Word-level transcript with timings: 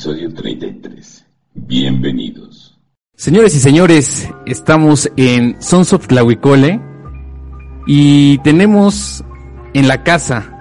Episodio 0.00 0.32
33. 0.32 1.26
Bienvenidos. 1.52 2.74
Señores 3.16 3.54
y 3.54 3.60
señores, 3.60 4.30
estamos 4.46 5.10
en 5.18 5.60
Sons 5.60 5.92
of 5.92 6.06
Tlahuicole 6.06 6.80
y 7.86 8.38
tenemos 8.38 9.22
en 9.74 9.88
la 9.88 10.02
casa, 10.02 10.58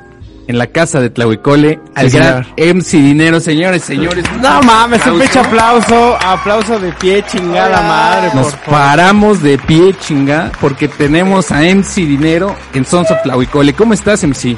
en 0.49 0.57
la 0.57 0.67
casa 0.67 0.99
de 0.99 1.09
Tlahuicole, 1.09 1.79
al 1.95 2.11
Sí, 2.11 2.17
gran 2.17 2.43
señor. 2.43 2.75
MC 2.75 2.97
Dinero, 2.97 3.39
señores, 3.39 3.83
señores. 3.83 4.25
No 4.41 4.61
mames, 4.61 5.07
un 5.07 5.19
pecho 5.19 5.39
aplauso, 5.39 6.17
aplauso 6.21 6.77
de 6.77 6.91
pie, 6.91 7.23
chingada 7.25 7.81
madre. 7.81 8.31
Nos 8.35 8.47
por 8.47 8.59
favor. 8.59 8.69
paramos 8.81 9.41
de 9.41 9.57
pie, 9.57 9.95
chinga, 10.01 10.51
porque 10.59 10.89
tenemos 10.89 11.49
a 11.53 11.61
MC 11.61 12.05
Dinero 12.05 12.57
en 12.73 12.83
Sons 12.83 13.09
of 13.09 13.21
Tlahuicole. 13.23 13.71
¿Cómo 13.71 13.93
estás, 13.93 14.21
MC? 14.21 14.57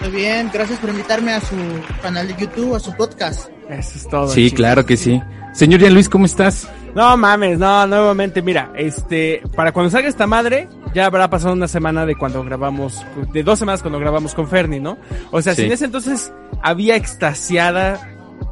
Muy 0.00 0.10
bien, 0.10 0.50
gracias 0.52 0.78
por 0.78 0.90
invitarme 0.90 1.32
a 1.32 1.40
su 1.40 1.56
canal 2.02 2.26
de 2.28 2.34
YouTube, 2.36 2.74
a 2.74 2.80
su 2.80 2.94
podcast. 2.96 3.50
Eso 3.68 3.90
es 3.98 4.08
todo. 4.08 4.28
Sí, 4.28 4.50
claro 4.50 4.86
que 4.86 4.96
sí. 4.96 5.20
Señor 5.52 5.80
Jean 5.80 5.94
Luis, 5.94 6.08
¿cómo 6.08 6.24
estás? 6.26 6.68
No 6.94 7.16
mames, 7.16 7.58
no, 7.58 7.86
nuevamente, 7.86 8.40
mira, 8.42 8.72
este, 8.76 9.42
para 9.54 9.72
cuando 9.72 9.90
salga 9.90 10.08
esta 10.08 10.26
madre, 10.26 10.68
ya 10.94 11.06
habrá 11.06 11.28
pasado 11.30 11.52
una 11.52 11.68
semana 11.68 12.06
de 12.06 12.16
cuando 12.16 12.42
grabamos, 12.42 13.04
de 13.32 13.42
dos 13.42 13.58
semanas 13.58 13.82
cuando 13.82 13.98
grabamos 14.00 14.34
con 14.34 14.48
Fernie, 14.48 14.80
¿no? 14.80 14.96
O 15.30 15.40
sea, 15.42 15.54
Sí. 15.54 15.62
si 15.62 15.66
en 15.66 15.72
ese 15.72 15.84
entonces 15.84 16.32
había 16.62 16.96
extasiada 16.96 18.00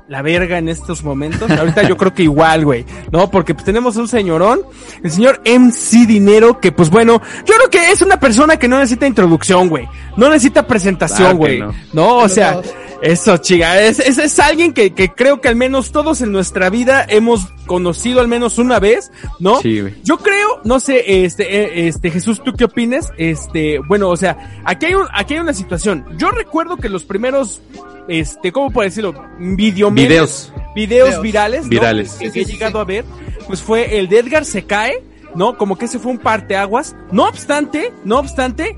la 0.09 0.23
verga 0.23 0.57
en 0.59 0.69
estos 0.69 1.05
momentos, 1.05 1.51
ahorita 1.51 1.83
yo 1.87 1.97
creo 1.97 2.15
que 2.15 2.23
igual, 2.23 2.65
güey, 2.65 2.85
¿no? 3.13 3.31
Porque 3.31 3.55
pues 3.55 3.65
tenemos 3.65 3.97
un 3.97 4.09
señorón, 4.09 4.61
el 5.03 5.11
señor 5.11 5.41
MC 5.45 6.07
Dinero, 6.07 6.61
que 6.61 6.73
pues 6.73 6.89
bueno, 6.91 7.21
yo 7.45 7.55
creo 7.55 7.71
que 7.71 7.93
es 7.93 8.01
una 8.01 8.19
persona 8.19 8.57
que 8.57 8.69
no 8.69 8.79
necesita 8.79 9.07
introducción, 9.07 9.69
güey, 9.69 9.87
no 10.17 10.29
necesita 10.31 10.67
presentación, 10.67 11.19
Claro 11.19 11.37
güey, 11.37 11.61
no. 11.61 11.75
no. 11.93 12.17
o 12.19 12.29
sea. 12.29 12.61
Eso, 13.01 13.37
chica, 13.37 13.81
es, 13.81 14.01
es, 14.01 14.19
es 14.19 14.39
alguien 14.41 14.73
que, 14.73 14.93
que 14.93 15.13
creo 15.13 15.41
que 15.41 15.49
al 15.49 15.55
menos 15.57 15.93
todos 15.93 16.21
en 16.21 16.33
nuestra 16.33 16.69
vida 16.69 17.07
hemos 17.09 17.47
conocido 17.67 18.21
al 18.21 18.27
menos 18.27 18.59
una 18.59 18.81
vez, 18.81 19.13
¿no? 19.39 19.61
Sí, 19.61 19.81
güey. 19.81 19.95
Yo 20.03 20.19
creo, 20.19 20.61
no 20.65 20.81
sé, 20.81 21.25
este, 21.25 21.45
eh, 21.45 21.89
este, 21.89 22.11
Jesús, 22.11 22.43
¿tú 22.43 22.55
qué 22.55 22.65
opinas? 22.65 23.13
Este, 23.17 23.79
bueno, 23.87 24.09
o 24.09 24.17
sea, 24.17 24.63
aquí 24.65 24.87
hay 24.87 24.95
un, 24.95 25.07
aquí 25.13 25.35
hay 25.35 25.41
una 25.41 25.55
situación. 25.55 26.05
Yo 26.17 26.31
recuerdo 26.31 26.77
que 26.77 26.89
los 26.89 27.05
primeros, 27.05 27.63
este, 28.09 28.51
¿cómo 28.51 28.71
puedo 28.71 28.89
decirlo? 28.89 29.15
Video 29.39 29.91
Videos. 29.93 30.53
videos 30.75 31.09
Videos. 31.09 31.23
virales, 31.23 31.63
¿no? 31.65 31.69
Virales. 31.69 32.13
que, 32.15 32.27
Sí, 32.27 32.33
que 32.33 32.41
he 32.41 32.45
llegado 32.45 32.79
sí. 32.79 32.79
a 32.79 32.85
ver, 32.85 33.05
pues 33.47 33.63
fue 33.63 33.99
el 33.99 34.09
de 34.09 34.19
Edgar 34.19 34.45
se 34.45 34.65
cae, 34.65 35.05
¿no? 35.37 35.57
Como 35.57 35.79
que 35.79 35.85
ese 35.85 36.01
fue 36.01 36.11
un 36.11 36.19
parteaguas. 36.19 36.97
No 37.13 37.29
obstante, 37.29 37.93
no 38.05 38.19
obstante, 38.19 38.77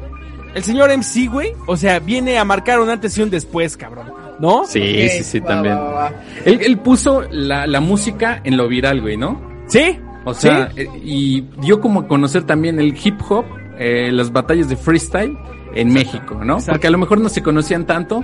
el 0.54 0.64
señor 0.64 0.90
MC, 0.90 1.28
güey, 1.30 1.52
o 1.66 1.76
sea, 1.76 1.98
viene 1.98 2.38
a 2.38 2.44
marcar 2.44 2.80
un 2.80 2.88
antes 2.90 3.16
y 3.18 3.22
un 3.22 3.30
después, 3.30 3.76
cabrón, 3.76 4.12
¿no? 4.38 4.64
Sí, 4.66 5.08
sí, 5.08 5.24
sí, 5.24 5.40
va, 5.40 5.46
también. 5.48 5.76
va, 5.76 5.80
va, 5.80 5.92
va. 5.92 6.12
Él, 6.44 6.60
él 6.62 6.78
puso 6.78 7.22
la, 7.30 7.66
la 7.66 7.80
música 7.80 8.40
en 8.44 8.56
lo 8.56 8.68
viral, 8.68 9.00
güey, 9.00 9.16
¿no? 9.16 9.40
Sí. 9.68 9.98
O 10.24 10.34
sea, 10.34 10.70
eh, 10.76 10.86
y 11.02 11.42
dio 11.60 11.80
como 11.80 12.00
a 12.00 12.08
conocer 12.08 12.44
también 12.44 12.78
el 12.78 12.94
hip 13.02 13.20
hop, 13.28 13.44
eh, 13.78 14.10
las 14.12 14.32
batallas 14.32 14.68
de 14.68 14.76
freestyle 14.76 15.36
en 15.74 15.92
México, 15.92 16.34
¿no? 16.44 16.54
Exacto. 16.54 16.72
Porque 16.72 16.86
a 16.88 16.90
lo 16.90 16.98
mejor 16.98 17.20
no 17.20 17.28
se 17.28 17.42
conocían 17.42 17.86
tanto 17.86 18.22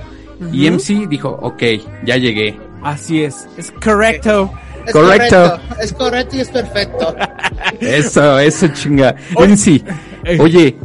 y. 0.52 0.68
MC 0.70 1.08
dijo, 1.08 1.30
ok, 1.40 1.62
ya 2.04 2.16
llegué. 2.16 2.58
Así 2.82 3.22
es, 3.22 3.48
es 3.56 3.70
correcto. 3.72 4.50
Es 4.84 4.92
Correcto. 4.92 5.36
correcto. 5.36 5.82
Es 5.82 5.92
correcto 5.94 6.36
y 6.36 6.40
es 6.40 6.48
perfecto. 6.48 7.16
Eso, 7.80 8.38
eso 8.38 8.68
chinga. 8.68 9.16
Oye, 9.34 9.48
MC, 9.48 10.40
oye, 10.40 10.76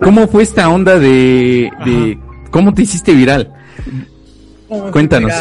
¿cómo 0.00 0.26
fue 0.28 0.42
esta 0.42 0.68
onda 0.68 0.98
de, 0.98 1.70
de 1.84 2.18
cómo 2.50 2.72
te 2.74 2.82
hiciste 2.82 3.14
viral? 3.14 3.52
Cuéntanos. 4.92 5.32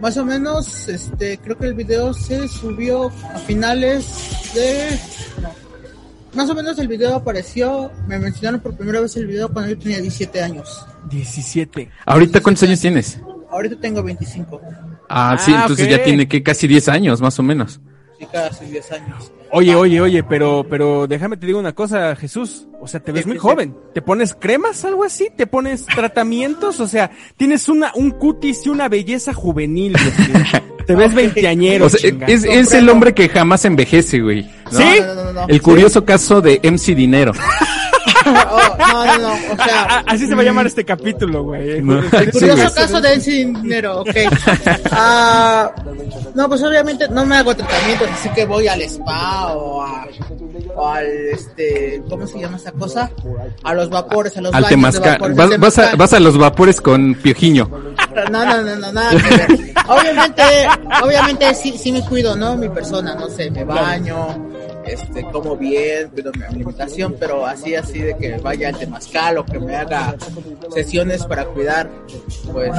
Más 0.00 0.16
o 0.16 0.24
menos, 0.24 0.88
este, 0.88 1.38
creo 1.38 1.56
que 1.56 1.66
el 1.66 1.74
video 1.74 2.12
se 2.12 2.48
subió 2.48 3.06
a 3.34 3.38
finales 3.38 4.50
de... 4.54 4.98
no. 5.40 5.50
Más 6.34 6.48
o 6.48 6.54
menos 6.54 6.78
el 6.78 6.88
video 6.88 7.14
apareció, 7.14 7.92
me 8.08 8.18
mencionaron 8.18 8.60
por 8.60 8.74
primera 8.74 9.00
vez 9.00 9.14
el 9.16 9.26
video 9.26 9.52
cuando 9.52 9.70
yo 9.70 9.78
tenía 9.78 10.00
17 10.00 10.42
años. 10.42 10.86
17. 11.10 11.90
¿Ahorita 12.06 12.40
cuántos 12.40 12.62
años 12.62 12.80
tienes? 12.80 13.20
Ahorita 13.50 13.76
tengo 13.78 14.02
25, 14.02 14.60
Ah, 15.10 15.36
sí, 15.38 15.52
Ah, 15.54 15.60
entonces 15.62 15.90
ya 15.90 16.02
tiene 16.02 16.26
que 16.26 16.42
casi 16.42 16.66
10 16.66 16.88
años, 16.88 17.20
más 17.20 17.38
o 17.38 17.42
menos. 17.42 17.80
Sí, 18.22 18.28
casi 18.32 18.64
10 18.66 18.92
años. 18.92 19.32
Oye, 19.50 19.74
oye, 19.74 20.00
oye, 20.00 20.22
pero, 20.24 20.64
pero 20.68 21.06
déjame 21.06 21.36
te 21.36 21.46
digo 21.46 21.58
una 21.58 21.74
cosa, 21.74 22.16
Jesús. 22.16 22.66
O 22.80 22.86
sea, 22.86 23.00
te 23.00 23.12
ves 23.12 23.22
Sí, 23.22 23.28
muy 23.28 23.36
sí, 23.36 23.42
sí. 23.42 23.48
joven. 23.48 23.76
¿Te 23.94 24.02
pones 24.02 24.34
cremas, 24.34 24.84
algo 24.84 25.04
así? 25.04 25.28
¿Te 25.36 25.46
pones 25.46 25.84
tratamientos? 25.86 26.80
O 26.80 26.86
sea, 26.88 27.10
tienes 27.36 27.68
una, 27.68 27.92
un 27.94 28.10
cutis 28.12 28.64
y 28.66 28.70
una 28.70 28.88
belleza 28.88 29.32
juvenil. 29.34 29.92
güey. 29.92 30.44
Te 30.86 30.96
ves 30.96 31.14
veinteañero, 31.14 31.86
O 31.86 31.88
sea, 31.88 32.10
es, 32.26 32.42
es 32.42 32.72
el 32.72 32.88
hombre 32.88 33.14
que 33.14 33.28
jamás 33.28 33.64
envejece, 33.64 34.18
güey. 34.20 34.50
¿no? 34.64 34.78
¿Sí? 34.78 34.84
No, 35.00 35.14
no, 35.14 35.24
no, 35.24 35.32
no. 35.32 35.46
El 35.48 35.62
curioso 35.62 36.04
caso 36.04 36.40
de 36.40 36.58
MC 36.64 36.96
Dinero. 36.96 37.32
Oh, 38.26 38.76
no, 38.78 39.04
no, 39.06 39.18
no, 39.18 39.32
o 39.52 39.56
sea... 39.56 39.82
a- 39.84 39.98
así 40.06 40.26
se 40.26 40.34
va 40.34 40.42
a 40.42 40.44
llamar 40.44 40.66
este 40.66 40.84
capítulo, 40.84 41.44
güey. 41.44 41.80
No. 41.82 41.98
El 41.98 42.32
Sí, 42.32 42.38
curioso 42.38 42.62
güey. 42.62 42.74
caso 42.74 43.00
de 43.00 43.14
ese 43.14 43.30
dinero, 43.30 44.00
ok. 44.00 44.16
Ah, 44.90 45.70
no, 46.34 46.48
pues 46.48 46.62
obviamente 46.62 47.08
no 47.08 47.24
me 47.24 47.36
hago 47.36 47.54
tratamientos, 47.54 48.08
así 48.10 48.28
que 48.30 48.44
voy 48.44 48.68
al 48.68 48.80
spa 48.82 49.52
o, 49.54 49.82
a, 49.82 50.06
o 50.76 50.88
al, 50.88 51.06
este, 51.32 52.02
¿cómo 52.08 52.26
se 52.26 52.38
llama 52.40 52.56
esa 52.56 52.72
cosa? 52.72 53.10
A 53.62 53.74
los 53.74 53.90
vapores, 53.90 54.36
a 54.36 54.40
los 54.40 54.54
Al 54.54 54.62
baños 54.62 54.70
de 54.70 55.00
temazcal. 55.00 55.12
vapores, 55.12 55.36
Vas, 55.36 55.50
al 55.52 55.58
vas 55.58 55.78
a, 55.78 55.96
vas 55.96 56.12
a 56.12 56.20
los 56.20 56.38
vapores 56.38 56.80
con 56.80 57.14
piojiño. 57.14 57.68
No, 58.30 58.44
no, 58.44 58.62
no, 58.62 58.76
no, 58.76 58.92
nada. 58.92 59.10
Obviamente, 59.88 60.42
obviamente 61.02 61.54
sí, 61.54 61.74
sí 61.78 61.92
me 61.92 62.02
cuido, 62.04 62.36
¿no? 62.36 62.56
Mi 62.56 62.68
persona, 62.68 63.14
no 63.14 63.28
sé, 63.28 63.50
me 63.50 63.64
baño, 63.64 64.51
este, 64.86 65.22
como 65.32 65.56
bien, 65.56 66.08
cuido 66.10 66.32
mi 66.36 66.42
alimentación, 66.44 67.16
pero 67.18 67.46
así, 67.46 67.74
así 67.74 67.98
de 68.00 68.16
que 68.16 68.36
vaya 68.38 68.68
al 68.68 68.78
temazcal 68.78 69.38
o 69.38 69.44
que 69.46 69.58
me 69.58 69.76
haga 69.76 70.14
sesiones 70.74 71.24
para 71.26 71.44
cuidar, 71.46 71.88
pues, 72.52 72.72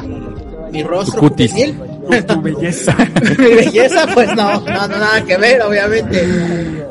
mi, 0.00 0.08
mi, 0.08 0.26
mi 0.72 0.82
rostro 0.82 1.20
cutis. 1.20 1.50
juvenil. 1.52 1.78
Tu 2.26 2.40
belleza. 2.42 2.96
mi 3.38 3.44
belleza, 3.54 4.06
pues 4.14 4.28
no, 4.34 4.60
no, 4.60 4.60
no, 4.60 4.88
nada 4.88 5.24
que 5.24 5.36
ver, 5.36 5.62
obviamente. 5.62 6.26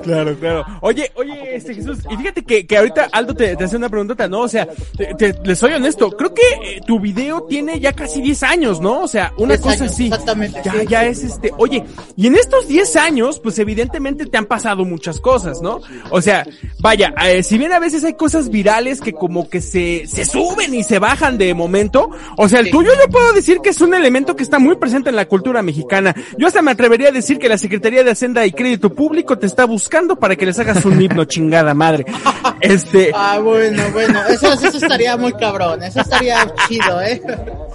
Claro, 0.03 0.33
claro. 0.39 0.65
Oye, 0.81 1.11
oye, 1.15 1.55
este 1.57 1.75
Jesús, 1.75 1.97
y 2.09 2.15
fíjate 2.15 2.43
que, 2.43 2.65
que 2.65 2.77
ahorita 2.77 3.09
Aldo 3.11 3.33
te, 3.35 3.55
te 3.57 3.63
hace 3.65 3.75
una 3.75 3.89
preguntota, 3.89 4.29
¿no? 4.29 4.41
O 4.41 4.47
sea, 4.47 4.65
te, 4.97 5.13
te- 5.15 5.35
les 5.43 5.59
soy 5.59 5.73
honesto, 5.73 6.09
creo 6.11 6.33
que 6.33 6.41
eh, 6.63 6.81
tu 6.87 7.01
video 7.01 7.43
tiene 7.43 7.79
ya 7.81 7.91
casi 7.91 8.21
10 8.21 8.43
años, 8.43 8.79
¿no? 8.79 9.01
O 9.01 9.07
sea, 9.09 9.33
una 9.37 9.55
10 9.55 9.61
cosa 9.61 9.83
años, 9.83 9.91
así. 9.93 10.05
exactamente, 10.05 10.61
Ya, 10.63 10.71
sí, 10.71 10.87
ya 10.87 11.05
es 11.05 11.23
este, 11.23 11.51
oye, 11.57 11.83
y 12.15 12.27
en 12.27 12.35
estos 12.35 12.67
10 12.69 12.95
años, 12.95 13.39
pues 13.41 13.59
evidentemente 13.59 13.88
te 13.89 14.37
han 14.37 14.45
pasado 14.45 14.85
muchas 14.85 15.19
cosas, 15.19 15.61
¿no? 15.61 15.81
O 16.11 16.21
sea, 16.21 16.45
vaya, 16.79 17.13
eh, 17.25 17.43
si 17.43 17.57
bien 17.57 17.73
a 17.73 17.79
veces 17.79 18.03
hay 18.03 18.13
cosas 18.13 18.49
virales 18.49 19.01
que 19.01 19.13
como 19.13 19.49
que 19.49 19.61
se, 19.61 20.05
se 20.07 20.25
suben 20.25 20.73
y 20.73 20.83
se 20.83 20.99
bajan 20.99 21.37
de 21.37 21.53
momento, 21.53 22.09
o 22.37 22.47
sea, 22.47 22.59
el 22.59 22.69
tuyo 22.69 22.91
yo 22.99 23.09
puedo 23.11 23.33
decir 23.33 23.59
que 23.61 23.69
es 23.69 23.81
un 23.81 23.93
elemento 23.93 24.35
que 24.35 24.43
está 24.43 24.59
muy 24.59 24.75
presente 24.75 25.09
en 25.09 25.15
la 25.15 25.25
cultura 25.25 25.61
mexicana. 25.61 26.15
Yo 26.37 26.47
hasta 26.47 26.61
me 26.61 26.71
atrevería 26.71 27.09
a 27.09 27.11
decir 27.11 27.37
que 27.39 27.49
la 27.49 27.57
Secretaría 27.57 28.03
de 28.03 28.11
Hacienda 28.11 28.45
y 28.45 28.51
Crédito 28.51 28.93
Público 28.93 29.37
te 29.37 29.45
está 29.47 29.65
buscando 29.65 30.15
para 30.17 30.35
que 30.35 30.45
les 30.45 30.57
hagas 30.59 30.83
un 30.85 31.01
himno, 31.01 31.25
chingada 31.25 31.73
madre. 31.73 32.05
Este, 32.61 33.11
Ah, 33.21 33.39
bueno, 33.39 33.83
bueno, 33.93 34.19
eso, 34.29 34.53
eso 34.53 34.67
estaría 34.77 35.15
muy 35.17 35.33
cabrón, 35.33 35.83
eso 35.83 35.99
estaría 36.01 36.51
chido, 36.67 37.01
¿eh? 37.01 37.21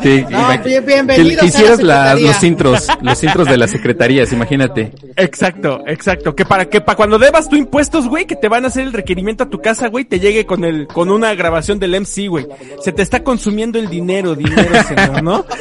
Sí, 0.03 0.25
No, 0.31 0.49
bien- 0.65 0.85
bienvenidos 0.87 1.06
que, 1.06 1.23
a 1.23 1.27
que 1.27 1.35
la 1.37 1.44
hicieras 1.47 1.83
la- 1.83 1.94
secretaría. 1.97 2.27
los 2.33 2.43
intros, 2.44 2.89
los 3.03 3.25
intros 3.25 3.49
de 3.49 3.56
las 3.59 3.71
secretarías, 3.71 4.33
imagínate. 4.33 4.93
exacto, 5.17 5.81
exacto. 5.87 6.04
Que 6.05 6.45
para 6.45 6.67
que 6.69 6.83
para 6.83 6.97
cuando 6.97 7.19
debas 7.19 7.49
tu 7.49 7.56
impuestos, 7.56 8.09
güey, 8.09 8.27
que 8.27 8.37
te 8.37 8.49
van 8.49 8.65
a 8.65 8.69
hacer 8.69 8.83
el 8.83 8.93
requerimiento 8.93 9.45
a 9.45 9.49
tu 9.49 9.62
casa, 9.62 9.89
güey, 9.89 10.05
te 10.05 10.21
llegue 10.21 10.45
con 10.45 10.65
el 10.65 10.87
con 10.87 11.11
una 11.11 11.35
grabación 11.35 11.79
del 11.79 11.99
MC, 12.01 12.29
güey. 12.29 12.47
Se 12.81 12.93
te 12.93 13.01
está 13.01 13.25
consumiendo 13.25 13.79
el 13.79 13.89
dinero, 13.89 14.35
dinero, 14.35 14.83
señor, 14.83 15.23
¿no? 15.23 15.47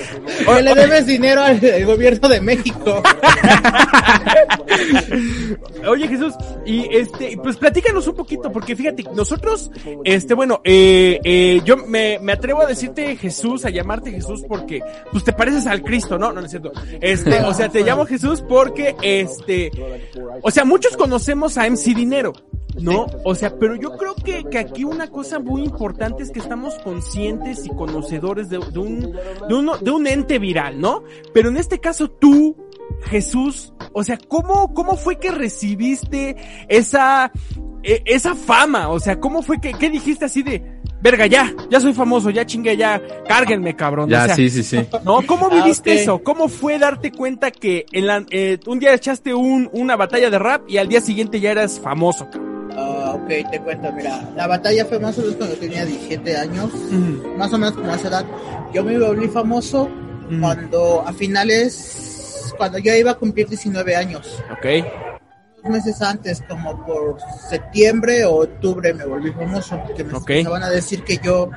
Que 0.43 0.61
le 0.61 0.75
debes 0.75 1.05
dinero 1.05 1.41
al, 1.41 1.59
al 1.63 1.85
gobierno 1.85 2.27
de 2.27 2.41
México. 2.41 3.01
Oye 5.87 6.07
Jesús, 6.07 6.33
y 6.65 6.87
este, 6.95 7.37
pues 7.41 7.57
platícanos 7.57 8.07
un 8.07 8.15
poquito, 8.15 8.51
porque 8.51 8.75
fíjate, 8.75 9.03
nosotros, 9.15 9.71
este, 10.03 10.33
bueno, 10.33 10.61
eh, 10.63 11.19
eh, 11.23 11.61
yo 11.63 11.77
me, 11.77 12.19
me 12.19 12.33
atrevo 12.33 12.61
a 12.61 12.65
decirte 12.65 13.15
Jesús, 13.15 13.65
a 13.65 13.69
llamarte 13.69 14.11
Jesús 14.11 14.43
porque, 14.47 14.81
pues 15.11 15.23
te 15.23 15.33
pareces 15.33 15.67
al 15.67 15.83
Cristo, 15.83 16.17
¿no? 16.17 16.23
No, 16.23 16.39
no 16.39 16.45
es 16.45 16.51
cierto. 16.51 16.71
Este, 17.01 17.41
o 17.41 17.53
sea, 17.53 17.69
te 17.69 17.83
llamo 17.83 18.05
Jesús 18.05 18.41
porque, 18.47 18.95
este, 19.01 19.71
o 20.41 20.51
sea, 20.51 20.65
muchos 20.65 20.97
conocemos 20.97 21.57
a 21.57 21.69
MC 21.69 21.93
Dinero. 21.95 22.33
¿no? 22.81 23.05
O 23.23 23.35
sea, 23.35 23.57
pero 23.59 23.75
yo 23.75 23.97
creo 23.97 24.15
que, 24.15 24.45
que 24.45 24.57
aquí 24.57 24.83
una 24.83 25.07
cosa 25.07 25.39
muy 25.39 25.63
importante 25.63 26.23
es 26.23 26.31
que 26.31 26.39
estamos 26.39 26.75
conscientes 26.79 27.65
y 27.65 27.69
conocedores 27.69 28.49
de, 28.49 28.57
de 28.57 28.79
un, 28.79 28.99
de, 29.47 29.53
uno, 29.53 29.77
de 29.77 29.91
un 29.91 30.07
ente 30.07 30.39
viral, 30.39 30.79
¿no? 30.79 31.03
Pero 31.33 31.49
en 31.49 31.57
este 31.57 31.79
caso 31.79 32.09
tú, 32.09 32.57
Jesús, 33.03 33.73
o 33.93 34.03
sea, 34.03 34.17
¿cómo, 34.27 34.73
cómo 34.73 34.97
fue 34.97 35.19
que 35.19 35.31
recibiste 35.31 36.35
esa, 36.67 37.31
e- 37.83 38.01
esa 38.05 38.35
fama? 38.35 38.89
O 38.89 38.99
sea, 38.99 39.19
¿cómo 39.19 39.43
fue 39.43 39.61
que, 39.61 39.73
qué 39.73 39.89
dijiste 39.89 40.25
así 40.25 40.41
de, 40.41 40.81
verga, 41.03 41.27
ya, 41.27 41.53
ya 41.69 41.79
soy 41.79 41.93
famoso, 41.93 42.29
ya 42.31 42.45
chingue, 42.45 42.75
ya, 42.77 43.01
cárguenme, 43.27 43.75
cabrón? 43.75 44.09
Ya, 44.09 44.23
o 44.23 44.25
sea, 44.27 44.35
sí, 44.35 44.49
sí, 44.49 44.63
sí. 44.63 44.77
¿No? 45.03 45.21
¿Cómo 45.27 45.49
Ah, 45.51 45.55
viviste 45.55 45.93
eso? 45.93 46.23
¿Cómo 46.23 46.47
fue 46.47 46.79
darte 46.79 47.11
cuenta 47.11 47.51
que 47.51 47.85
en 47.91 48.07
la, 48.07 48.25
eh, 48.31 48.57
un 48.65 48.79
día 48.79 48.93
echaste 48.93 49.33
un, 49.33 49.69
una 49.73 49.95
batalla 49.97 50.29
de 50.29 50.39
rap 50.39 50.63
y 50.67 50.77
al 50.77 50.87
día 50.87 51.01
siguiente 51.01 51.39
ya 51.39 51.51
eras 51.51 51.79
famoso? 51.79 52.27
Ah, 52.75 53.13
ok, 53.15 53.27
te 53.51 53.59
cuento, 53.59 53.91
mira, 53.91 54.27
la 54.35 54.47
batalla 54.47 54.85
fue 54.85 54.99
más 54.99 55.17
o 55.19 55.21
menos 55.21 55.35
cuando 55.35 55.55
tenía 55.57 55.85
17 55.85 56.37
años, 56.37 56.71
más 57.37 57.53
o 57.53 57.57
menos 57.59 57.75
como 57.75 57.93
esa 57.93 58.07
edad. 58.07 58.25
Yo 58.73 58.83
me 58.83 58.97
volví 58.97 59.27
famoso 59.27 59.89
Mm. 60.29 60.39
cuando 60.39 61.03
a 61.05 61.11
finales, 61.11 62.53
cuando 62.57 62.77
yo 62.77 62.95
iba 62.95 63.11
a 63.11 63.15
cumplir 63.15 63.47
19 63.49 63.93
años. 63.93 64.41
Ok. 64.53 65.12
Dos 65.63 65.71
meses 65.71 66.01
antes, 66.01 66.43
como 66.47 66.85
por 66.85 67.17
septiembre 67.49 68.25
o 68.25 68.43
octubre, 68.43 68.93
me 68.93 69.05
volví 69.05 69.31
famoso, 69.31 69.81
porque 69.87 70.03
me 70.03 70.13
Ok. 70.13 70.29
empezaban 70.31 70.63
a 70.63 70.69
decir 70.69 71.03
que 71.03 71.17
yo, 71.23 71.49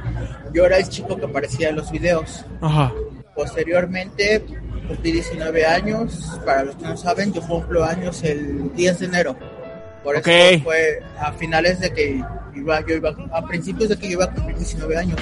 yo 0.53 0.64
era 0.64 0.79
el 0.79 0.88
chico 0.88 1.17
que 1.17 1.25
aparecía 1.25 1.70
en 1.70 1.76
los 1.76 1.91
videos. 1.91 2.44
Ajá. 2.61 2.93
Posteriormente, 3.35 4.44
cumplí 4.87 5.11
19 5.12 5.67
años. 5.67 6.38
Para 6.44 6.62
los 6.64 6.76
que 6.76 6.85
no 6.85 6.97
saben, 6.97 7.32
yo 7.32 7.43
cumplo 7.43 7.85
años 7.85 8.23
el 8.23 8.73
10 8.75 9.00
de 9.00 9.06
enero. 9.06 9.37
Por 10.06 10.14
eso 10.14 10.62
fue 10.62 11.03
a 11.19 11.32
finales 11.32 11.81
de 11.81 11.93
que 11.93 12.23
iba, 12.55 12.81
yo 12.87 12.94
iba, 12.94 13.12
a 13.32 13.44
principios 13.44 13.88
de 13.88 13.99
que 13.99 14.06
yo 14.06 14.12
iba 14.12 14.26
a 14.26 14.31
cumplir 14.31 14.56
19 14.56 14.97
años. 14.97 15.19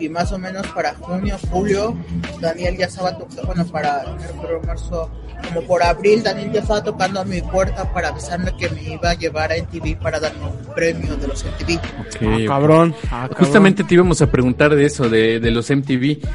Y 0.00 0.08
más 0.08 0.32
o 0.32 0.38
menos 0.38 0.66
para 0.68 0.94
junio, 0.94 1.36
julio, 1.50 1.94
Daniel 2.40 2.78
ya 2.78 2.86
estaba 2.86 3.18
tocando, 3.18 3.42
bueno, 3.42 3.66
para 3.66 4.02
enero, 4.04 4.32
febrero, 4.40 4.62
marzo, 4.66 5.10
como 5.46 5.60
por 5.66 5.82
abril, 5.82 6.22
Daniel 6.22 6.52
ya 6.52 6.60
estaba 6.60 6.82
tocando 6.82 7.20
a 7.20 7.24
mi 7.26 7.42
puerta 7.42 7.92
para 7.92 8.08
avisarme 8.08 8.56
que 8.56 8.70
me 8.70 8.94
iba 8.94 9.10
a 9.10 9.14
llevar 9.14 9.52
a 9.52 9.56
NTV 9.56 9.98
para 10.00 10.18
darme 10.18 10.46
un 10.46 10.74
premio 10.74 11.14
de 11.14 11.28
los 11.28 11.44
MTV. 11.44 11.76
Ok, 11.76 12.16
ok. 12.22 12.48
Cabrón. 12.48 12.94
Ah, 13.10 13.28
cabrón. 13.28 13.36
Justamente 13.36 13.84
te 13.84 13.92
íbamos 13.92 14.22
a 14.22 14.30
preguntar 14.30 14.74
de 14.74 14.86
eso, 14.86 15.10
de, 15.10 15.38
de 15.38 15.50
los 15.50 15.68
MTV. 15.68 16.26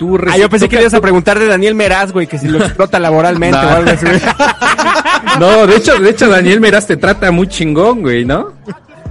Tú 0.00 0.18
Ah, 0.28 0.36
yo 0.36 0.50
pensé 0.50 0.68
que 0.68 0.80
ibas 0.80 0.94
a 0.94 1.00
preguntar 1.00 1.38
de 1.38 1.46
Daniel 1.46 1.76
Meraz, 1.76 2.10
güey, 2.10 2.26
que 2.26 2.38
si 2.38 2.48
lo 2.48 2.58
explota 2.58 2.98
laboralmente 2.98 3.56
o 3.56 3.60
algo 3.68 3.90
así. 3.92 4.06
No, 5.38 5.66
de 5.66 5.76
hecho, 5.76 5.98
de 5.98 6.10
hecho 6.10 6.28
Daniel 6.28 6.60
Meraz 6.60 6.86
te 6.86 6.96
trata 6.96 7.30
muy 7.30 7.48
chingón, 7.48 8.02
güey, 8.02 8.24
¿no? 8.24 8.52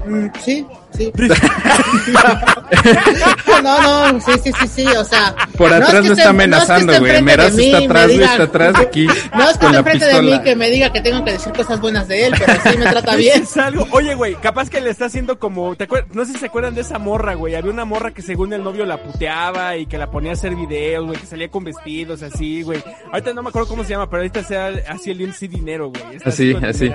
Mm, 0.05 0.27
sí, 0.43 0.65
sí. 0.97 1.11
no, 3.63 4.11
no, 4.11 4.19
sí, 4.21 4.31
sí, 4.43 4.51
sí, 4.59 4.67
sí, 4.67 4.85
o 4.87 5.03
sea. 5.03 5.35
Por 5.57 5.71
es 5.71 5.81
atrás 5.81 6.01
que 6.01 6.07
no 6.09 6.13
está 6.13 6.29
amenazando, 6.29 6.99
güey. 6.99 7.21
mí 7.21 7.31
está 7.31 7.49
me 7.79 7.85
atrás, 7.85 8.11
diga- 8.11 8.31
está 8.31 8.43
atrás 8.43 8.75
aquí. 8.79 9.07
No 9.33 9.49
es 9.49 9.57
que 9.57 9.65
esté 9.65 9.71
la 9.71 9.77
enfrente 9.79 10.05
de 10.05 10.21
mí 10.21 10.41
que 10.43 10.55
me 10.55 10.69
diga 10.69 10.91
que 10.91 11.01
tengo 11.01 11.23
que 11.25 11.31
decir 11.33 11.53
cosas 11.53 11.79
buenas 11.79 12.07
de 12.07 12.27
él, 12.27 12.33
pero 12.37 12.53
sí 12.71 12.77
me 12.77 12.85
trata 12.85 13.15
bien. 13.15 13.43
Es 13.43 13.57
algo. 13.57 13.87
Oye, 13.91 14.15
güey, 14.15 14.35
capaz 14.35 14.69
que 14.69 14.81
le 14.81 14.89
está 14.89 15.05
haciendo 15.05 15.39
como. 15.39 15.75
¿te 15.75 15.87
No 16.13 16.25
sé 16.25 16.33
si 16.33 16.39
se 16.39 16.45
acuerdan 16.47 16.75
de 16.75 16.81
esa 16.81 16.99
morra, 16.99 17.33
güey. 17.35 17.55
Había 17.55 17.71
una 17.71 17.85
morra 17.85 18.11
que 18.11 18.21
según 18.21 18.53
el 18.53 18.63
novio 18.63 18.85
la 18.85 19.01
puteaba 19.01 19.77
y 19.77 19.85
que 19.85 19.97
la 19.97 20.09
ponía 20.11 20.31
a 20.31 20.33
hacer 20.33 20.55
videos, 20.55 21.05
güey, 21.05 21.19
que 21.19 21.25
salía 21.25 21.49
con 21.49 21.63
vestidos 21.63 22.21
así, 22.23 22.61
güey. 22.63 22.83
Ahorita 23.11 23.33
no 23.33 23.43
me 23.43 23.49
acuerdo 23.49 23.67
cómo 23.67 23.83
se 23.83 23.91
llama, 23.91 24.09
pero 24.09 24.21
ahorita 24.21 24.43
sea 24.43 24.71
así 24.89 25.11
el 25.11 25.21
MC 25.27 25.47
Dinero, 25.47 25.89
güey. 25.89 26.03
Así, 26.25 26.55
así. 26.63 26.91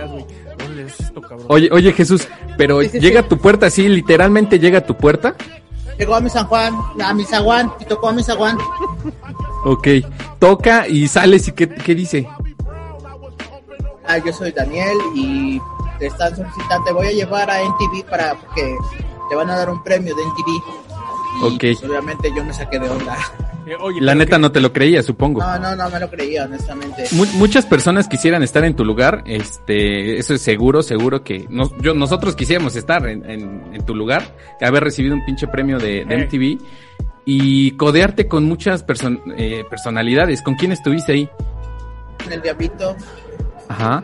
Oye, 1.48 1.68
oye 1.72 1.92
Jesús, 1.92 2.28
pero 2.56 2.80
Sí, 2.82 2.88
sí, 2.90 3.00
llega 3.00 3.20
sí. 3.20 3.26
a 3.26 3.28
tu 3.28 3.38
puerta 3.38 3.66
así, 3.66 3.87
literalmente 3.88 4.58
llega 4.58 4.78
a 4.78 4.86
tu 4.86 4.96
puerta. 4.96 5.34
Llegó 5.98 6.14
a 6.14 6.20
mi 6.20 6.30
San 6.30 6.46
Juan, 6.46 6.74
a 7.02 7.12
mi 7.14 7.24
Zaguán, 7.24 7.72
y 7.80 7.84
tocó 7.84 8.08
a 8.08 8.12
mi 8.12 8.22
Zaguán. 8.22 8.56
Ok, 9.64 9.88
toca 10.38 10.86
y 10.86 11.08
sales 11.08 11.48
y 11.48 11.52
¿qué, 11.52 11.68
qué 11.68 11.94
dice? 11.94 12.28
Ah, 14.06 14.18
yo 14.18 14.32
soy 14.32 14.52
Daniel 14.52 14.96
y 15.14 15.60
te 15.98 16.06
están 16.06 16.34
solicitando, 16.34 16.84
te 16.84 16.92
voy 16.92 17.08
a 17.08 17.12
llevar 17.12 17.50
a 17.50 17.60
NTV 17.60 18.04
para 18.08 18.36
que 18.54 18.74
te 19.28 19.34
van 19.34 19.50
a 19.50 19.56
dar 19.56 19.68
un 19.68 19.82
premio 19.82 20.14
de 20.14 20.22
NTV. 20.22 20.48
Y, 20.48 21.54
Ok. 21.54 21.60
pues, 21.60 21.82
obviamente 21.82 22.30
yo 22.34 22.44
me 22.44 22.52
saqué 22.54 22.78
de 22.78 22.88
onda. 22.88 23.16
Eh, 23.68 23.74
oye, 23.80 24.00
La 24.00 24.14
neta 24.14 24.36
que- 24.36 24.42
no 24.42 24.50
te 24.52 24.60
lo 24.60 24.72
creía, 24.72 25.02
supongo. 25.02 25.40
No, 25.42 25.58
no, 25.58 25.76
no 25.76 25.90
me 25.90 26.00
lo 26.00 26.08
creía, 26.08 26.44
honestamente. 26.44 27.04
Mu- 27.12 27.26
muchas 27.34 27.66
personas 27.66 28.08
quisieran 28.08 28.42
estar 28.42 28.64
en 28.64 28.74
tu 28.74 28.84
lugar, 28.84 29.22
este, 29.26 30.18
eso 30.18 30.34
es 30.34 30.40
seguro, 30.42 30.82
seguro 30.82 31.22
que 31.22 31.46
nos- 31.50 31.76
yo, 31.78 31.92
nosotros 31.94 32.34
quisiéramos 32.34 32.76
estar 32.76 33.06
en, 33.06 33.28
en- 33.28 33.74
en 33.74 33.84
tu 33.84 33.94
lugar, 33.94 34.22
haber 34.60 34.84
recibido 34.84 35.14
un 35.14 35.24
pinche 35.26 35.46
premio 35.48 35.78
de, 35.78 36.04
de 36.04 36.14
Eh. 36.14 36.18
MTV 36.24 36.58
y 37.26 37.72
codearte 37.72 38.26
con 38.26 38.44
muchas 38.44 38.86
person- 38.86 39.20
eh, 39.36 39.64
personalidades. 39.68 40.40
¿Con 40.40 40.54
quién 40.54 40.72
estuviste 40.72 41.12
ahí? 41.12 41.28
En 42.26 42.32
el 42.32 42.40
Diablito, 42.42 42.96
Ajá. 43.68 44.02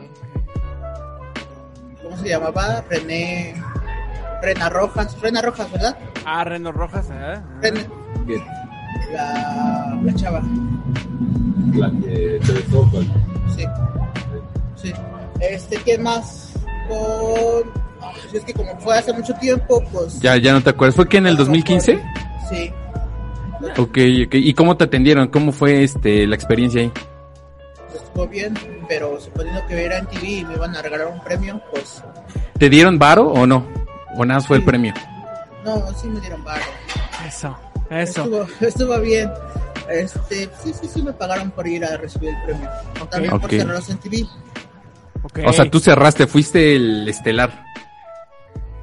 ¿cómo 2.03 2.17
se 2.19 2.29
llamaba? 2.29 2.85
René. 2.91 3.55
Rena 4.43 4.69
Rojas, 4.69 5.19
Rena 5.23 5.41
Rojas, 5.41 5.73
¿verdad? 5.73 5.97
Ah, 6.27 6.45
Reno 6.45 6.71
Rojas, 6.71 7.09
¿eh? 7.11 7.41
René, 7.63 7.87
la, 9.13 9.99
la 10.03 10.15
chava, 10.15 10.43
La 11.75 11.91
que 11.91 12.41
te 12.45 12.53
besó, 12.53 12.89
pues. 12.91 13.07
sí. 13.57 13.65
Sí. 14.77 14.93
Este, 15.41 15.77
¿quién 15.79 16.03
más? 16.03 16.53
Con. 16.89 17.71
pues 18.01 18.35
es 18.35 18.45
que 18.45 18.53
como 18.53 18.77
fue 18.81 18.99
hace 18.99 19.13
mucho 19.13 19.35
tiempo, 19.35 19.83
pues. 19.93 20.21
Ya, 20.21 20.37
ya 20.37 20.53
no 20.53 20.61
te 20.63 20.71
acuerdas. 20.71 20.95
¿Fue 20.97 21.09
que 21.09 21.19
en 21.19 21.27
el 21.27 21.37
2015? 21.37 22.01
Sí. 22.51 22.71
Ok, 23.79 23.99
ok. 24.27 24.35
¿Y 24.35 24.53
cómo 24.55 24.77
te 24.77 24.85
atendieron? 24.85 25.29
¿Cómo 25.29 25.53
fue 25.53 25.83
este 25.85 26.27
la 26.27 26.35
experiencia 26.35 26.83
ahí? 26.83 26.93
pues, 27.89 28.03
estuvo 28.03 28.27
bien, 28.27 28.55
pero 28.89 29.19
suponiendo 29.21 29.65
que 29.67 29.85
era 29.85 29.99
en 29.99 30.07
TV 30.07 30.27
y 30.29 30.45
me 30.45 30.55
iban 30.55 30.77
a 30.77 30.83
regalar 30.83 31.07
un 31.09 31.21
premio, 31.21 31.61
pues. 31.71 32.03
¿Te 32.59 32.69
dieron 32.69 32.99
varo 32.99 33.29
o 33.29 33.47
no? 33.47 33.67
¿O 34.17 34.25
nada 34.25 34.39
más 34.41 34.47
fue 34.47 34.59
el 34.59 34.65
premio? 34.65 34.93
No, 35.65 35.81
sí 35.95 36.09
me 36.09 36.21
dieron 36.21 36.45
barro. 36.45 36.63
Eso, 37.27 37.57
eso. 37.91 38.23
Estuvo, 38.25 38.47
estuvo 38.61 39.01
bien. 39.01 39.31
Este, 39.89 40.49
sí, 40.63 40.73
sí, 40.81 40.89
sí 40.93 41.03
me 41.03 41.13
pagaron 41.13 41.51
por 41.51 41.67
ir 41.67 41.85
a 41.85 41.97
recibir 41.97 42.31
el 42.31 42.43
premio. 42.45 42.69
También 43.11 43.39
por 43.39 43.51
cerrarlos 43.51 43.91
en 43.91 43.99
TV. 43.99 44.27
Ok. 45.23 45.41
O 45.47 45.53
sea, 45.53 45.71
tú 45.71 45.79
cerraste, 45.81 46.27
fuiste 46.27 46.77
el 46.77 47.09
estelar. 47.09 47.65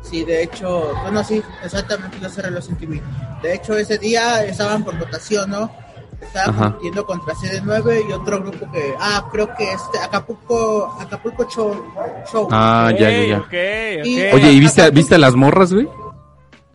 Sí, 0.01 0.24
de 0.25 0.43
hecho, 0.43 0.93
bueno, 1.03 1.24
sí, 1.24 1.41
exactamente, 1.63 2.17
yo 2.20 2.29
cerré 2.29 2.51
los 2.51 2.67
en 2.70 2.75
TV. 2.75 3.01
De 3.41 3.53
hecho, 3.55 3.77
ese 3.77 3.98
día 3.98 4.43
estaban 4.43 4.84
por 4.84 4.98
votación, 4.98 5.50
¿no? 5.51 5.72
Estaban 6.20 6.55
compitiendo 6.55 7.05
contra 7.05 7.34
CD9 7.34 8.10
y 8.10 8.12
otro 8.12 8.41
grupo 8.41 8.70
que, 8.72 8.93
ah, 9.00 9.27
creo 9.31 9.53
que 9.55 9.72
este, 9.72 9.98
Acapulco, 10.00 10.96
Acapulco 11.00 11.48
Show. 11.50 11.84
show. 12.31 12.48
Ah, 12.51 12.91
ya, 12.98 13.10
ya, 13.10 13.25
ya. 13.25 13.38
Ok, 13.38 13.46
ok. 13.46 14.05
Y- 14.05 14.22
Oye, 14.34 14.51
¿y 14.51 14.60
viste, 14.60 14.89
viste 14.91 15.15
a 15.15 15.17
las 15.17 15.36
morras, 15.36 15.74
güey? 15.74 15.88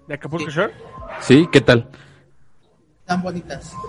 ¿De 0.09 0.14
Acapulco 0.14 0.50
Shore? 0.50 0.73
Sí, 1.21 1.49
¿qué 1.52 1.61
tal? 1.61 1.88
Tan 3.06 3.22
bonitas. 3.22 3.72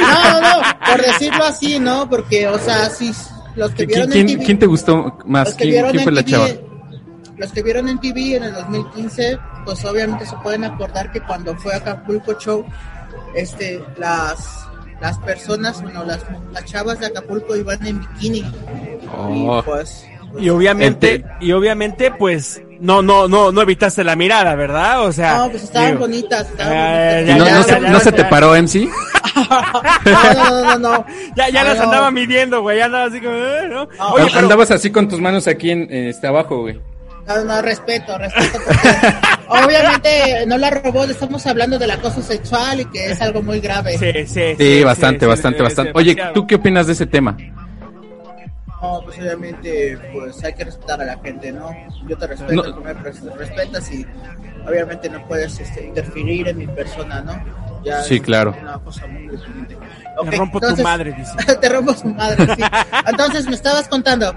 no, 0.00 0.40
no, 0.40 0.62
por 0.86 1.00
decirlo 1.02 1.44
así, 1.44 1.78
¿no? 1.78 2.08
Porque, 2.08 2.46
o 2.48 2.58
sea, 2.58 2.88
sí, 2.90 3.12
los 3.54 3.70
que 3.72 3.86
¿Quién, 3.86 3.88
vieron 3.88 4.10
quién- 4.10 4.28
en 4.28 4.34
TV, 4.34 4.44
quién 4.44 4.58
te 4.58 4.66
gustó 4.66 5.18
más? 5.26 5.48
los 5.48 5.54
que 5.56 5.62
¿Quién, 5.64 5.70
vieron 5.72 5.90
quién 5.90 6.00
en 6.00 6.04
fue 6.04 6.12
la 6.12 6.22
TV, 6.22 6.32
chava? 6.32 6.48
los 7.38 7.52
que 7.52 7.62
vieron 7.62 7.88
en 7.88 7.98
TV 8.00 8.36
en 8.36 8.44
el 8.44 8.54
2015, 8.54 9.38
pues 9.64 9.84
obviamente 9.84 10.26
se 10.26 10.36
pueden 10.36 10.64
acordar 10.64 11.10
que 11.12 11.20
cuando 11.20 11.56
fue 11.56 11.74
a 11.74 11.78
Acapulco 11.78 12.38
Show, 12.38 12.64
este, 13.34 13.82
las 13.98 14.58
las 15.00 15.18
personas, 15.18 15.82
bueno, 15.82 16.04
las, 16.04 16.20
las 16.52 16.64
chavas 16.64 17.00
de 17.00 17.06
Acapulco 17.06 17.56
iban 17.56 17.84
en 17.84 17.98
bikini. 18.00 18.44
Oh. 19.16 19.58
Y 19.58 19.62
pues, 19.64 20.06
Y 20.38 20.48
obviamente, 20.48 21.16
Ente- 21.16 21.36
y 21.40 21.50
obviamente, 21.50 22.12
pues, 22.12 22.62
no, 22.82 23.00
no, 23.00 23.28
no, 23.28 23.52
no 23.52 23.62
evitaste 23.62 24.02
la 24.04 24.16
mirada, 24.16 24.54
¿verdad? 24.54 25.02
O 25.04 25.12
sea. 25.12 25.36
no, 25.38 25.50
pues 25.50 25.62
estaban 25.64 25.88
digo, 25.88 26.00
bonitas, 26.00 26.48
estaban 26.50 26.72
bonitas. 26.74 27.26
ya, 27.26 27.36
¿Y 27.36 27.38
no, 27.38 27.46
ya, 27.46 27.54
no 27.54 27.66
ya, 27.66 27.74
se, 28.00 28.08
no 28.10 28.12
te 28.16 28.24
paró, 28.24 28.54
MC? 28.56 28.88
No, 30.04 30.34
no, 30.34 30.50
no, 30.50 30.64
no, 30.64 30.78
no. 30.78 31.06
Ya, 31.36 31.48
ya 31.48 31.64
las 31.64 31.78
no. 31.78 31.84
andaba 31.84 32.10
midiendo, 32.10 32.60
güey, 32.60 32.78
ya 32.78 32.84
andaba 32.86 33.04
así 33.06 33.20
como, 33.20 33.34
eh, 33.34 33.68
¿no? 33.70 33.88
Ah, 33.98 34.12
Oye, 34.12 34.22
An- 34.24 34.28
pero, 34.28 34.40
Andabas 34.40 34.70
así 34.70 34.90
con 34.90 35.08
tus 35.08 35.20
manos 35.20 35.46
aquí 35.48 35.70
en, 35.70 35.82
eh, 35.90 36.10
este 36.10 36.26
abajo, 36.26 36.60
güey. 36.60 36.78
No, 37.26 37.44
no, 37.44 37.62
respeto, 37.62 38.18
respeto. 38.18 38.58
Porque 38.66 39.64
obviamente 39.64 40.44
no 40.46 40.58
la 40.58 40.70
robó, 40.70 41.04
estamos 41.04 41.46
hablando 41.46 41.78
del 41.78 41.90
acoso 41.92 42.20
sexual 42.20 42.80
y 42.80 42.84
que 42.86 43.12
es 43.12 43.20
algo 43.20 43.42
muy 43.42 43.60
grave. 43.60 43.96
sí, 43.96 44.12
sí, 44.26 44.54
Sí, 44.58 44.82
bastante, 44.84 45.20
sí, 45.24 45.26
bastante, 45.26 45.58
sí, 45.58 45.62
bastante. 45.62 45.92
sí, 45.92 45.98
Oye. 45.98 46.16
¿tú 46.34 46.46
qué 46.46 46.56
opinas 46.56 46.86
de 46.86 46.92
ese 46.94 47.06
tema? 47.06 47.36
No, 48.82 49.00
pues 49.04 49.16
obviamente, 49.18 49.96
pues 50.12 50.42
hay 50.42 50.54
que 50.54 50.64
respetar 50.64 51.00
a 51.00 51.04
la 51.04 51.18
gente, 51.18 51.52
¿no? 51.52 51.70
Yo 52.08 52.18
te 52.18 52.26
respeto, 52.26 52.54
No. 52.64 52.74
tú 52.74 52.80
me 52.82 52.92
res- 52.94 53.22
respetas 53.36 53.90
y 53.92 54.04
obviamente 54.66 55.08
no 55.08 55.24
puedes 55.28 55.58
este, 55.60 55.86
interferir 55.86 56.48
en 56.48 56.58
mi 56.58 56.66
persona, 56.66 57.20
¿no? 57.20 57.32
Ya 57.84 58.02
Sí, 58.02 58.16
es 58.16 58.22
claro. 58.22 58.54
Una 58.60 58.78
cosa 58.78 59.06
muy 59.06 59.28
diferente. 59.28 59.76
Te 60.30 60.36
rompo 60.36 60.58
tu 60.58 60.66
entonces- 60.66 60.84
madre, 60.84 61.12
dice. 61.12 61.54
te 61.60 61.68
rompo 61.68 61.94
su 61.94 62.08
madre, 62.08 62.44
sí. 62.56 62.62
Entonces 63.06 63.46
me 63.46 63.54
estabas 63.54 63.86
contando. 63.88 64.34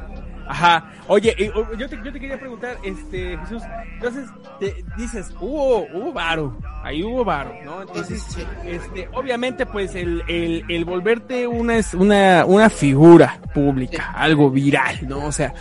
Ajá. 0.47 0.91
Oye, 1.07 1.35
yo, 1.77 1.89
te, 1.89 1.97
yo 2.03 2.11
te 2.13 2.19
quería 2.19 2.39
preguntar, 2.39 2.77
este, 2.83 3.37
Jesús, 3.39 3.63
entonces 3.93 4.29
te 4.59 4.83
dices, 4.97 5.33
hubo, 5.39 5.85
hubo 5.93 6.13
varo, 6.13 6.57
ahí 6.83 7.03
hubo 7.03 7.23
varo, 7.25 7.53
¿no? 7.63 7.81
Entonces, 7.81 8.21
Sí, 8.23 8.43
este, 8.65 9.09
obviamente, 9.13 9.65
pues, 9.65 9.95
el, 9.95 10.23
el, 10.27 10.63
el 10.69 10.85
volverte 10.85 11.47
una, 11.47 11.77
es- 11.77 11.93
una, 11.93 12.45
una 12.45 12.69
figura 12.69 13.39
pública, 13.53 14.11
algo 14.15 14.49
viral, 14.49 15.07
¿no? 15.07 15.25
O 15.25 15.31
sea, 15.31 15.53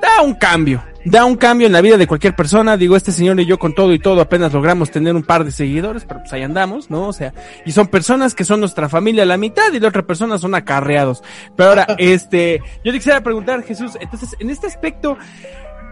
da 0.00 0.22
un 0.22 0.34
cambio, 0.34 0.82
da 1.04 1.24
un 1.24 1.36
cambio 1.36 1.66
en 1.66 1.72
la 1.72 1.80
vida 1.80 1.96
de 1.96 2.06
cualquier 2.06 2.34
persona. 2.34 2.76
Digo, 2.76 2.96
este 2.96 3.12
señor 3.12 3.38
y 3.40 3.46
yo 3.46 3.58
con 3.58 3.74
todo 3.74 3.92
y 3.92 3.98
todo 3.98 4.20
apenas 4.20 4.52
logramos 4.52 4.90
tener 4.90 5.14
un 5.14 5.22
par 5.22 5.44
de 5.44 5.50
seguidores, 5.50 6.04
pero 6.04 6.20
pues 6.20 6.32
ahí 6.32 6.42
andamos, 6.42 6.90
¿no? 6.90 7.08
O 7.08 7.12
sea, 7.12 7.32
y 7.64 7.72
son 7.72 7.88
personas 7.88 8.34
que 8.34 8.44
son 8.44 8.60
nuestra 8.60 8.88
familia 8.88 9.24
la 9.24 9.36
mitad 9.36 9.72
y 9.72 9.80
la 9.80 9.88
otra 9.88 10.02
persona 10.02 10.38
son 10.38 10.54
acarreados. 10.54 11.22
Pero 11.56 11.70
ahora, 11.70 11.86
este, 11.98 12.60
yo 12.84 12.92
te 12.92 12.98
quisiera 12.98 13.22
preguntar, 13.22 13.62
Jesús, 13.62 13.96
entonces, 14.00 14.34
en 14.38 14.50
este 14.50 14.66
aspecto, 14.66 15.16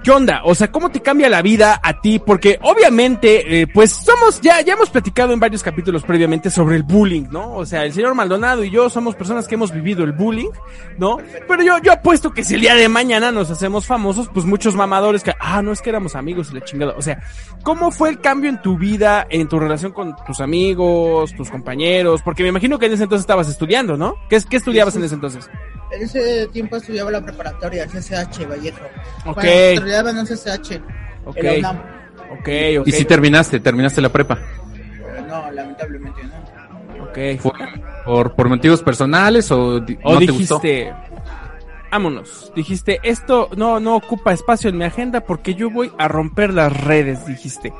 ¿Qué 0.02 0.12
onda? 0.12 0.42
O 0.44 0.54
sea, 0.54 0.70
¿cómo 0.70 0.90
te 0.90 1.00
cambia 1.00 1.28
la 1.28 1.42
vida 1.42 1.80
a 1.82 2.00
ti? 2.00 2.18
Porque 2.18 2.58
obviamente, 2.62 3.62
eh, 3.62 3.66
pues 3.66 3.90
somos, 3.90 4.40
ya, 4.40 4.60
ya 4.60 4.74
hemos 4.74 4.90
platicado 4.90 5.32
en 5.32 5.40
varios 5.40 5.62
capítulos 5.62 6.02
previamente 6.04 6.50
sobre 6.50 6.76
el 6.76 6.84
bullying, 6.84 7.26
¿no? 7.30 7.54
O 7.54 7.66
sea, 7.66 7.84
el 7.84 7.92
señor 7.92 8.14
Maldonado 8.14 8.62
y 8.64 8.70
yo 8.70 8.88
somos 8.88 9.16
personas 9.16 9.48
que 9.48 9.56
hemos 9.56 9.72
vivido 9.72 10.04
el 10.04 10.12
bullying, 10.12 10.50
¿no? 10.98 11.18
Pero 11.48 11.62
yo, 11.62 11.78
yo 11.82 11.92
apuesto 11.92 12.32
que 12.32 12.44
si 12.44 12.54
el 12.54 12.60
día 12.60 12.74
de 12.74 12.88
mañana 12.88 13.32
nos 13.32 13.50
hacemos 13.50 13.86
famosos, 13.86 14.28
pues 14.32 14.46
muchos 14.46 14.76
mamadores 14.76 15.22
que, 15.22 15.32
ah, 15.40 15.62
no 15.62 15.72
es 15.72 15.82
que 15.82 15.90
éramos 15.90 16.14
amigos 16.14 16.50
y 16.52 16.54
la 16.54 16.64
chingada. 16.64 16.94
O 16.96 17.02
sea, 17.02 17.20
¿cómo 17.64 17.90
fue 17.90 18.08
el 18.10 18.20
cambio 18.20 18.50
en 18.50 18.62
tu 18.62 18.78
vida, 18.78 19.26
en 19.28 19.48
tu 19.48 19.58
relación 19.58 19.92
con 19.92 20.14
tus 20.26 20.40
amigos, 20.40 21.34
tus 21.34 21.50
compañeros? 21.50 22.22
Porque 22.22 22.44
me 22.44 22.50
imagino 22.50 22.78
que 22.78 22.86
en 22.86 22.92
ese 22.92 23.02
entonces 23.02 23.24
estabas 23.24 23.48
estudiando, 23.48 23.96
¿no? 23.96 24.14
¿Qué, 24.30 24.38
qué 24.48 24.56
estudiabas 24.56 24.94
en 24.96 25.04
ese 25.04 25.16
entonces? 25.16 25.50
En 25.90 26.02
ese 26.02 26.46
tiempo 26.48 26.76
estudiaba 26.76 27.10
la 27.10 27.20
preparatoria, 27.24 27.84
el 27.84 27.90
CCH 27.90 28.46
Vallejo. 28.48 28.84
Ok. 29.26 29.34
Bueno, 29.36 29.50
estudiaba 29.50 30.10
en 30.10 30.18
un 30.18 30.26
CCH. 30.26 30.80
Ok. 31.24 31.36
UNAM. 31.58 31.76
Ok, 32.30 32.48
ok. 32.80 32.86
¿Y 32.88 32.92
si 32.92 33.04
terminaste? 33.04 33.58
¿Terminaste 33.60 34.00
la 34.02 34.10
prepa? 34.10 34.38
Pero 35.02 35.26
no, 35.26 35.50
lamentablemente 35.50 36.20
no. 36.24 37.04
Ok. 37.04 37.40
¿Fue 37.40 37.52
por, 38.04 38.34
por 38.34 38.48
motivos 38.48 38.82
personales 38.82 39.50
o, 39.50 39.80
di- 39.80 39.98
O 40.02 40.12
no 40.14 40.18
te 40.18 40.26
gustó? 40.26 40.58
dijiste, 40.58 40.92
vámonos, 41.90 42.52
dijiste, 42.54 43.00
esto 43.02 43.48
no, 43.56 43.80
no 43.80 43.96
ocupa 43.96 44.32
espacio 44.32 44.68
en 44.70 44.76
mi 44.76 44.84
agenda 44.84 45.20
porque 45.22 45.54
yo 45.54 45.70
voy 45.70 45.90
a 45.98 46.06
romper 46.08 46.52
las 46.52 46.72
redes, 46.84 47.26
dijiste. 47.26 47.72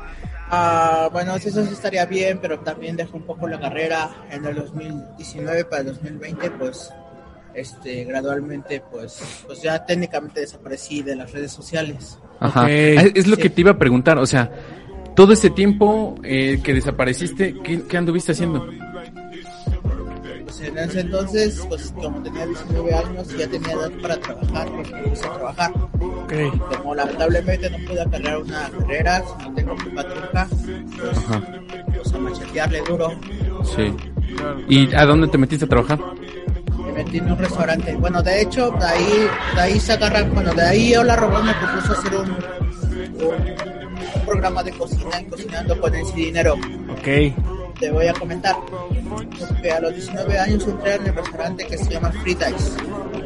Ah, 0.51 1.09
bueno, 1.11 1.35
eso 1.35 1.63
sí 1.63 1.71
estaría 1.73 2.05
bien, 2.05 2.39
pero 2.41 2.59
también 2.61 2.95
dejé 2.95 3.15
un 3.15 3.21
poco 3.23 3.47
la 3.47 3.59
carrera 3.59 4.09
en 4.31 4.43
el 4.45 4.55
2019 4.55 5.65
para 5.65 5.81
el 5.81 5.87
2020, 5.89 6.49
pues, 6.51 6.91
este, 7.59 8.03
gradualmente, 8.05 8.81
pues, 8.91 9.43
pues 9.45 9.61
ya 9.61 9.85
técnicamente 9.85 10.41
desaparecí 10.41 11.01
de 11.01 11.15
las 11.15 11.31
redes 11.31 11.51
sociales. 11.51 12.17
Ajá. 12.39 12.63
Ok. 12.63 12.69
Es, 12.69 13.27
lo 13.27 13.35
Sí. 13.35 13.41
que 13.43 13.49
te 13.49 13.61
iba 13.61 13.71
a 13.71 13.77
preguntar, 13.77 14.17
o 14.17 14.25
sea, 14.25 14.51
todo 15.15 15.33
ese 15.33 15.49
tiempo 15.49 16.15
eh, 16.23 16.59
que 16.63 16.73
desapareciste, 16.73 17.55
¿qué, 17.63 17.81
qué 17.83 17.97
anduviste 17.97 18.31
haciendo? 18.31 18.65
Pues 20.45 20.61
en 20.61 20.77
ese 20.77 21.01
entonces, 21.01 21.63
pues 21.69 21.93
como 21.95 22.21
tenía 22.23 22.45
19 22.45 22.93
años, 22.93 23.27
ya 23.37 23.47
tenía 23.47 23.73
edad 23.73 23.91
para 24.01 24.17
trabajar, 24.19 24.69
pues 24.71 24.91
me 24.91 25.01
puse 25.03 25.25
a 25.27 25.33
trabajar. 25.33 25.71
Ok. 25.99 26.33
Como 26.77 26.95
lamentablemente 26.95 27.69
no 27.69 27.77
pude 27.87 28.01
acarrear 28.01 28.37
una 28.41 28.69
carrera, 28.69 29.23
no 29.43 29.53
tengo 29.53 29.75
mi 29.75 29.91
patruja, 29.91 30.47
pues, 30.49 31.17
Ajá. 31.17 31.41
pues 31.93 32.13
a 32.13 32.17
machetearle 32.17 32.81
duro. 32.87 33.11
Sí. 33.63 33.93
¿Y 34.67 34.93
a 34.95 35.05
dónde 35.05 35.27
te 35.27 35.37
metiste 35.37 35.65
a 35.65 35.67
trabajar? 35.67 35.99
Metí 36.99 37.17
en 37.17 37.31
un 37.31 37.37
restaurante. 37.37 37.95
Bueno, 37.95 38.21
de 38.21 38.41
hecho, 38.41 38.71
de 38.71 38.85
ahí, 38.85 39.27
de 39.55 39.61
ahí 39.61 39.79
se 39.79 39.93
agarran, 39.93 40.33
bueno, 40.33 40.53
de 40.53 40.61
ahí 40.63 40.93
Hola 40.95 41.15
Robot 41.15 41.43
me 41.45 41.53
propuso 41.53 41.93
hacer 41.93 42.13
un, 42.13 42.29
un, 43.23 44.15
un 44.15 44.25
programa 44.25 44.61
de 44.63 44.71
cocina, 44.73 45.23
cocinando 45.29 45.79
con 45.79 45.95
el 45.95 46.05
dinero. 46.13 46.55
Ok. 46.91 47.79
Te 47.79 47.89
voy 47.89 48.07
a 48.07 48.13
comentar. 48.13 48.53
Porque 49.39 49.71
a 49.71 49.79
los 49.79 49.95
19 49.95 50.39
años 50.39 50.67
entré 50.67 50.95
en 50.95 51.07
el 51.07 51.15
restaurante 51.15 51.67
que 51.67 51.77
se 51.77 51.89
llama 51.89 52.11
Free 52.11 52.35
Dice, 52.35 52.81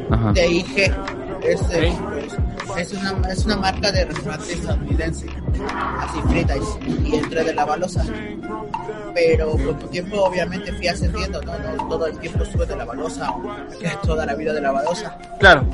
Ajá. 0.08 0.32
de 0.32 0.46
IG. 0.46 0.78
Es, 1.42 1.60
pues, 2.66 2.92
es, 2.92 2.92
una, 2.92 3.28
es 3.28 3.44
una 3.44 3.56
marca 3.56 3.90
de 3.90 4.04
restaurante 4.04 4.52
estadounidense, 4.52 5.26
así 5.98 6.22
Free 6.28 6.44
Dice, 6.44 7.08
y 7.08 7.16
entré 7.16 7.42
de 7.42 7.52
la 7.54 7.64
balosa. 7.64 8.04
Pero 9.14 9.52
con 9.52 9.68
el 9.80 9.88
tiempo, 9.90 10.22
obviamente, 10.24 10.72
fui 10.72 10.88
ascendiendo, 10.88 11.40
¿no? 11.42 11.52
No 11.76 11.88
todo 11.88 12.06
el 12.06 12.18
tiempo 12.18 12.42
estuve 12.42 12.66
de 12.66 12.76
la 12.76 12.84
balosa, 12.84 13.30
o 13.30 13.38
me 13.40 13.78
quedé 13.78 13.92
toda 14.04 14.26
la 14.26 14.34
vida 14.34 14.52
de 14.52 14.60
la 14.60 14.72
balosa. 14.72 15.16
Claro, 15.38 15.64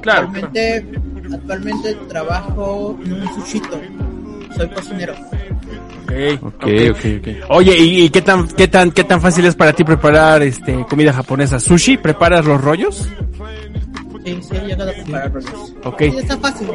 claro. 0.00 0.28
Actualmente, 0.28 0.86
actualmente 1.32 1.94
trabajo 2.08 2.98
en 3.04 3.12
un 3.12 3.34
sushito. 3.34 3.78
Soy 4.56 4.68
cocinero. 4.70 5.12
Ok, 5.12 6.12
Ok, 6.42 6.54
ok. 6.54 6.64
ok, 6.90 7.04
ok. 7.18 7.50
Oye, 7.50 7.76
¿y, 7.76 8.04
y 8.04 8.10
qué 8.10 8.22
tan, 8.22 8.46
qué 8.48 8.68
tan, 8.68 8.90
qué 8.92 9.04
tan 9.04 9.20
fácil 9.20 9.44
es 9.44 9.54
para 9.54 9.72
ti 9.72 9.84
preparar 9.84 10.42
este 10.42 10.86
comida 10.88 11.12
japonesa? 11.12 11.58
¿Sushi? 11.60 11.96
¿Preparas 11.98 12.44
los 12.46 12.60
rollos? 12.60 13.08
Sí, 14.26 14.40
sí, 14.42 14.56
he 14.56 14.66
llegado 14.66 14.90
a. 14.90 15.88
Ok. 15.88 15.98
Sí, 16.00 16.18
está 16.18 16.36
fácil. 16.38 16.68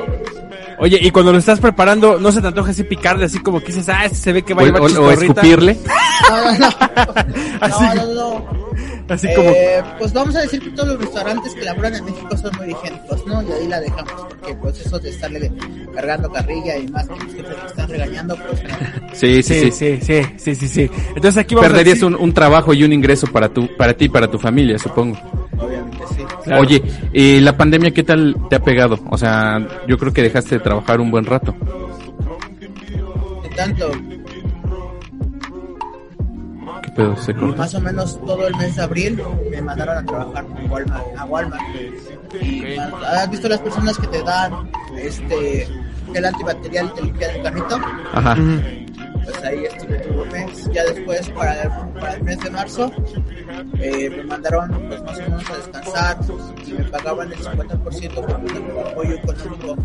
Oye, 0.80 0.98
y 1.02 1.12
cuando 1.12 1.32
lo 1.34 1.38
estás 1.38 1.60
preparando, 1.60 2.18
¿no 2.20 2.32
se 2.32 2.42
te 2.42 2.48
antoja 2.48 2.72
así 2.72 2.84
picarle 2.84 3.26
así 3.26 3.40
como 3.40 3.60
que 3.60 3.68
dices, 3.68 3.88
ah, 3.90 4.06
este 4.06 4.18
se 4.18 4.34
ve 4.34 4.42
que 4.44 4.54
va 4.54 4.62
a 4.62 4.66
llevar 4.66 4.82
o- 4.82 4.86
o 4.86 4.88
chistorrita"? 4.88 5.42
escupirle. 5.42 5.78
No, 6.30 6.38
no, 6.46 6.58
no. 6.60 6.68
Así 7.60 7.84
No, 7.84 7.96
no, 7.96 8.14
no. 8.14 8.62
Así 9.10 9.28
como, 9.36 9.50
Eh, 9.50 9.84
pues 10.00 10.14
vamos 10.14 10.34
a 10.38 10.42
decir 10.42 10.62
que 10.62 10.70
todos 10.70 10.88
los 10.90 11.00
restaurantes 11.02 11.54
que 11.54 11.62
laboran 11.66 11.96
en 11.96 12.06
México 12.06 12.38
son 12.38 12.52
muy 12.58 12.72
higiénicos, 12.72 13.28
¿no? 13.28 13.42
Y 13.44 13.52
ahí 13.52 13.68
la 13.68 13.82
dejamos, 13.82 14.14
porque 14.30 14.56
pues 14.56 14.80
eso 14.86 14.98
de 15.00 15.10
estarle 15.10 15.52
cargando 15.94 16.32
carrilla 16.32 16.78
y 16.78 16.88
más 16.88 17.06
que 17.10 17.16
los 17.26 17.34
jefes 17.34 17.56
te 17.62 17.68
están 17.68 17.90
regañando, 17.90 18.38
pues 18.38 18.62
sí, 19.14 19.44
sí, 19.44 19.72
sí. 19.72 19.72
sí, 19.72 20.00
sí, 20.02 20.22
sí, 20.38 20.56
sí, 20.56 20.68
sí. 20.68 20.90
Entonces 21.10 21.38
aquí 21.38 21.54
vamos 21.56 21.70
Perderías 21.70 21.98
a 22.02 22.06
decir, 22.06 22.16
un, 22.16 22.24
un 22.30 22.34
trabajo 22.34 22.74
y 22.74 22.84
un 22.86 22.94
ingreso 22.94 23.28
para 23.28 23.50
tu, 23.50 23.68
para 23.76 23.94
ti 23.94 24.06
y 24.06 24.10
para 24.10 24.32
tu 24.32 24.40
familia, 24.40 24.80
supongo. 24.80 25.18
Obviamente 25.60 25.98
sí. 26.16 26.21
Claro. 26.44 26.62
Oye, 26.62 26.82
eh, 27.14 27.40
la 27.42 27.56
pandemia, 27.56 27.92
¿qué 27.92 28.04
tal 28.04 28.36
te 28.50 28.56
ha 28.56 28.60
pegado? 28.64 29.00
O 29.10 29.18
sea, 29.18 29.66
yo 29.88 29.98
creo 29.98 30.12
que 30.14 30.24
dejaste 30.24 30.56
de 30.56 30.62
trabajar 30.62 31.00
un 31.00 31.12
buen 31.12 31.26
rato. 31.26 31.56
De 33.44 33.50
tanto, 33.56 33.92
¿Qué 36.84 36.92
pedo? 36.96 37.16
¿Se 37.18 37.34
cortó? 37.34 37.58
más 37.58 37.76
o 37.76 37.82
menos 37.82 38.20
todo 38.26 38.48
el 38.48 38.56
mes 38.56 38.76
de 38.76 38.82
abril 38.82 39.22
me 39.50 39.62
mandaron 39.62 39.98
a 39.98 40.06
trabajar 40.06 40.46
a 40.46 40.66
Walmart. 40.66 41.06
A 41.18 41.26
Walmart. 41.26 41.64
Y 42.42 42.78
¿Has 42.78 43.30
visto 43.30 43.48
las 43.50 43.60
personas 43.60 43.98
que 43.98 44.08
te 44.08 44.24
dan 44.24 44.70
este 44.98 45.68
el 46.14 46.26
antibacterial 46.26 46.88
y 46.88 46.96
te 46.96 47.02
limpian 47.04 47.36
el 47.36 47.42
carrito? 47.44 47.80
Ajá. 48.14 48.36
pues 49.24 49.44
ahí 49.44 49.64
estuve 49.66 50.00
todo 50.00 50.24
el 50.24 50.32
mes. 50.32 50.70
Ya 50.74 50.84
después, 50.84 51.30
para 51.30 51.62
el, 51.62 51.70
para 52.00 52.14
el 52.14 52.24
mes 52.24 52.40
de 52.40 52.50
marzo, 52.50 52.92
eh, 53.80 54.10
me 54.10 54.24
mandaron 54.24 54.70
pues 54.88 55.02
más 55.04 55.18
o 55.18 55.22
menos 55.22 55.50
a 55.50 55.56
descansar 55.58 56.18
y 56.68 56.72
me 56.74 56.84
pagaban 56.86 57.32
el 57.32 57.40
50% 57.40 58.14
por 58.14 58.30
el 58.30 58.88
apoyo 58.88 59.14
económico. 59.16 59.76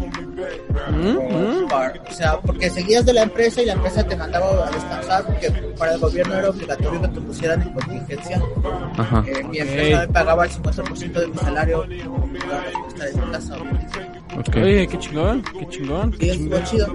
Mm, 0.91 1.69
Para- 1.69 1.95
o 2.09 2.13
sea, 2.13 2.39
porque 2.41 2.71
seguías 2.71 3.05
de 3.07 3.13
la 3.13 3.23
empresa 3.23 3.63
y 3.63 3.67
la 3.67 3.73
empresa 3.75 4.05
te 4.05 4.17
mandaba 4.17 4.67
a 4.67 4.71
descansar 4.71 5.25
porque 5.25 5.51
para 5.79 5.95
el 5.95 6.01
gobierno 6.01 6.35
era 6.35 6.51
obligatorio 6.51 7.01
que 7.03 7.09
te 7.09 7.21
pusieran 7.21 7.63
en 7.63 7.73
contingencia. 7.73 8.43
Ajá. 8.99 9.25
Eh, 9.27 9.45
mi 9.45 9.59
empresa 9.59 10.01
me 10.01 10.09
pagaba 10.09 10.45
el 10.45 10.51
50% 10.51 11.13
de 11.21 11.27
mi 11.29 11.39
salario 11.39 11.87
para 12.99 13.31
casa. 13.33 13.57
Oye, 14.57 14.87
qué 14.87 14.99
chingón, 14.99 15.43
qué 15.59 15.69
chingón. 15.69 16.15
Y 16.21 16.29
estuvo 16.31 16.59
chido. 16.65 16.87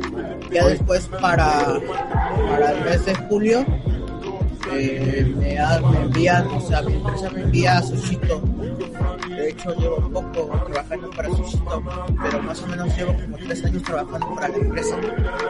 Ya 0.52 0.68
después 0.68 1.08
para, 1.20 1.80
para 2.50 2.72
el 2.72 2.84
mes 2.86 3.06
de 3.06 3.16
julio 3.16 3.66
eh, 4.74 5.34
me, 5.38 5.58
ha- 5.60 5.80
me 5.82 6.02
envían, 6.02 6.48
o 6.48 6.62
sea, 6.62 6.82
mi 6.82 6.94
empresa 6.94 7.30
me 7.32 7.42
envía 7.42 7.78
a 7.78 7.84
Sushito. 7.84 8.42
De 9.30 9.50
hecho, 9.50 9.74
llevo 9.80 9.98
un 9.98 10.12
poco 10.14 10.52
trabajando 10.68 11.10
para 11.12 11.30
Sushito, 11.30 11.84
pero 12.24 12.44
más 12.44 12.62
o 12.62 12.68
menos 12.68 12.96
llevo 12.98 13.14
como 13.14 13.38
tres 13.38 13.66
años 13.66 13.84
trabajando 13.84 14.36
para 14.36 14.48
la 14.50 14.58
empresa. 14.58 14.96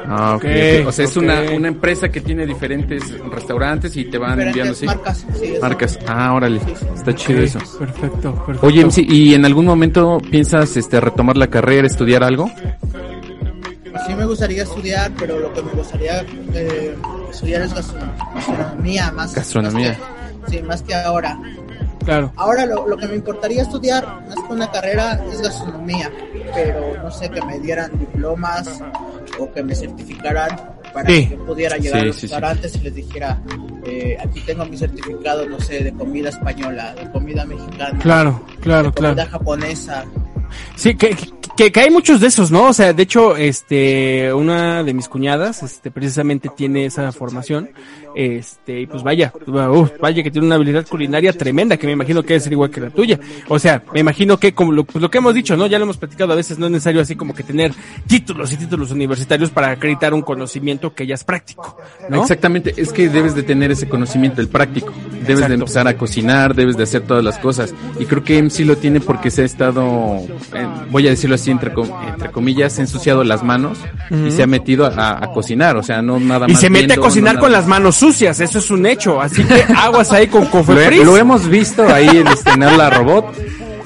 Ah, 0.08 0.36
ok, 0.36 0.44
Ok, 0.46 0.50
ok. 0.82 0.88
O 0.88 0.92
sea, 0.92 1.06
es 1.06 1.18
ok. 1.18 1.24
una, 1.24 1.42
una 1.52 1.68
empresa 1.68 2.10
que 2.10 2.22
tiene 2.22 2.46
diferentes 2.46 3.04
restaurantes 3.30 3.96
y 3.98 4.06
te 4.06 4.18
van 4.18 4.40
enviando, 4.40 4.74
Diferentes 4.74 4.80
¿sí? 4.80 4.86
marcas. 4.86 5.26
sí, 5.40 5.46
eso. 5.48 5.62
Marcas. 5.62 6.00
Ah, 6.08 6.34
órale. 6.34 6.60
Sí, 6.60 6.74
sí. 6.80 6.86
Está 6.96 7.16
chido 7.16 7.40
Ok, 7.40 7.46
eso. 7.46 7.60
Perfecto, 7.80 8.34
perfecto. 8.46 8.68
Oye, 8.68 8.82
MC, 8.86 9.00
¿y 9.08 9.34
en 9.34 9.46
algún 9.46 9.66
momento 9.66 10.20
piensas 10.30 10.76
este 10.78 11.00
retomar 11.00 11.38
la 11.38 11.48
carrera, 11.48 11.88
estudiar 11.88 12.24
algo? 12.24 12.50
Sí 14.08 14.16
me 14.16 14.26
gustaría 14.26 14.64
estudiar, 14.64 15.12
pero 15.18 15.40
lo 15.40 15.54
que 15.54 15.62
me 15.62 15.72
gustaría 15.74 16.22
eh, 16.54 16.96
estudiar 17.32 17.62
es 17.64 17.74
gastronom- 17.74 18.34
gastronomía 18.36 19.12
más. 19.12 19.34
Gastronomía. 19.36 19.90
más 19.90 19.98
que- 20.46 20.52
sí, 20.58 20.62
más 20.64 20.82
que 20.84 20.94
ahora. 20.96 21.40
Claro. 22.06 22.32
Ahora 22.36 22.66
lo, 22.66 22.88
lo 22.88 22.98
que 22.98 23.08
me 23.08 23.16
importaría 23.16 23.62
estudiar, 23.62 24.04
más 24.28 24.36
que 24.36 24.54
una 24.54 24.72
carrera, 24.72 25.24
es 25.32 25.40
gastronomía, 25.42 26.10
pero 26.54 26.98
no 27.04 27.12
sé, 27.12 27.30
que 27.30 27.42
me 27.46 27.60
dieran 27.60 27.92
diplomas 28.00 28.82
o 29.40 29.52
que 29.52 29.62
me 29.64 29.76
certificaran 29.76 30.50
para 30.94 31.08
Sí. 31.10 31.28
que 31.30 31.38
pudiera 31.38 31.78
llegar 31.78 32.00
Sí, 32.00 32.04
a 32.04 32.08
los 32.08 32.16
sí, 32.16 32.22
sí. 32.22 32.28
restaurantes 32.28 32.76
y 32.76 32.80
les 32.80 32.96
dijera, 32.96 33.40
eh, 33.86 34.18
aquí 34.20 34.42
tengo 34.42 34.66
mi 34.66 34.78
certificado, 34.78 35.48
no 35.48 35.60
sé, 35.60 35.84
de 35.84 35.94
comida 35.94 36.30
española, 36.30 36.94
de 36.96 37.10
comida 37.12 37.46
mexicana, 37.46 38.00
Claro, 38.00 38.42
claro, 38.62 38.88
de 38.90 38.94
comida 38.96 39.14
claro. 39.14 39.30
japonesa. 39.32 40.04
Sí, 40.76 40.96
que, 40.96 41.16
que, 41.56 41.72
que 41.72 41.80
hay 41.80 41.90
muchos 41.90 42.20
de 42.20 42.28
esos, 42.28 42.52
¿no? 42.52 42.70
O 42.70 42.74
sea, 42.74 42.94
de 42.94 43.04
hecho, 43.04 43.36
este, 43.36 44.34
una 44.34 44.84
de 44.84 44.94
mis 44.94 45.08
cuñadas, 45.08 45.64
este, 45.64 45.92
precisamente 45.92 46.50
tiene 46.56 46.86
esa 46.86 47.12
formación, 47.12 47.70
este, 48.16 48.82
y 48.82 48.88
pues 48.88 49.04
vaya, 49.04 49.34
uf, 49.48 49.92
vaya 50.00 50.24
que 50.24 50.32
tiene 50.32 50.48
una 50.48 50.56
habilidad 50.56 50.86
culinaria 50.88 51.34
tremenda, 51.34 51.78
que 51.78 51.88
me 51.88 51.94
imagino 51.94 52.22
que 52.24 52.30
debe 52.30 52.40
ser 52.40 52.54
igual 52.54 52.70
que 52.70 52.82
la 52.82 52.90
tuya. 52.90 53.20
O 53.48 53.60
sea, 53.60 53.84
me 53.94 54.00
imagino 54.00 54.38
que 54.38 54.54
como 54.54 54.72
lo, 54.72 54.84
pues 54.84 55.02
lo 55.02 55.10
que 55.10 55.20
hemos 55.20 55.34
dicho, 55.34 55.56
¿no? 55.56 55.68
Ya 55.68 55.78
lo 55.78 55.84
hemos 55.84 55.98
platicado, 55.98 56.34
a 56.34 56.36
veces 56.36 56.60
no 56.60 56.66
es 56.66 56.72
necesario 56.74 57.02
así 57.02 57.16
como 57.16 57.34
que 57.34 57.44
tener 57.44 57.74
títulos 58.08 58.52
y 58.52 58.58
títulos 58.58 58.92
universitarios 58.92 59.50
para 59.50 59.72
acreditar 59.72 60.14
un 60.14 60.22
conocimiento 60.22 60.94
que 60.94 61.08
ya 61.08 61.16
es 61.16 61.24
práctico, 61.24 61.78
¿no? 62.10 62.22
Exactamente, 62.22 62.74
es 62.78 62.92
que 62.92 63.10
debes 63.10 63.36
de 63.36 63.44
tener 63.44 63.72
ese 63.72 63.88
conocimiento, 63.88 64.42
el 64.42 64.48
práctico. 64.48 64.92
Debes 64.92 65.30
Exacto. 65.30 65.48
de 65.50 65.54
empezar 65.54 65.88
a 65.88 65.98
cocinar, 65.98 66.56
debes 66.56 66.78
de 66.78 66.84
hacer 66.84 67.04
todas 67.04 67.24
las 67.24 67.38
cosas. 67.38 67.74
Y 68.00 68.06
creo 68.06 68.24
que 68.24 68.42
MC 68.42 68.66
lo 68.66 68.78
tiene 68.78 69.00
porque 69.00 69.30
se 69.32 69.44
ha 69.44 69.46
estado, 69.46 70.22
eh, 70.54 70.68
voy 70.90 71.08
a 71.08 71.12
decirlo 71.12 71.36
así, 71.36 71.52
entre, 71.52 71.74
com- 71.74 71.90
entre 72.08 72.32
comillas, 72.32 72.74
se 72.74 72.82
ha 72.82 72.84
ensuciado 72.84 73.24
las 73.24 73.44
manos 73.44 73.78
y 74.10 74.32
se 74.32 74.44
ha 74.44 74.48
metido 74.48 74.86
a, 74.86 75.24
a 75.24 75.28
cocinar. 75.32 75.78
O 75.78 75.84
sea, 75.84 76.02
no 76.02 76.20
nada 76.20 76.46
Y 76.48 76.54
más. 76.54 76.62
se 76.62 76.70
mete 76.70 76.94
a 76.94 76.98
cocinar 76.98 77.36
no 77.36 77.42
con 77.42 77.52
las 77.52 77.68
manos 77.68 77.96
sucias, 77.96 78.40
eso 78.40 78.60
es 78.60 78.70
un 78.72 78.86
hecho, 78.86 79.22
así 79.22 79.44
que 79.44 79.66
aguas 79.78 80.12
ahí 80.12 80.28
con 80.28 80.44
Lo, 80.44 80.50
Cofepris. 80.52 81.04
lo 81.04 81.18
hemos 81.18 81.48
visto 81.48 81.84
ahí 81.88 82.10
en 82.18 82.28
estrenar 82.28 82.74
la 82.78 82.90
robot, 82.90 83.26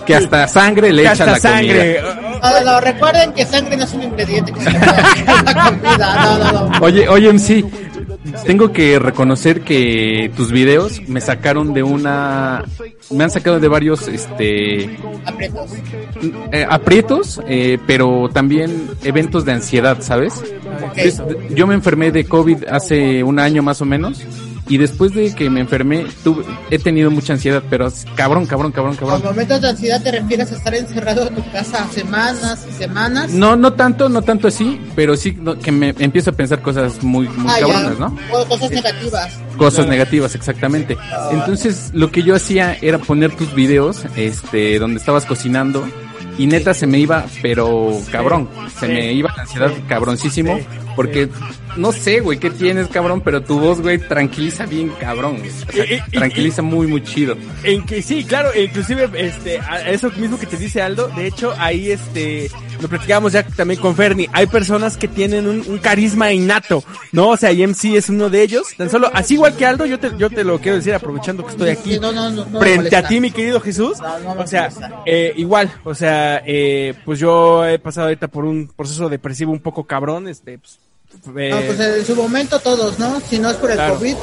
que 0.05 0.15
hasta 0.15 0.47
sangre 0.47 0.91
le 0.93 1.03
que 1.03 1.09
echa 1.09 1.23
hasta 1.23 1.25
la 1.31 1.39
sangre. 1.39 2.01
No, 2.41 2.61
no, 2.63 2.79
recuerden 2.81 3.33
que 3.33 3.43
sangre 3.45 3.75
no 3.75 3.83
es 3.85 3.93
un 3.93 4.03
ingrediente 4.03 4.51
que 4.53 4.59
se 4.61 4.71
la 4.73 5.71
comida, 5.71 6.15
no, 6.25 6.37
no, 6.37 6.51
no. 6.51 6.59
comida. 6.65 6.79
Oye, 6.81 7.09
oye, 7.09 7.29
MC, 7.33 7.65
tengo 8.45 8.71
que 8.71 8.99
reconocer 8.99 9.61
que 9.61 10.31
tus 10.35 10.51
videos 10.51 11.01
me 11.07 11.21
sacaron 11.21 11.73
de 11.73 11.83
una. 11.83 12.63
Me 13.11 13.23
han 13.23 13.29
sacado 13.29 13.59
de 13.59 13.67
varios, 13.67 14.07
este. 14.07 14.97
Aprietos. 15.25 15.71
eh, 16.51 16.65
aprietos, 16.69 17.41
eh, 17.47 17.77
pero 17.85 18.29
también 18.31 18.89
eventos 19.03 19.45
de 19.45 19.51
ansiedad, 19.53 19.97
¿sabes? 20.01 20.33
Es- 20.95 21.21
yo 21.55 21.67
me 21.67 21.73
enfermé 21.75 22.11
de 22.11 22.25
COVID 22.25 22.65
hace 22.69 23.23
un 23.23 23.39
año 23.39 23.61
más 23.63 23.81
o 23.81 23.85
menos. 23.85 24.23
Y 24.67 24.77
después 24.77 25.13
de 25.13 25.33
que 25.35 25.49
me 25.49 25.59
enfermé, 25.59 26.07
tuve, 26.23 26.43
he 26.71 26.79
tenido 26.79 27.11
mucha 27.11 27.33
ansiedad, 27.33 27.61
pero 27.69 27.87
cabrón, 28.15 28.47
cabrón, 28.47 28.71
cabrón, 28.71 28.95
cabrón. 28.95 29.21
momentos 29.23 29.61
de 29.61 29.69
ansiedad 29.69 30.01
te 30.01 30.11
refieres 30.11 30.51
a 30.51 30.55
estar 30.55 30.73
encerrado 30.73 31.27
en 31.27 31.35
tu 31.35 31.51
casa 31.51 31.87
semanas 31.93 32.65
y 32.67 32.73
semanas. 32.73 33.31
No, 33.31 33.55
no 33.55 33.73
tanto, 33.73 34.09
no 34.09 34.23
tanto 34.23 34.47
así, 34.47 34.81
pero 34.95 35.15
sí 35.17 35.37
no, 35.39 35.57
que 35.59 35.71
me 35.71 35.93
empiezo 35.99 36.31
a 36.31 36.33
pensar 36.33 36.63
cosas 36.63 37.03
muy, 37.03 37.27
muy 37.29 37.47
Ah, 37.51 37.59
ya. 37.59 37.67
cabronas, 37.67 37.99
¿no? 37.99 38.17
O 38.33 38.45
cosas 38.47 38.71
negativas. 38.71 39.33
Cosas 39.57 39.87
negativas, 39.87 40.33
exactamente. 40.33 40.97
Entonces, 41.31 41.91
lo 41.93 42.11
que 42.11 42.23
yo 42.23 42.33
hacía 42.35 42.75
era 42.81 42.97
poner 42.97 43.35
tus 43.35 43.53
videos, 43.53 44.03
este, 44.15 44.79
donde 44.79 44.97
estabas 44.99 45.25
cocinando, 45.25 45.87
y 46.39 46.47
neta 46.47 46.73
se 46.73 46.87
me 46.87 46.97
iba, 46.97 47.25
pero 47.43 47.91
cabrón, 48.11 48.49
se 48.79 48.87
me 48.87 49.13
iba 49.13 49.31
la 49.37 49.43
ansiedad 49.43 49.71
cabroncísimo, 49.87 50.59
porque 50.95 51.29
no 51.77 51.91
sé, 51.91 52.21
güey, 52.21 52.39
qué 52.39 52.49
tienes, 52.49 52.87
cabrón, 52.87 53.21
pero 53.21 53.41
tu 53.43 53.59
voz, 53.59 53.81
güey, 53.81 53.97
tranquiliza 53.97 54.65
bien, 54.65 54.89
cabrón. 54.99 55.41
O 55.67 55.71
sea, 55.73 55.85
tranquiliza 56.11 56.61
muy, 56.61 56.87
muy 56.87 57.03
chido. 57.03 57.35
En 57.63 57.85
que 57.85 58.01
sí, 58.01 58.23
claro, 58.23 58.53
e 58.53 58.63
inclusive 58.63 59.09
este 59.15 59.59
a- 59.59 59.89
eso 59.89 60.09
mismo 60.11 60.39
que 60.39 60.45
te 60.45 60.57
dice 60.57 60.81
Aldo, 60.81 61.07
de 61.09 61.27
hecho 61.27 61.53
ahí 61.57 61.91
este 61.91 62.49
lo 62.81 62.87
platicábamos 62.89 63.31
ya 63.33 63.43
también 63.43 63.79
con 63.79 63.95
Ferni, 63.95 64.27
hay 64.33 64.47
personas 64.47 64.97
que 64.97 65.07
tienen 65.07 65.47
un, 65.47 65.63
un 65.67 65.77
carisma 65.79 66.31
innato, 66.31 66.83
¿no? 67.11 67.29
O 67.29 67.37
sea, 67.37 67.51
y 67.51 67.65
MC 67.65 67.95
es 67.95 68.09
uno 68.09 68.29
de 68.29 68.41
ellos, 68.41 68.67
tan 68.77 68.89
solo 68.89 69.09
así 69.13 69.33
igual 69.35 69.55
que 69.55 69.65
Aldo, 69.65 69.85
yo 69.85 69.99
te 69.99 70.11
yo 70.17 70.29
te 70.29 70.43
lo 70.43 70.59
quiero 70.59 70.77
decir 70.77 70.93
aprovechando 70.93 71.43
que 71.45 71.51
estoy 71.51 71.69
aquí 71.69 71.93
Sí, 71.95 71.99
no, 71.99 72.11
no, 72.11 72.29
no, 72.29 72.59
frente 72.59 72.95
a 72.95 73.07
ti, 73.07 73.19
mi 73.19 73.31
querido 73.31 73.59
Jesús. 73.59 73.99
No, 73.99 74.19
no 74.19 74.35
me 74.35 74.43
o 74.43 74.47
sea, 74.47 74.69
eh, 75.05 75.33
igual, 75.37 75.71
o 75.83 75.93
sea, 75.95 76.41
eh, 76.45 76.93
pues 77.05 77.19
yo 77.19 77.65
he 77.65 77.79
pasado 77.79 78.07
ahorita 78.07 78.27
por 78.27 78.45
un 78.45 78.67
proceso 78.75 79.09
depresivo 79.09 79.51
un 79.51 79.59
poco 79.59 79.85
cabrón, 79.85 80.27
este 80.27 80.57
pues, 80.57 80.79
eh, 81.37 81.49
No, 81.49 81.61
pues 81.61 81.79
en 81.79 82.05
su 82.05 82.15
momento 82.15 82.59
todos, 82.59 82.99
¿no? 82.99 83.19
Si 83.21 83.39
no 83.39 83.49
es 83.49 83.57
por 83.57 83.71
el 83.71 83.77
Claro. 83.77 83.95
COVID, 83.95 84.15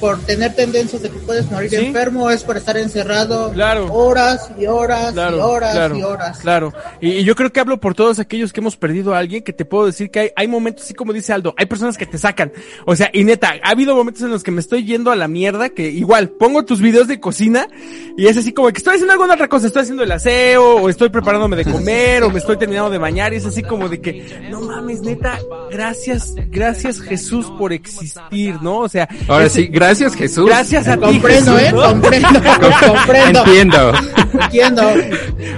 por 0.00 0.18
tener 0.20 0.54
tendencias 0.54 1.02
de 1.02 1.10
que 1.10 1.18
puedes 1.18 1.50
morir 1.50 1.70
Sí. 1.70 1.76
enfermo, 1.76 2.30
es 2.30 2.42
por 2.44 2.56
estar 2.56 2.76
encerrado 2.76 3.50
Claro. 3.52 3.92
horas 3.92 4.50
y 4.58 4.66
horas 4.66 5.12
Claro, 5.12 5.36
y 5.36 5.40
horas 5.40 5.72
claro, 5.72 5.96
y 5.96 6.02
horas. 6.02 6.38
Claro. 6.38 6.72
Y, 7.00 7.08
y 7.10 7.24
yo 7.24 7.34
creo 7.34 7.52
que 7.52 7.60
hablo 7.60 7.78
por 7.80 7.94
todos 7.94 8.18
aquellos 8.18 8.52
que 8.52 8.60
hemos 8.60 8.76
perdido 8.76 9.14
a 9.14 9.18
alguien 9.18 9.42
que 9.42 9.52
te 9.52 9.64
puedo 9.64 9.86
decir 9.86 10.10
que 10.10 10.20
hay, 10.20 10.30
hay 10.36 10.48
momentos, 10.48 10.84
así 10.84 10.94
como 10.94 11.12
dice 11.12 11.32
Aldo, 11.32 11.54
hay 11.56 11.66
personas 11.66 11.96
que 11.98 12.06
te 12.06 12.18
sacan. 12.18 12.52
O 12.86 12.94
sea, 12.96 13.10
y 13.12 13.24
neta, 13.24 13.54
ha 13.62 13.70
habido 13.70 13.94
momentos 13.96 14.22
en 14.22 14.30
los 14.30 14.42
que 14.42 14.50
me 14.50 14.60
estoy 14.60 14.84
yendo 14.84 15.10
a 15.10 15.16
la 15.16 15.28
mierda, 15.28 15.68
que 15.70 15.88
igual 15.90 16.28
pongo 16.30 16.64
tus 16.64 16.80
videos 16.80 17.08
de 17.08 17.18
cocina 17.20 17.66
y 18.16 18.26
es 18.26 18.36
así 18.36 18.52
como 18.52 18.68
que 18.68 18.78
estoy 18.78 18.94
haciendo 18.94 19.12
alguna 19.12 19.34
otra 19.34 19.48
cosa, 19.48 19.66
estoy 19.66 19.82
haciendo 19.82 20.02
el 20.04 20.12
aseo, 20.12 20.76
o 20.76 20.88
estoy 20.88 21.08
preparándome 21.08 21.56
de 21.56 21.64
comer, 21.64 22.22
o 22.24 22.30
me 22.30 22.38
estoy 22.38 22.56
terminando 22.56 22.90
de 22.90 22.98
bañar, 22.98 23.32
y 23.32 23.36
es 23.36 23.46
así 23.46 23.62
como 23.62 23.88
de 23.88 24.00
que, 24.00 24.46
no 24.50 24.60
mames, 24.60 25.00
neta, 25.00 25.38
gracias, 25.70 26.34
gracias 26.50 27.00
Jesús 27.00 27.46
por 27.58 27.72
existir, 27.72 28.56
¿no? 28.62 28.78
O 28.80 28.88
sea, 28.88 29.08
Ahora 29.28 29.46
ese- 29.46 29.62
sí, 29.62 29.66
gracias 29.68 29.87
Jesús. 30.14 30.46
Gracias 30.46 30.86
a 30.86 30.96
ti, 30.96 31.00
Comprendo, 31.00 31.56
Jesús, 31.56 31.68
¿eh? 31.68 31.72
¿no? 31.72 31.82
Comprendo, 31.82 32.28
comprendo. 32.86 33.38
Entiendo. 33.40 33.92
Entiendo. 34.42 34.82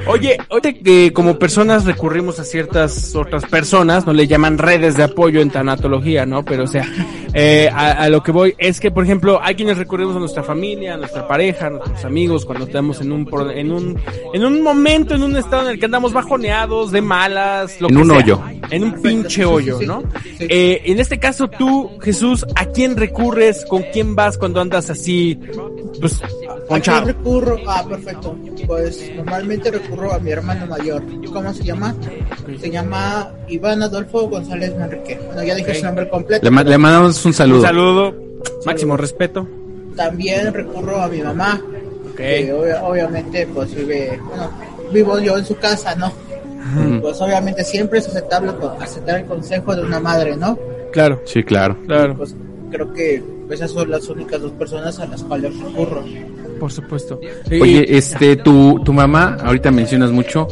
Oye, 0.06 0.36
ahorita 0.48 0.72
que 0.72 1.12
como 1.12 1.38
personas 1.38 1.84
recurrimos 1.84 2.38
a 2.40 2.44
ciertas 2.44 3.14
otras 3.14 3.44
personas, 3.46 4.06
no 4.06 4.12
le 4.12 4.26
llaman 4.26 4.58
redes 4.58 4.96
de 4.96 5.02
apoyo 5.04 5.40
en 5.40 5.50
tanatología, 5.50 6.26
¿no? 6.26 6.44
Pero 6.44 6.64
o 6.64 6.66
sea, 6.66 6.86
eh, 7.34 7.68
a, 7.72 7.90
a 7.92 8.08
lo 8.08 8.22
que 8.22 8.32
voy 8.32 8.54
es 8.58 8.80
que, 8.80 8.90
por 8.90 9.04
ejemplo, 9.04 9.40
hay 9.42 9.54
quienes 9.54 9.78
recurrimos 9.78 10.16
a 10.16 10.18
nuestra 10.18 10.42
familia, 10.42 10.94
a 10.94 10.96
nuestra 10.96 11.26
pareja, 11.28 11.66
a 11.66 11.70
nuestros 11.70 12.04
amigos, 12.04 12.44
cuando 12.44 12.64
estamos 12.66 13.00
en 13.00 13.12
un, 13.12 13.24
pro- 13.26 13.50
en 13.50 13.72
un, 13.72 13.98
en 14.34 14.44
un 14.44 14.62
momento, 14.62 15.14
en 15.14 15.22
un 15.22 15.36
estado 15.36 15.62
en 15.62 15.68
el 15.72 15.78
que 15.78 15.84
andamos 15.86 16.12
bajoneados, 16.12 16.90
de 16.92 17.00
malas, 17.02 17.80
lo 17.80 17.88
En 17.88 17.94
que 17.96 18.00
un 18.02 18.08
sea. 18.08 18.16
hoyo. 18.18 18.40
En 18.70 18.84
un 18.84 19.02
pinche 19.02 19.44
hoyo, 19.44 19.78
¿no? 19.84 20.02
Eh, 20.38 20.82
en 20.84 21.00
este 21.00 21.18
caso 21.18 21.48
tú, 21.48 21.90
Jesús, 22.00 22.46
¿a 22.54 22.66
quién 22.66 22.96
recurres? 22.96 23.64
¿Con 23.66 23.82
quién 23.92 24.14
vas 24.14 24.38
cuando 24.38 24.60
andas 24.60 24.90
así, 24.90 25.38
pues, 26.00 26.22
¿A 26.22 26.26
quién 26.28 26.50
ponchado? 26.68 27.06
recurro? 27.06 27.58
Ah, 27.66 27.84
perfecto. 27.88 28.36
Pues 28.70 29.10
normalmente 29.16 29.68
recurro 29.68 30.12
a 30.12 30.20
mi 30.20 30.30
hermano 30.30 30.64
mayor. 30.68 31.02
¿Cómo 31.32 31.52
se 31.52 31.64
llama? 31.64 31.92
Se 32.60 32.70
llama 32.70 33.32
Iván 33.48 33.82
Adolfo 33.82 34.28
González 34.28 34.76
Manrique. 34.78 35.18
Bueno, 35.26 35.42
ya 35.42 35.56
dije 35.56 35.74
su 35.74 35.84
nombre 35.86 36.08
completo. 36.08 36.44
Le, 36.44 36.50
ma- 36.52 36.62
le 36.62 36.78
mandamos 36.78 37.24
un 37.26 37.32
saludo. 37.34 37.58
Un 37.58 37.66
saludo, 37.66 38.14
máximo 38.64 38.96
respeto. 38.96 39.44
También 39.96 40.54
recurro 40.54 41.02
a 41.02 41.08
mi 41.08 41.20
mamá. 41.20 41.60
Ok. 42.12 42.16
que 42.16 42.52
obvia- 42.52 42.80
obviamente 42.84 43.48
pues 43.52 43.74
vive, 43.74 44.20
bueno, 44.28 44.50
vivo 44.92 45.18
yo 45.18 45.36
en 45.36 45.44
su 45.44 45.56
casa, 45.56 45.96
¿no? 45.96 46.12
Pues 47.00 47.20
obviamente 47.20 47.64
siempre 47.64 47.98
es 47.98 48.06
aceptable 48.06 48.52
pues, 48.52 48.70
aceptar 48.80 49.18
el 49.18 49.26
consejo 49.26 49.74
de 49.74 49.82
una 49.82 49.98
madre, 49.98 50.36
¿no? 50.36 50.56
Claro, 50.92 51.20
Sí, 51.24 51.42
claro. 51.42 51.76
claro, 51.88 52.16
Pues 52.16 52.36
creo 52.70 52.92
que 52.92 53.20
esas 53.50 53.72
son 53.72 53.90
las 53.90 54.08
únicas 54.08 54.40
dos 54.40 54.52
personas 54.52 54.96
a 55.00 55.06
las 55.06 55.24
cuales 55.24 55.58
recurro. 55.58 56.04
Por 56.60 56.70
supuesto. 56.70 57.18
Oye, 57.50 57.84
este, 57.88 58.36
tu, 58.36 58.80
tu 58.84 58.92
mamá, 58.92 59.36
ahorita 59.42 59.72
mencionas 59.72 60.12
mucho, 60.12 60.46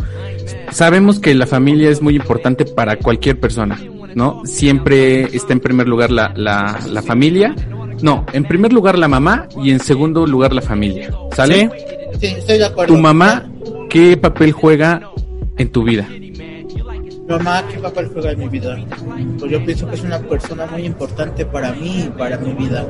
sabemos 0.72 1.20
que 1.20 1.34
la 1.34 1.46
familia 1.46 1.90
es 1.90 2.02
muy 2.02 2.16
importante 2.16 2.64
para 2.64 2.96
cualquier 2.96 3.38
persona, 3.38 3.78
¿no? 4.16 4.42
Siempre 4.44 5.24
está 5.36 5.52
en 5.52 5.60
primer 5.60 5.86
lugar 5.86 6.10
la, 6.10 6.32
la, 6.34 6.80
la 6.90 7.02
familia, 7.02 7.54
no, 8.02 8.26
en 8.32 8.44
primer 8.44 8.72
lugar 8.72 8.98
la 8.98 9.06
mamá 9.06 9.48
y 9.62 9.70
en 9.70 9.78
segundo 9.78 10.26
lugar 10.26 10.52
la 10.52 10.62
familia, 10.62 11.12
¿sale? 11.36 11.70
Sí, 12.18 12.26
estoy 12.26 12.58
de 12.58 12.64
acuerdo. 12.64 12.94
Tu 12.94 13.00
mamá, 13.00 13.48
¿qué 13.90 14.16
papel 14.16 14.52
juega 14.52 15.10
en 15.56 15.70
tu 15.70 15.84
vida? 15.84 16.08
Mamá, 17.28 17.62
¿qué 17.70 17.78
papel 17.78 18.08
juega 18.10 18.30
en 18.32 18.38
mi 18.38 18.48
vida? 18.48 18.78
Pues 19.38 19.52
yo 19.52 19.62
pienso 19.62 19.86
que 19.86 19.96
es 19.96 20.02
una 20.02 20.18
persona 20.18 20.64
muy 20.66 20.86
importante 20.86 21.44
para 21.44 21.72
mí 21.72 22.04
y 22.06 22.08
para 22.18 22.38
mi 22.38 22.54
vida. 22.54 22.86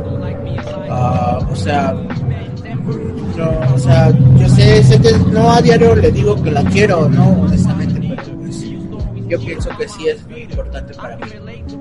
Ah, 0.88 1.40
o 1.50 1.57
sea, 1.57 1.92
yo, 3.37 3.74
o 3.74 3.79
sea, 3.79 4.11
yo 4.37 4.48
sé, 4.48 4.83
sé 4.83 5.01
que 5.01 5.12
no 5.33 5.53
a 5.53 5.61
diario 5.61 5.94
le 5.94 6.11
digo 6.11 6.40
que 6.42 6.51
la 6.51 6.62
quiero, 6.64 7.09
no, 7.09 7.42
honestamente, 7.42 8.01
pero 8.01 8.38
pues, 8.38 8.64
yo 9.29 9.40
pienso 9.40 9.70
que 9.77 9.88
sí 9.88 10.09
es 10.09 10.27
muy 10.29 10.42
importante 10.42 10.94
para 10.94 11.16
mí. 11.16 11.27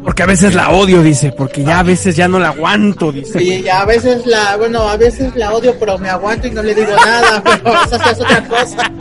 Porque 0.04 0.24
a 0.24 0.26
veces 0.26 0.54
la 0.54 0.70
odio, 0.72 1.02
dice, 1.02 1.32
porque 1.32 1.64
ya 1.64 1.80
a 1.80 1.84
veces 1.84 2.16
ya 2.16 2.28
no 2.28 2.40
la 2.40 2.50
aguanto, 2.50 3.12
dice. 3.12 3.40
Sí, 3.40 3.62
y 3.64 3.68
a 3.68 3.86
veces 3.86 4.26
la, 4.26 4.56
bueno, 4.58 4.82
a 4.88 4.98
veces 4.98 5.36
la 5.36 5.54
odio, 5.54 5.76
pero 5.80 5.98
me 5.98 6.10
aguanto 6.10 6.48
y 6.48 6.52
no 6.52 6.62
le 6.62 6.76
digo 6.76 6.96
nada, 6.96 7.42
pero 7.64 7.84
esa 7.84 8.00
sí 8.00 8.10
es 8.12 8.22
otra 8.22 8.48
cosa. 8.48 8.92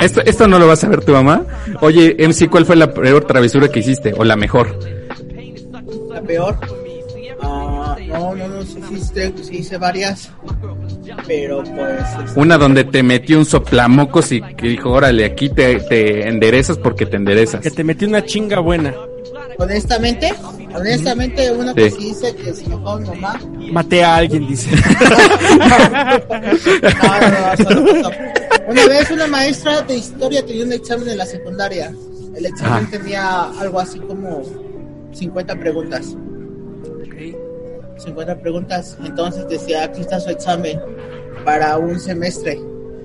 Esto, 0.00 0.22
esto 0.24 0.46
no 0.48 0.58
lo 0.58 0.66
va 0.66 0.74
a 0.74 0.76
saber 0.76 1.04
tu 1.04 1.12
mamá. 1.12 1.44
Oye, 1.80 2.16
MC, 2.18 2.48
¿cuál 2.48 2.64
fue 2.64 2.76
la 2.76 2.92
peor 2.92 3.24
travesura 3.24 3.68
que 3.68 3.80
hiciste? 3.80 4.14
O 4.16 4.24
la 4.24 4.36
mejor. 4.36 4.78
La 6.10 6.22
peor. 6.22 6.58
No, 8.18 8.34
no, 8.34 8.48
no, 8.48 8.62
sí, 8.62 8.78
sí, 8.88 8.94
hice- 8.96 9.32
sí 9.42 9.56
hice 9.58 9.76
varias. 9.78 10.30
pero 11.26 11.62
pues 11.62 12.00
este, 12.26 12.40
Una 12.40 12.56
donde 12.58 12.84
te 12.84 13.02
metió 13.02 13.38
un 13.38 13.44
soplamocos 13.44 14.32
y 14.32 14.40
que 14.40 14.68
dijo, 14.68 14.90
órale, 14.90 15.24
aquí 15.24 15.48
te, 15.50 15.80
te 15.80 16.28
enderezas 16.28 16.78
porque 16.78 17.06
te 17.06 17.16
enderezas. 17.16 17.60
Que 17.60 17.70
te 17.70 17.84
metí 17.84 18.04
una 18.04 18.24
chinga 18.24 18.60
buena. 18.60 18.94
honestamente, 19.58 20.32
honestamente 20.74 21.50
uno 21.52 21.74
que 21.74 21.90
Sí. 21.90 21.96
sí 21.98 22.04
dice 22.08 22.34
que 22.36 22.52
se 22.52 22.64
enojó 22.66 22.98
mi 22.98 23.06
mamá, 23.08 23.40
Maté 23.72 24.04
a 24.04 24.16
alguien, 24.16 24.46
dice. 24.46 24.70
No, 26.28 27.20
no, 27.20 27.30
no, 27.30 27.56
solo 27.56 27.90
eso. 27.96 28.10
Una 28.68 28.86
vez 28.86 29.10
una 29.10 29.26
maestra 29.26 29.82
de 29.82 29.96
historia 29.96 30.44
tenía 30.44 30.64
un 30.64 30.72
examen 30.72 31.08
en 31.08 31.18
la 31.18 31.26
secundaria. 31.26 31.92
El 32.36 32.46
examen 32.46 32.84
Ajá. 32.86 32.90
tenía 32.90 33.42
algo 33.60 33.80
así 33.80 33.98
como 34.00 34.42
50 35.12 35.54
preguntas. 35.56 36.14
50 37.96 38.38
preguntas. 38.38 38.96
Entonces 39.04 39.48
decía, 39.48 39.84
aquí 39.84 40.00
está 40.00 40.20
su 40.20 40.30
examen 40.30 40.80
para 41.44 41.76
un 41.78 41.98
semestre. 41.98 42.58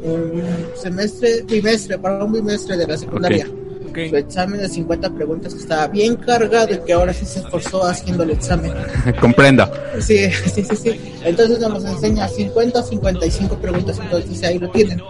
Un 0.04 0.43
semestre, 0.75 1.43
bimestre, 1.43 1.97
para 1.97 2.23
un 2.23 2.34
bimestre 2.34 2.77
de 2.77 2.88
la 2.88 2.97
secundaria. 2.97 3.47
Ok. 3.89 3.99
Su 4.10 4.15
examen 4.15 4.62
de 4.62 4.69
50 4.69 5.10
preguntas 5.12 5.54
que 5.54 5.60
estaba 5.60 5.88
bien 5.88 6.15
cargado 6.15 6.73
y 6.73 6.80
que 6.80 6.93
ahora 6.93 7.13
sí 7.13 7.25
se 7.25 7.39
esforzó 7.39 7.86
haciendo 7.86 8.23
el 8.23 8.32
examen. 8.32 8.73
Comprendo. 9.19 9.69
Sí, 9.99 10.32
sí, 10.54 10.63
sí, 10.63 10.75
sí. 10.75 11.13
Entonces 11.23 11.60
nos 11.60 11.84
enseña 11.86 12.27
50 12.27 12.80
o 12.80 12.84
55 12.84 13.56
preguntas, 13.58 13.99
entonces 13.99 14.30
dice, 14.30 14.47
ahí 14.47 14.60
lo 14.60 14.71
tienen. 14.71 15.01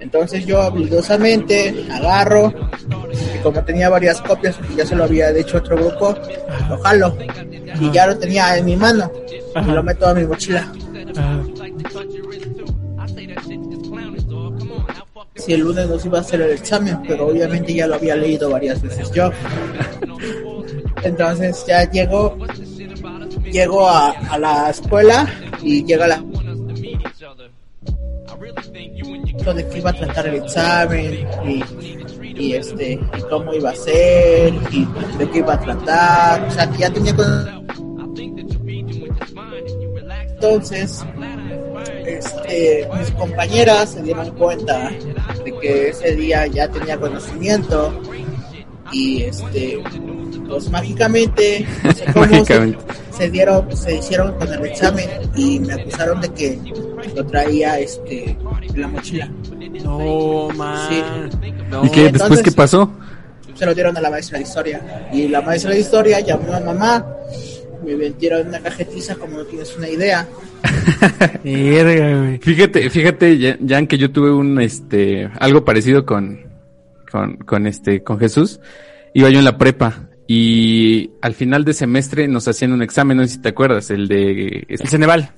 Entonces 0.00 0.44
yo 0.44 0.60
habilidosamente 0.60 1.86
agarro, 1.90 2.52
y 3.36 3.38
como 3.38 3.64
tenía 3.64 3.88
varias 3.88 4.20
copias, 4.20 4.56
ya 4.76 4.84
se 4.84 4.94
lo 4.94 5.04
había 5.04 5.32
dicho 5.32 5.58
otro 5.58 5.76
grupo, 5.76 6.14
lo 6.68 6.78
jalo. 6.78 7.16
Y 7.80 7.90
ya 7.90 8.06
lo 8.06 8.16
tenía 8.18 8.56
en 8.56 8.64
mi 8.64 8.76
mano. 8.76 9.10
Y 9.56 9.70
lo 9.70 9.82
meto 9.82 10.06
a 10.06 10.14
mi 10.14 10.24
mochila. 10.24 10.72
Si 15.36 15.52
el 15.52 15.60
lunes 15.60 15.88
nos 15.88 16.04
iba 16.06 16.18
a 16.18 16.20
hacer 16.20 16.40
el 16.40 16.52
examen, 16.52 16.98
pero 17.06 17.26
obviamente 17.26 17.74
ya 17.74 17.86
lo 17.86 17.96
había 17.96 18.16
leído 18.16 18.50
varias 18.50 18.80
veces 18.80 19.10
yo. 19.12 19.30
Entonces 21.02 21.64
ya 21.66 21.90
llego, 21.90 22.38
llego 23.44 23.88
a, 23.88 24.10
a 24.10 24.38
la 24.38 24.70
escuela 24.70 25.28
y 25.62 25.84
llega 25.84 26.06
la 26.06 26.22
de 29.52 29.68
que 29.68 29.78
iba 29.78 29.90
a 29.90 29.92
tratar 29.92 30.26
el 30.28 30.36
examen 30.36 31.28
y, 31.46 31.62
y 32.22 32.54
este 32.54 32.92
y 32.92 33.22
cómo 33.28 33.52
iba 33.52 33.70
a 33.70 33.76
ser 33.76 34.54
y 34.70 34.88
de 35.18 35.30
qué 35.30 35.38
iba 35.38 35.54
a 35.54 35.60
tratar 35.60 36.44
o 36.44 36.50
sea 36.50 36.70
que 36.70 36.78
ya 36.78 36.90
tenía 36.90 37.14
entonces 40.48 41.04
este 42.06 42.88
mis 42.98 43.10
compañeras 43.12 43.90
se 43.90 44.02
dieron 44.02 44.30
cuenta 44.32 44.90
de 45.44 45.52
que 45.60 45.88
ese 45.88 46.14
día 46.16 46.46
ya 46.46 46.68
tenía 46.68 46.98
conocimiento 46.98 48.00
y 48.92 49.22
este 49.22 49.82
pues 50.48 50.70
mágicamente 50.70 51.66
no 51.84 51.92
sé 51.92 52.04
cómo 52.12 52.24
se- 52.26 52.30
Mágicamente. 52.30 52.78
se 53.16 53.30
dieron 53.30 53.76
se 53.76 53.96
hicieron 53.96 54.34
con 54.38 54.52
el 54.52 54.64
examen 54.66 55.08
y 55.34 55.58
me 55.60 55.72
acusaron 55.74 56.20
de 56.20 56.28
que 56.32 56.58
lo 57.16 57.24
traía 57.26 57.78
este 57.78 58.36
en 58.74 58.80
la 58.80 58.88
mochila 58.88 59.30
No, 59.82 60.48
man. 60.50 60.88
Sí. 60.88 61.02
No. 61.70 61.84
¿Y 61.84 61.88
qué? 61.90 62.02
¿Después 62.04 62.22
entonces- 62.22 62.42
qué 62.44 62.52
pasó? 62.52 62.90
se 63.54 63.64
lo 63.66 63.72
dieron 63.72 63.96
a 63.96 64.00
la 64.00 64.10
maestra 64.10 64.38
de 64.38 64.42
historia 64.44 65.08
y 65.12 65.28
la 65.28 65.40
maestra 65.40 65.70
de 65.70 65.78
historia 65.78 66.18
llamó 66.18 66.52
a 66.54 66.58
mamá 66.60 67.06
me 67.84 67.96
metieron 67.96 68.48
una 68.48 68.60
cajetiza 68.60 69.14
como 69.16 69.38
no 69.38 69.44
tienes 69.44 69.76
una 69.76 69.88
idea. 69.88 70.26
Fíjate, 72.40 72.90
fíjate, 72.90 73.38
Ya- 73.38 73.58
Jan, 73.66 73.86
que 73.86 73.98
yo 73.98 74.10
tuve 74.10 74.30
un, 74.32 74.60
este, 74.60 75.28
algo 75.40 75.64
parecido 75.64 76.04
con, 76.04 76.40
con, 77.10 77.36
con 77.38 77.66
este, 77.66 78.02
con 78.02 78.18
Jesús. 78.18 78.60
Iba 79.14 79.30
yo 79.30 79.38
en 79.38 79.44
la 79.44 79.56
prepa 79.58 80.08
y 80.26 81.10
al 81.20 81.34
final 81.34 81.64
de 81.64 81.74
semestre 81.74 82.26
nos 82.28 82.48
hacían 82.48 82.72
un 82.72 82.82
examen, 82.82 83.16
no 83.18 83.22
sé 83.24 83.34
si 83.34 83.38
te 83.42 83.50
acuerdas, 83.50 83.90
el 83.90 84.08
de, 84.08 84.64
El 84.68 84.88
Ceneval. 84.88 85.30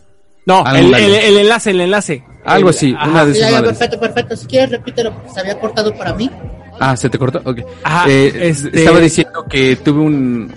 No, 0.47 0.63
Ah, 0.65 0.79
el, 0.79 0.95
el, 0.95 1.15
el 1.15 1.39
enlace, 1.39 1.71
el 1.73 1.81
enlace. 1.81 2.23
algo 2.45 2.69
así, 2.69 2.95
ajá. 2.97 3.11
una 3.11 3.25
de 3.27 3.33
Sí, 3.35 3.41
esas 3.41 3.51
ya, 3.51 3.63
perfecto 3.65 3.99
perfecto 4.01 4.37
si 4.37 4.47
quieres 4.47 4.71
repítelo 4.71 5.13
porque 5.13 5.31
se 5.31 5.41
había 5.41 5.59
cortado 5.59 5.93
para 5.97 6.15
mí 6.15 6.31
Ah, 6.79 6.95
¿se 6.97 7.09
te 7.11 7.19
cortó? 7.19 7.41
Ok. 7.45 7.61
Ajá, 7.83 8.09
Eh, 8.09 8.33
este- 8.51 8.79
Estaba 8.79 9.01
diciendo 9.01 9.45
que 9.51 9.77
tuve 9.77 10.01
un, 10.03 10.53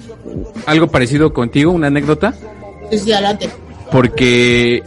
algo 0.66 0.88
parecido 0.88 1.34
contigo, 1.34 1.72
una 1.72 1.88
anécdota, 1.88 2.34
sí 2.90 3.00
sí 3.00 3.12
adelante 3.12 3.50
porque 3.92 4.84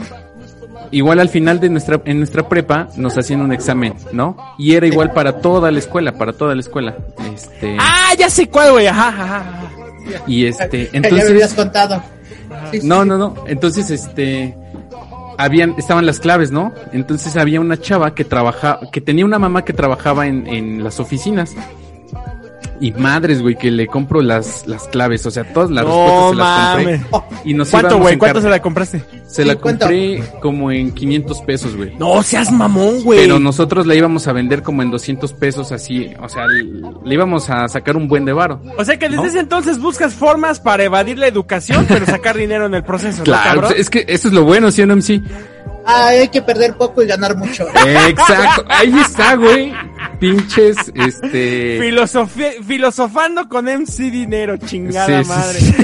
igual 0.91 1.19
al 1.21 1.29
final 1.29 1.61
de 1.61 1.71
nuestra, 1.71 2.01
en 2.05 2.19
nuestra 2.19 2.49
prepa 2.49 2.89
nos 2.97 3.17
hacían 3.19 3.41
un 3.41 3.53
examen, 3.53 3.95
¿no? 4.13 4.37
Y 4.59 4.75
era 4.75 4.87
igual 4.87 5.13
para 5.13 5.39
toda 5.39 5.71
la 5.71 5.79
escuela, 5.79 6.13
para 6.13 6.33
toda 6.33 6.55
la 6.55 6.61
escuela. 6.61 6.97
Este, 7.35 7.77
Ah, 7.81 8.13
ya 8.19 8.31
sé 8.31 8.49
cuál, 8.49 8.73
güey. 8.73 8.87
Ajá, 8.87 9.09
ajá, 9.09 9.25
ajá. 9.25 10.25
y 10.27 10.47
este, 10.47 10.91
ya 10.93 11.01
me 11.01 11.09
habías 11.09 11.25
entonces, 11.25 11.55
contado 11.55 12.03
Sí, 12.71 12.81
no, 12.85 13.03
sí. 13.03 13.09
no, 13.09 13.19
no, 13.19 13.35
entonces 13.47 13.91
este, 13.91 14.55
habían, 15.39 15.75
estaban 15.79 16.05
las 16.05 16.21
claves, 16.21 16.51
¿no? 16.51 16.73
Entonces 16.93 17.37
había 17.37 17.61
una 17.61 17.81
chava 17.81 18.15
que 18.15 18.25
trabajaba, 18.25 18.81
que 18.93 19.01
tenía 19.01 19.25
una 19.25 19.39
mamá 19.39 19.65
que 19.65 19.73
trabajaba 19.73 20.27
en, 20.27 20.47
en 20.47 20.85
las 20.85 21.01
oficinas. 21.01 21.55
Y 22.83 22.91
madres, 22.93 23.41
güey, 23.41 23.55
que 23.55 23.71
le 23.71 23.87
compro 23.87 24.21
las, 24.21 24.67
las 24.67 24.89
claves, 24.89 25.25
o 25.25 25.31
sea, 25.31 25.45
todas 25.53 25.71
las 25.71 25.85
No 25.85 26.33
respuestas 26.33 26.83
se 26.83 26.85
las 26.91 27.01
compré. 27.07 27.31
Y 27.45 27.55
nos 27.55 27.71
¿Cuánto, 27.71 27.99
güey? 27.99 28.17
¿Cuánto 28.19 28.43
se 28.43 28.49
la 28.49 28.61
compraste? 28.61 29.05
Se 29.29 29.45
la 29.45 29.55
compré 29.55 30.23
como 30.41 30.71
en 30.73 30.91
500 30.93 31.43
pesos, 31.43 31.77
güey. 31.77 31.95
No, 31.97 32.23
seas 32.25 32.51
mamón, 32.51 33.03
güey. 33.05 33.21
Pero 33.21 33.39
nosotros 33.39 33.87
la 33.87 33.95
íbamos 33.95 34.27
a 34.27 34.33
vender 34.33 34.63
como 34.65 34.83
en 34.83 34.91
200 34.91 35.33
pesos 35.35 35.71
así, 35.71 36.11
o 36.21 36.29
sea, 36.29 36.47
le 36.49 37.15
íbamos 37.15 37.49
a 37.51 37.69
sacar 37.69 37.97
un 37.97 38.09
buen 38.09 38.25
de 38.25 38.33
varo. 38.33 38.61
O 38.77 38.85
sea 38.85 38.99
que 38.99 39.07
desde 39.09 39.23
¿No? 39.23 39.29
ese 39.29 39.39
entonces 39.39 39.79
buscas 39.79 40.15
formas 40.15 40.59
para 40.59 40.83
evadir 40.83 41.19
la 41.19 41.29
educación, 41.29 41.87
pero 41.89 42.05
sacar 42.05 42.37
dinero 42.37 42.67
en 42.67 42.75
el 42.75 42.83
proceso, 42.83 43.19
¿no, 43.19 43.25
Claro, 43.25 43.45
cabrón? 43.45 43.65
pues, 43.69 43.81
es 43.81 43.91
que 43.91 44.05
eso 44.09 44.27
es 44.27 44.35
lo 44.35 44.43
bueno, 44.45 44.73
¿sí 44.73 44.83
o 44.83 44.87
no, 44.87 44.97
MC? 44.97 45.23
Ah, 45.85 46.09
hay 46.09 46.29
que 46.29 46.41
perder 46.43 46.75
poco 46.75 47.03
y 47.03 47.07
ganar 47.07 47.37
mucho 47.37 47.67
Exacto, 48.09 48.65
ahí 48.69 48.95
está, 49.01 49.35
güey. 49.37 49.73
Pinches, 50.21 50.77
este... 50.95 51.81
Filosofi- 51.81 52.63
filosofando 52.65 53.49
con 53.49 53.65
MC 53.67 54.11
Dinero, 54.11 54.57
chingada 54.59 55.23
Sí, 55.25 55.29
madre. 55.29 55.59
sí. 55.61 55.75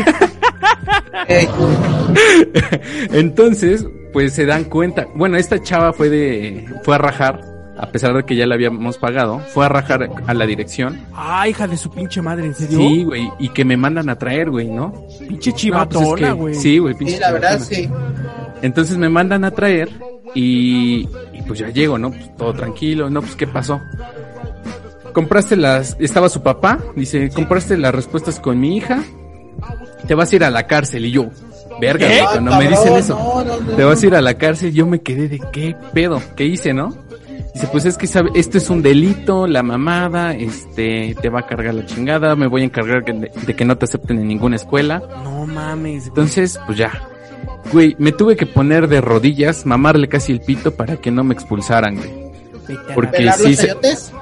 Entonces, 3.13 3.87
pues 4.13 4.33
se 4.35 4.47
dan 4.47 4.65
cuenta. 4.65 5.07
Bueno, 5.15 5.37
esta 5.37 5.61
chava 5.63 5.93
fue 5.93 6.09
de, 6.09 6.67
fue 6.85 6.95
a 6.95 6.99
rajar, 6.99 7.41
a 7.79 7.91
pesar 7.91 8.15
de 8.15 8.25
que 8.25 8.37
ya 8.37 8.47
la 8.47 8.55
habíamos 8.55 8.99
pagado, 8.99 9.41
fue 9.53 9.67
a 9.67 9.69
rajar 9.69 10.09
a 10.27 10.35
la 10.35 10.47
dirección. 10.47 11.01
Ah, 11.15 11.49
hija 11.49 11.67
de 11.67 11.77
su 11.77 11.91
pinche 11.91 12.23
madre, 12.23 12.47
¿en 12.47 12.55
serio? 12.55 12.79
Sí, 12.79 13.05
güey, 13.05 13.31
y 13.39 13.49
que 13.51 13.65
me 13.65 13.77
mandan 13.77 14.09
a 14.09 14.17
traer, 14.17 14.51
güey, 14.51 14.69
¿no? 14.69 14.93
Pinche 15.19 15.29
No, 15.31 15.39
pues 15.39 15.47
es 15.49 15.55
chivatona, 15.57 16.27
que- 16.29 16.33
güey. 16.33 16.55
sí, 16.55 16.79
güey, 16.79 16.95
pinche 16.95 17.15
sí 17.15 17.21
la 17.21 17.33
verdad 17.33 17.61
chivatona. 17.69 18.09
sí 18.15 18.48
Entonces 18.63 18.97
me 18.97 19.09
mandan 19.09 19.45
a 19.45 19.51
traer 19.51 19.91
y, 20.35 21.09
y 21.33 21.43
pues 21.47 21.59
ya 21.59 21.69
llego, 21.69 21.99
¿no? 21.99 22.11
Pues 22.11 22.37
todo 22.37 22.53
tranquilo, 22.55 23.11
¿no? 23.11 23.21
Pues 23.21 23.37
¿qué 23.37 23.47
pasó? 23.47 23.81
Compraste 25.13 25.57
las, 25.57 25.97
estaba 25.99 26.29
su 26.29 26.43
papá, 26.43 26.79
dice, 26.95 27.31
compraste 27.31 27.77
las 27.77 27.95
respuestas 27.95 28.39
con 28.39 28.61
mi 28.61 28.77
hija, 28.77 29.03
te 30.07 30.15
vas 30.15 30.33
a 30.33 30.37
ir 30.37 30.45
a 30.45 30.51
la 30.51 30.67
cárcel 30.67 31.07
y 31.07 31.11
yo, 31.11 31.27
verga, 31.81 32.07
cuando 32.33 32.57
me 32.57 32.69
dicen 32.69 32.95
eso, 32.95 33.19
no, 33.19 33.45
no, 33.45 33.61
no, 33.61 33.73
te 33.73 33.85
vas 33.85 33.99
a 33.99 34.03
no. 34.03 34.09
ir 34.09 34.15
a 34.15 34.21
la 34.21 34.35
cárcel, 34.35 34.73
yo 34.73 34.87
me 34.87 35.01
quedé 35.01 35.29
de 35.29 35.41
qué 35.53 35.75
pedo, 35.93 36.23
qué 36.37 36.45
hice, 36.45 36.73
¿no? 36.73 36.95
Dice, 37.55 37.67
pues 37.73 37.87
es 37.87 37.99
que 37.99 38.07
sabe, 38.07 38.31
esto 38.35 38.59
es 38.59 38.71
un 38.71 38.83
delito, 38.83 39.49
la 39.49 39.65
mamada, 39.65 40.35
este, 40.35 41.17
te 41.21 41.29
va 41.29 41.41
a 41.41 41.47
cargar 41.47 41.75
la 41.75 41.87
chingada, 41.87 42.37
me 42.37 42.47
voy 42.47 42.63
a 42.63 42.65
encargar 42.67 43.05
de, 43.05 43.33
de 43.47 43.57
que 43.57 43.65
no 43.65 43.77
te 43.77 43.87
acepten 43.87 44.19
en 44.21 44.29
ninguna 44.29 44.55
escuela. 44.55 45.03
No 45.25 45.47
mames. 45.47 46.07
Entonces, 46.07 46.61
pues 46.67 46.79
ya. 46.79 46.93
Güey, 47.73 47.97
me 47.99 48.13
tuve 48.13 48.37
que 48.37 48.47
poner 48.47 48.89
de 48.89 49.01
rodillas, 49.01 49.67
mamarle 49.67 50.09
casi 50.09 50.33
el 50.33 50.41
pito 50.41 50.75
para 50.75 50.97
que 50.97 51.11
no 51.11 51.23
me 51.25 51.35
expulsaran, 51.35 51.97
güey. 51.97 52.11
Porque 52.95 53.19
pelar 53.19 53.35
sí 53.37 53.49
los 53.49 53.57
se... 53.57 53.67
chayotes 53.69 54.13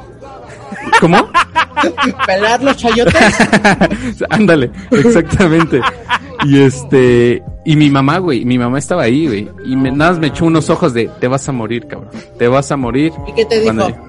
¿Cómo? 1.01 1.29
pelar 2.27 2.63
los 2.63 2.77
chayotes 2.77 3.15
Ándale, 4.31 4.71
exactamente. 4.91 5.81
Y 6.45 6.61
este... 6.61 7.43
Y 7.65 7.75
mi 7.77 7.91
mamá, 7.91 8.19
güey, 8.19 8.45
mi 8.45 8.59
mamá 8.59 8.79
estaba 8.79 9.03
ahí, 9.03 9.27
güey. 9.27 9.49
Y 9.65 9.75
me, 9.77 9.91
nada 9.91 10.13
más 10.13 10.21
me 10.21 10.29
echó 10.29 10.45
unos 10.47 10.71
ojos 10.71 10.95
de, 10.95 11.11
te 11.21 11.27
vas 11.27 11.49
a 11.49 11.53
morir, 11.53 11.87
cabrón. 11.89 12.11
Te 12.39 12.47
vas 12.47 12.71
a 12.71 12.77
morir. 12.77 13.13
y 13.27 13.33
qué 13.33 13.45
te 13.45 13.63
Cuando- 13.65 13.89
dijo 13.89 14.06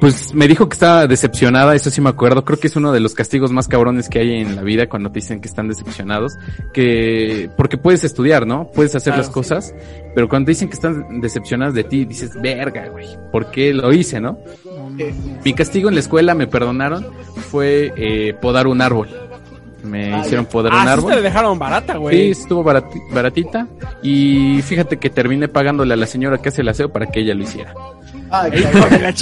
Pues 0.00 0.32
me 0.32 0.46
dijo 0.46 0.68
que 0.68 0.74
estaba 0.74 1.08
decepcionada, 1.08 1.74
eso 1.74 1.90
sí 1.90 2.00
me 2.00 2.08
acuerdo. 2.10 2.44
Creo 2.44 2.58
que 2.60 2.68
es 2.68 2.76
uno 2.76 2.92
de 2.92 3.00
los 3.00 3.14
castigos 3.14 3.50
más 3.50 3.66
cabrones 3.66 4.08
que 4.08 4.20
hay 4.20 4.34
en 4.42 4.54
la 4.54 4.62
vida 4.62 4.88
cuando 4.88 5.10
te 5.10 5.16
dicen 5.18 5.40
que 5.40 5.48
están 5.48 5.66
decepcionados. 5.66 6.36
Que, 6.72 7.50
porque 7.56 7.78
puedes 7.78 8.04
estudiar, 8.04 8.46
¿no? 8.46 8.70
Puedes 8.72 8.94
hacer 8.94 9.12
Claro. 9.14 9.22
las 9.22 9.30
cosas, 9.30 9.74
pero 10.14 10.28
cuando 10.28 10.46
te 10.46 10.52
dicen 10.52 10.68
que 10.68 10.74
están 10.74 11.20
decepcionadas 11.20 11.74
de 11.74 11.82
ti, 11.82 12.04
dices, 12.04 12.40
verga, 12.40 12.86
güey, 12.90 13.06
¿por 13.32 13.50
qué 13.50 13.74
lo 13.74 13.92
hice, 13.92 14.20
no? 14.20 14.38
Sí. 14.96 15.06
Mi 15.44 15.52
castigo 15.54 15.88
en 15.88 15.94
la 15.96 16.00
escuela, 16.00 16.34
me 16.34 16.46
perdonaron, 16.46 17.04
fue 17.50 17.92
eh, 17.96 18.34
podar 18.40 18.66
un 18.68 18.80
árbol, 18.80 19.08
Me 19.84 20.12
Ah, 20.12 20.20
hicieron 20.24 20.46
Ah, 20.52 20.56
un 20.58 20.64
sí 20.70 20.88
árbol. 20.88 21.14
te 21.14 21.22
dejaron 21.22 21.58
barata, 21.58 21.92
Sí, 21.94 21.98
güey. 22.00 22.30
estuvo 22.32 22.64
barati- 22.64 23.00
baratita. 23.12 23.68
Y 24.02 24.60
fíjate 24.62 24.96
que 24.96 25.08
terminé 25.08 25.46
pagándole 25.46 25.94
a 25.94 25.96
la 25.96 26.06
señora 26.06 26.38
que 26.38 26.48
hace 26.48 26.62
el 26.62 26.68
aseo 26.68 26.88
para 26.92 27.06
que 27.06 27.20
ella 27.20 27.32
lo 27.34 27.44
hiciera. 27.44 27.72
Ay, 28.30 28.50
la. 28.60 29.14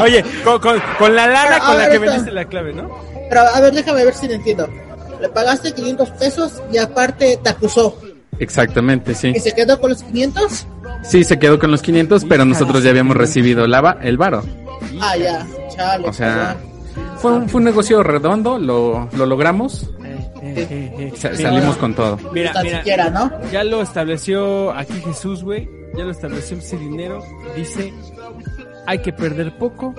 Oye, 0.00 0.24
con, 0.44 0.58
con, 0.60 0.80
con 0.98 1.14
la 1.14 1.26
lana 1.26 1.50
Pero, 1.52 1.64
con 1.64 1.78
la 1.78 1.78
ver, 1.78 1.88
que 1.88 1.94
esto- 1.96 2.06
vendiste 2.06 2.32
la 2.32 2.44
clave, 2.46 2.72
¿no? 2.72 2.90
Pero 3.28 3.40
a 3.42 3.60
ver, 3.60 3.72
déjame 3.72 4.04
ver 4.04 4.14
si 4.14 4.26
lo 4.28 4.34
entiendo. 4.34 4.68
Le 5.20 5.28
pagaste 5.28 5.72
500 5.72 6.10
pesos 6.10 6.62
y 6.72 6.78
aparte 6.78 7.38
te 7.42 7.48
acusó. 7.50 7.96
Exactamente, 8.38 9.14
sí. 9.14 9.32
¿Y 9.34 9.40
se 9.40 9.52
quedó 9.52 9.80
con 9.80 9.90
los 9.90 10.02
500? 10.02 10.66
Sí, 11.04 11.22
se 11.24 11.38
quedó 11.38 11.58
con 11.58 11.70
los 11.70 11.82
500, 11.82 12.24
pero 12.28 12.44
nosotros 12.44 12.82
ya 12.82 12.90
habíamos 12.90 13.16
recibido 13.16 13.66
la 13.66 13.98
el 14.02 14.16
varo. 14.16 14.42
Ah, 15.00 15.16
ya. 15.16 15.46
Chale. 15.74 16.08
O 16.08 16.12
sea, 16.12 16.56
fue 17.18 17.32
un, 17.32 17.48
fue 17.48 17.58
un 17.60 17.64
negocio 17.64 18.02
redondo, 18.02 18.58
lo, 18.58 19.08
lo 19.16 19.26
logramos. 19.26 19.88
Eh, 20.04 20.26
eh, 20.42 20.94
eh. 20.98 21.12
Sa- 21.16 21.34
salimos 21.36 21.76
con 21.76 21.94
todo. 21.94 22.18
Mira, 22.32 22.52
mira, 22.62 22.78
siquiera, 22.78 23.10
¿no? 23.10 23.30
ya 23.52 23.62
lo 23.64 23.80
estableció 23.82 24.72
aquí 24.72 25.00
Jesús, 25.04 25.44
güey. 25.44 25.68
Ya 25.96 26.04
lo 26.04 26.10
estableció 26.10 26.56
ese 26.56 26.76
dinero. 26.78 27.22
Dice, 27.54 27.92
hay 28.86 28.98
que 29.00 29.12
perder 29.12 29.56
poco 29.58 29.94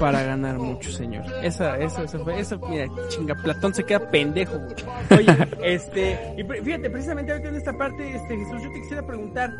para 0.00 0.22
ganar 0.22 0.58
mucho, 0.58 0.90
señor. 0.90 1.24
Esa, 1.42 1.78
esa, 1.78 2.02
esa 2.04 2.18
fue, 2.20 2.40
esa, 2.40 2.56
mira, 2.56 2.86
chinga, 3.08 3.34
Platón 3.34 3.74
se 3.74 3.84
queda 3.84 4.10
pendejo, 4.10 4.58
güey. 4.58 4.74
Oye, 5.20 5.48
este, 5.62 6.34
y 6.38 6.42
fíjate, 6.62 6.90
precisamente 6.90 7.32
ahorita 7.32 7.48
en 7.50 7.56
esta 7.56 7.72
parte, 7.76 8.14
este, 8.16 8.36
Jesús, 8.36 8.62
yo 8.62 8.72
te 8.72 8.80
quisiera 8.80 9.06
preguntar, 9.06 9.50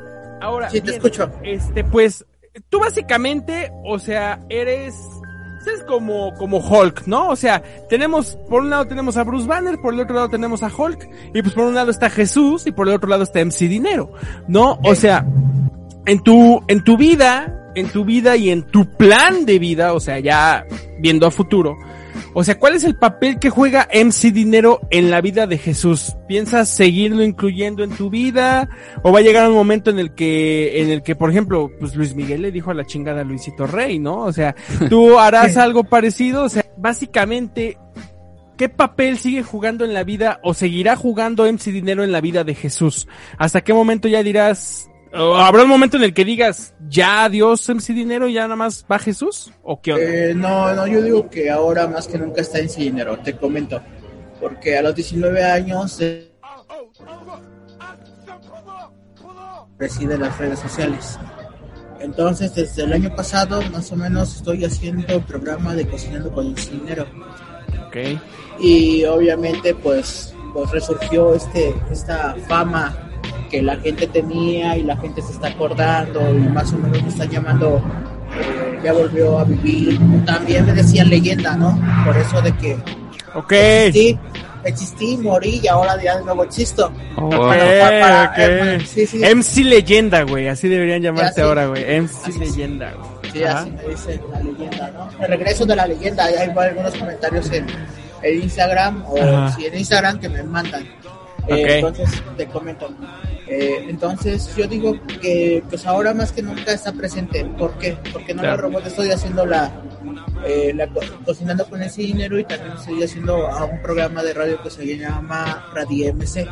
ahora, 0.40 0.70
Sí, 0.70 0.80
te 0.80 0.84
bien, 0.90 0.94
escucho. 0.96 1.30
este, 1.42 1.84
pues, 1.84 2.24
tú 2.70 2.80
básicamente, 2.80 3.70
o 3.84 3.98
sea, 3.98 4.40
eres, 4.48 4.94
eres 5.66 5.82
como, 5.84 6.32
como 6.34 6.58
Hulk, 6.58 7.06
¿no? 7.06 7.28
O 7.28 7.36
sea, 7.36 7.62
tenemos, 7.90 8.36
por 8.48 8.62
un 8.62 8.70
lado 8.70 8.86
tenemos 8.86 9.16
a 9.18 9.24
Bruce 9.24 9.46
Banner, 9.46 9.78
por 9.82 9.92
el 9.92 10.00
otro 10.00 10.14
lado 10.14 10.28
tenemos 10.30 10.62
a 10.62 10.70
Hulk, 10.74 11.08
y 11.34 11.42
pues 11.42 11.54
por 11.54 11.64
un 11.66 11.74
lado 11.74 11.90
está 11.90 12.08
Jesús, 12.08 12.66
y 12.66 12.72
por 12.72 12.88
el 12.88 12.94
otro 12.94 13.08
lado 13.08 13.22
está 13.22 13.40
MC 13.44 13.68
Dinero, 13.68 14.12
¿no? 14.48 14.78
O 14.82 14.94
sea, 14.94 15.26
en 16.06 16.20
tu, 16.20 16.62
en 16.68 16.82
tu 16.84 16.96
vida, 16.96 17.58
en 17.74 17.88
tu 17.88 18.04
vida 18.04 18.36
y 18.36 18.50
en 18.50 18.62
tu 18.62 18.86
plan 18.96 19.46
de 19.46 19.58
vida, 19.58 19.92
o 19.92 20.00
sea, 20.00 20.18
ya 20.18 20.66
viendo 20.98 21.26
a 21.26 21.30
futuro, 21.30 21.76
o 22.34 22.44
sea, 22.44 22.58
¿cuál 22.58 22.74
es 22.74 22.84
el 22.84 22.96
papel 22.96 23.38
que 23.38 23.50
juega 23.50 23.88
MC 23.92 24.32
Dinero 24.32 24.80
en 24.90 25.10
la 25.10 25.20
vida 25.20 25.46
de 25.46 25.58
Jesús? 25.58 26.16
¿Piensas 26.26 26.68
seguirlo 26.68 27.22
incluyendo 27.22 27.84
en 27.84 27.90
tu 27.90 28.08
vida? 28.08 28.68
¿O 29.02 29.12
va 29.12 29.18
a 29.18 29.22
llegar 29.22 29.48
un 29.48 29.54
momento 29.54 29.90
en 29.90 29.98
el 29.98 30.14
que, 30.14 30.80
en 30.82 30.90
el 30.90 31.02
que, 31.02 31.14
por 31.14 31.30
ejemplo, 31.30 31.70
pues 31.78 31.94
Luis 31.94 32.14
Miguel 32.14 32.42
le 32.42 32.52
dijo 32.52 32.70
a 32.70 32.74
la 32.74 32.86
chingada 32.86 33.20
a 33.20 33.24
Luisito 33.24 33.66
Rey, 33.66 33.98
¿no? 33.98 34.20
O 34.20 34.32
sea, 34.32 34.54
tú 34.88 35.18
harás 35.18 35.56
algo 35.58 35.84
parecido, 35.84 36.44
o 36.44 36.48
sea, 36.48 36.64
básicamente, 36.76 37.76
¿qué 38.56 38.68
papel 38.68 39.18
sigue 39.18 39.42
jugando 39.42 39.84
en 39.84 39.92
la 39.92 40.04
vida 40.04 40.40
o 40.42 40.54
seguirá 40.54 40.96
jugando 40.96 41.50
MC 41.50 41.70
Dinero 41.70 42.02
en 42.02 42.12
la 42.12 42.22
vida 42.22 42.44
de 42.44 42.54
Jesús? 42.54 43.08
¿Hasta 43.36 43.62
qué 43.62 43.74
momento 43.74 44.08
ya 44.08 44.22
dirás, 44.22 44.88
habrá 45.12 45.62
un 45.62 45.68
momento 45.68 45.96
en 45.96 46.04
el 46.04 46.14
que 46.14 46.24
digas, 46.24 46.74
ya 46.88 47.24
adiós 47.24 47.68
MC 47.68 47.92
Dinero, 47.92 48.28
ya 48.28 48.42
nada 48.42 48.56
más 48.56 48.84
va 48.90 48.98
Jesús? 48.98 49.52
¿O 49.62 49.80
qué 49.80 49.92
onda? 49.92 50.04
Eh, 50.04 50.34
no, 50.34 50.72
no, 50.74 50.86
yo 50.86 51.02
digo 51.02 51.28
que 51.28 51.50
ahora 51.50 51.86
más 51.86 52.08
que 52.08 52.18
nunca 52.18 52.40
está 52.40 52.58
en 52.58 52.68
sí 52.68 52.84
dinero, 52.84 53.18
te 53.18 53.36
comento. 53.36 53.80
Porque 54.40 54.76
a 54.76 54.82
los 54.82 54.94
19 54.94 55.44
años 55.44 56.00
eh, 56.00 56.32
reside 59.78 60.14
en 60.14 60.22
las 60.22 60.38
redes 60.38 60.58
sociales. 60.58 61.18
Entonces, 62.00 62.54
desde 62.54 62.82
el 62.82 62.92
año 62.92 63.14
pasado, 63.14 63.62
más 63.70 63.92
o 63.92 63.96
menos, 63.96 64.36
estoy 64.36 64.64
haciendo 64.64 65.14
el 65.14 65.22
programa 65.22 65.74
de 65.74 65.86
Cocinando 65.86 66.32
con 66.32 66.46
el 66.46 66.54
Dinero. 66.54 67.06
Ok. 67.86 67.96
Y 68.58 69.04
obviamente, 69.04 69.74
pues, 69.74 70.34
pues 70.52 70.70
resurgió 70.70 71.34
este, 71.34 71.74
esta 71.90 72.34
fama 72.48 73.11
que 73.52 73.62
la 73.62 73.76
gente 73.76 74.06
tenía 74.06 74.76
y 74.78 74.82
la 74.82 74.96
gente 74.96 75.20
se 75.22 75.32
está 75.32 75.48
acordando 75.48 76.20
y 76.34 76.38
más 76.48 76.72
o 76.72 76.78
menos 76.78 77.02
me 77.02 77.08
están 77.10 77.28
llamando, 77.28 77.82
eh, 78.40 78.80
ya 78.82 78.92
volvió 78.94 79.38
a 79.38 79.44
vivir. 79.44 80.00
También 80.24 80.64
me 80.64 80.72
decían 80.72 81.10
leyenda, 81.10 81.54
¿no? 81.54 81.78
Por 82.06 82.16
eso 82.16 82.40
de 82.40 82.50
que 82.56 82.76
Ok. 83.34 83.52
existí, 83.52 84.18
existí, 84.64 85.16
morí 85.18 85.60
y 85.62 85.68
ahora 85.68 86.02
ya 86.02 86.16
de 86.16 86.24
nuevo 86.24 86.44
existo. 86.44 86.90
Ok, 87.16 87.30
Para- 87.30 87.58
para- 87.60 88.00
para- 88.00 88.24
ok. 88.30 88.34
eh, 88.38 88.80
sí, 88.86 89.06
sí. 89.06 89.20
MC 89.22 89.64
Leyenda, 89.64 90.22
güey. 90.22 90.48
Así 90.48 90.66
deberían 90.68 91.02
llamarte 91.02 91.34
sí. 91.34 91.40
ahora, 91.42 91.66
güey. 91.66 91.84
MC 91.84 92.30
Así. 92.30 92.38
Leyenda, 92.38 92.92
güey. 92.92 93.32
Sí, 93.32 93.44
Ajá. 93.44 93.60
así 93.60 93.70
me 93.70 93.82
dice 93.88 94.20
la 94.32 94.40
leyenda, 94.40 94.90
¿no? 94.92 95.24
El 95.24 95.28
regreso 95.28 95.66
de 95.66 95.76
la 95.76 95.86
leyenda, 95.86 96.24
hay 96.24 96.34
algunos 96.36 96.94
comentarios 96.96 97.50
en, 97.52 97.66
en 98.22 98.42
Instagram 98.42 99.04
o 99.06 99.16
si 99.56 99.66
en 99.66 99.78
Instagram 99.78 100.18
que 100.20 100.28
me 100.30 100.42
mandan. 100.42 100.84
Eh. 101.48 101.78
Entonces 101.78 102.22
te 102.36 102.46
comento. 102.46 102.88
Eh, 103.48 103.86
entonces 103.88 104.54
yo 104.56 104.66
digo 104.66 104.96
que 105.20 105.62
pues 105.68 105.84
ahora 105.86 106.14
más 106.14 106.32
que 106.32 106.42
nunca 106.42 106.72
está 106.72 106.92
presente. 106.92 107.44
¿Por 107.58 107.72
qué? 107.78 107.96
Porque 108.12 108.32
no 108.34 108.40
Claro. 108.42 108.56
la 108.56 108.62
robot 108.62 108.86
estoy 108.86 109.10
haciendo 109.10 109.44
la, 109.44 109.70
eh, 110.46 110.72
la 110.74 110.86
co- 110.86 111.00
cocinando 111.24 111.66
con 111.66 111.82
ese 111.82 112.02
dinero 112.02 112.38
y 112.38 112.44
también 112.44 112.72
estoy 112.78 113.02
haciendo 113.02 113.46
a 113.48 113.64
un 113.64 113.82
programa 113.82 114.22
de 114.22 114.32
radio 114.34 114.62
que 114.62 114.70
se 114.70 114.96
llama 114.96 115.66
Radio 115.74 116.14
MC. 116.14 116.46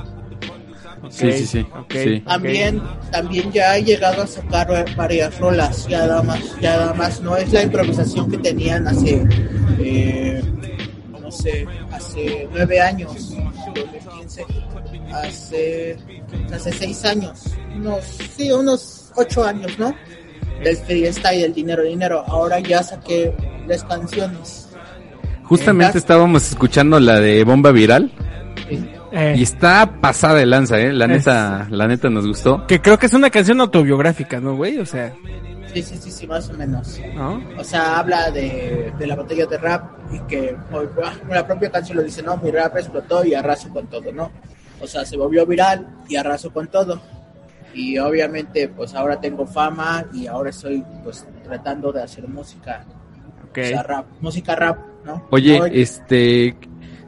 Sí, 1.08 1.32
sí, 1.32 1.46
sí. 1.46 2.20
También, 2.26 2.82
también 3.10 3.50
ya 3.52 3.76
he 3.78 3.82
llegado 3.84 4.22
a 4.22 4.26
sacar 4.26 4.84
varias 4.96 5.38
rolas, 5.38 5.86
ya 5.88 6.00
nada 6.06 6.22
más, 6.22 6.40
ya 6.60 6.76
nada 6.76 6.92
más, 6.94 7.20
no 7.22 7.36
es 7.38 7.50
la 7.52 7.62
improvisación 7.62 8.30
que 8.30 8.36
tenían 8.36 8.86
hace, 8.86 9.26
eh, 9.78 10.42
no 11.18 11.30
sé, 11.32 11.66
hace 11.90 12.46
nueve 12.52 12.80
años, 12.82 13.30
2015, 13.74 14.44
hace, 15.12 15.96
hace 16.52 16.72
seis 16.72 17.04
años, 17.04 17.44
unos, 17.76 18.04
sí, 18.36 18.50
unos 18.52 19.12
ocho 19.16 19.44
años, 19.44 19.78
¿no? 19.78 19.94
Del 20.62 20.76
freestyle, 20.76 21.40
del 21.42 21.54
dinero, 21.54 21.82
dinero, 21.82 22.24
ahora 22.26 22.60
ya 22.60 22.82
saqué 22.82 23.32
las 23.66 23.82
canciones. 23.84 24.68
Justamente 25.44 25.98
estábamos 25.98 26.48
escuchando 26.50 27.00
la 27.00 27.18
de 27.20 27.42
Bomba 27.44 27.72
Viral 27.72 28.12
Sí. 28.68 28.88
Eh, 29.12 29.34
y 29.36 29.42
está 29.42 29.98
pasada 30.00 30.34
de 30.38 30.46
lanza, 30.46 30.78
eh. 30.78 30.92
La 30.92 31.06
Es- 31.06 31.10
neta, 31.10 31.66
la 31.70 31.88
neta 31.88 32.08
nos 32.10 32.24
gustó. 32.26 32.64
que 32.68 32.80
creo 32.80 32.96
que 32.98 33.06
es 33.06 33.14
una 33.14 33.28
canción 33.30 33.60
autobiográfica, 33.60 34.38
¿no, 34.38 34.54
güey? 34.54 34.78
O 34.78 34.86
sea, 34.86 35.12
Sí, 35.74 35.82
sí, 35.82 35.96
sí, 36.00 36.10
sí, 36.10 36.26
más 36.26 36.48
o 36.50 36.52
menos. 36.54 37.00
¿no? 37.14 37.42
O 37.58 37.62
sea, 37.64 37.98
habla 38.00 38.30
de, 38.32 38.92
de 38.98 39.06
la 39.06 39.14
batalla 39.16 39.46
de 39.46 39.56
rap 39.58 39.84
y 40.12 40.18
que 40.28 40.56
oh, 40.72 40.82
la 41.28 41.46
propia 41.46 41.70
canción 41.70 41.96
lo 41.98 42.02
dice, 42.04 42.22
no, 42.22 42.36
mi 42.38 42.50
rap 42.52 42.76
explotó 42.76 43.24
y 43.24 43.34
arraso 43.34 43.68
con 43.70 43.86
todo, 43.88 44.12
¿no? 44.12 44.30
O 44.80 44.86
sea, 44.86 45.04
se 45.04 45.16
volvió 45.16 45.44
viral 45.46 45.86
y 46.08 46.16
arraso 46.16 46.52
con 46.52 46.68
todo. 46.68 47.00
Y 47.74 47.98
obviamente, 47.98 48.68
pues 48.68 48.94
ahora 48.94 49.20
tengo 49.20 49.46
fama 49.46 50.04
y 50.12 50.26
ahora 50.26 50.50
estoy, 50.50 50.82
pues, 51.04 51.26
tratando 51.44 51.92
de 51.92 52.02
hacer 52.02 52.26
música, 52.26 52.84
Ok. 53.48 53.58
o 53.58 53.64
sea, 53.64 53.82
rap, 53.82 54.06
música 54.20 54.56
rap, 54.56 54.78
¿no? 55.04 55.26
Oye, 55.30 55.60
este, 55.80 56.56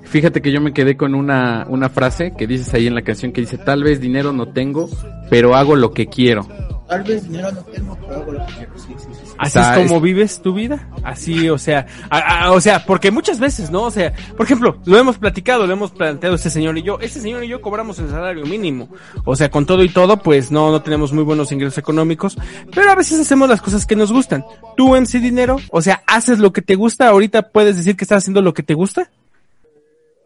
fíjate 0.03 0.41
que 0.41 0.53
yo 0.53 0.61
me 0.61 0.73
quedé 0.73 0.97
con 0.97 1.15
una, 1.15 1.67
una 1.69 1.89
frase 1.89 2.35
que 2.37 2.47
dices 2.47 2.73
ahí 2.75 2.87
en 2.87 2.95
la 2.95 3.03
canción 3.03 3.33
que 3.33 3.41
dice, 3.41 3.59
tal 3.59 3.83
vez 3.83 4.01
dinero 4.01 4.33
no 4.33 4.53
tengo, 4.53 4.89
pero 5.31 5.57
hago 5.57 5.75
lo 5.75 5.93
que 5.93 6.07
quiero. 6.07 6.47
tal 6.89 7.03
vez 7.03 7.25
dinero 7.29 7.51
no 7.51 7.63
tengo, 7.63 7.97
pero 8.01 8.15
hago 8.21 8.33
lo 8.33 8.47
que 8.47 8.53
quiero, 8.55 8.79
sí. 8.79 8.95
sí. 8.99 9.09
Así 9.43 9.59
es 9.59 9.67
como 9.83 9.97
es- 9.97 10.03
vives 10.03 10.43
tu 10.43 10.55
vida. 10.55 10.89
Así, 11.03 11.49
o 11.49 11.59
sea, 11.59 11.87
a- 12.11 12.45
a- 12.47 12.53
o 12.53 12.61
sea, 12.61 12.85
porque 12.87 13.11
muchas 13.11 13.39
veces, 13.41 13.71
¿no? 13.71 13.83
O 13.83 13.91
sea, 13.91 14.13
por 14.37 14.47
ejemplo, 14.47 14.79
lo 14.85 14.99
hemos 14.99 15.19
platicado, 15.19 15.67
lo 15.67 15.73
hemos 15.73 15.91
planteado 15.91 16.35
este 16.37 16.51
señor 16.51 16.79
y 16.79 16.83
yo. 16.83 16.99
Este 17.01 17.21
señor 17.21 17.45
y 17.45 17.49
yo 17.49 17.61
cobramos 17.61 17.99
el 17.99 18.09
salario 18.09 18.45
mínimo. 18.47 18.89
O 19.25 19.37
sea, 19.37 19.51
con 19.51 19.67
todo 19.67 19.83
y 19.85 19.89
todo, 19.89 20.19
pues 20.19 20.51
no, 20.51 20.71
no 20.71 20.83
tenemos 20.83 21.13
muy 21.13 21.25
buenos 21.25 21.53
ingresos 21.53 21.79
económicos. 21.79 22.37
Pero 22.75 22.91
a 22.91 22.95
veces 22.95 23.21
hacemos 23.21 23.49
las 23.49 23.61
cosas 23.63 23.87
que 23.87 23.97
nos 23.97 24.13
gustan. 24.13 24.45
Tú, 24.77 24.95
MC 24.97 25.19
Dinero, 25.21 25.57
o 25.71 25.83
sea, 25.83 26.03
haces 26.07 26.39
lo 26.39 26.53
que 26.53 26.63
te 26.63 26.75
gusta. 26.75 27.09
Ahorita 27.09 27.49
puedes 27.51 27.77
decir 27.77 27.97
que 27.97 28.05
estás 28.05 28.19
haciendo 28.19 28.43
lo 28.43 28.55
que 28.55 28.63
te 28.63 28.75
gusta. 28.75 29.11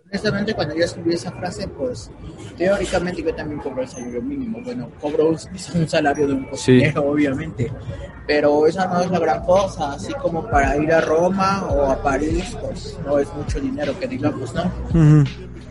Honestamente, 0.08 0.54
cuando 0.54 0.74
yo 0.76 0.84
escribí 0.84 1.14
esa 1.14 1.32
frase, 1.32 1.66
pues 1.68 2.10
teóricamente 2.56 3.22
yo 3.22 3.34
también 3.34 3.60
cobro 3.60 3.82
el 3.82 3.88
salario 3.88 4.22
mínimo. 4.22 4.60
Bueno, 4.62 4.88
cobro 5.00 5.30
un, 5.30 5.36
un 5.74 5.88
salario 5.88 6.28
de 6.28 6.32
un 6.34 6.44
cocinero, 6.44 7.10
obviamente, 7.10 7.72
pero 8.26 8.66
esa 8.68 8.86
no 8.86 9.00
es 9.02 9.10
la 9.10 9.18
gran 9.18 9.42
cosa. 9.44 9.92
Así 9.94 10.12
como 10.14 10.48
para 10.48 10.76
ir 10.76 10.92
a 10.92 11.00
Roma 11.00 11.66
o 11.70 11.90
a 11.90 12.00
París, 12.02 12.56
pues 12.60 12.98
no 13.04 13.18
es 13.18 13.32
mucho 13.34 13.60
dinero 13.60 13.98
que 13.98 14.06
digamos, 14.06 14.54
¿no? 14.54 14.70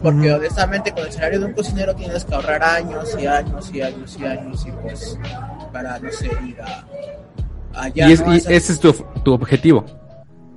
Porque 0.04 0.32
honestamente, 0.34 0.92
con 0.92 1.06
el 1.06 1.12
salario 1.14 1.40
de 1.40 1.46
un 1.46 1.54
cocinero 1.54 1.96
tienes 1.96 2.26
que 2.26 2.36
ahorrar 2.36 2.62
años 2.62 3.16
y 3.18 3.26
años 3.26 3.72
y 3.74 3.82
años 3.82 4.18
y 4.20 4.26
años, 4.26 4.66
y 4.68 4.72
pues 4.74 5.18
para, 5.72 5.98
no 6.00 6.12
sé, 6.12 6.30
ir 6.46 6.62
a. 6.62 6.86
Allá, 7.74 8.10
y 8.10 8.12
es- 8.12 8.22
¿no? 8.26 8.34
y 8.34 8.38
Esa- 8.38 8.52
ese 8.52 8.74
es 8.74 8.80
tu, 8.82 8.94
tu 9.24 9.34
objetivo. 9.34 9.86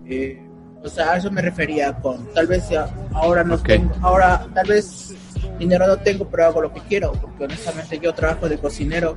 eh, 0.07 0.43
o 0.83 0.88
sea, 0.88 1.12
a 1.12 1.17
eso 1.17 1.31
me 1.31 1.43
refería 1.43 1.93
con, 1.95 2.27
tal 2.33 2.47
vez 2.47 2.69
ya, 2.69 2.88
ahora 3.12 3.43
no 3.45 3.59
tengo, 3.59 3.93
ahora 4.01 4.47
tal 4.55 4.67
vez 4.69 5.14
dinero 5.59 5.87
no 5.87 5.97
tengo, 5.99 6.25
pero 6.29 6.45
hago 6.47 6.61
lo 6.62 6.73
que 6.73 6.81
quiero, 6.83 7.12
porque 7.12 7.45
honestamente 7.45 7.99
yo 7.99 8.14
trabajo 8.14 8.49
de 8.49 8.59
cocinero 8.59 9.17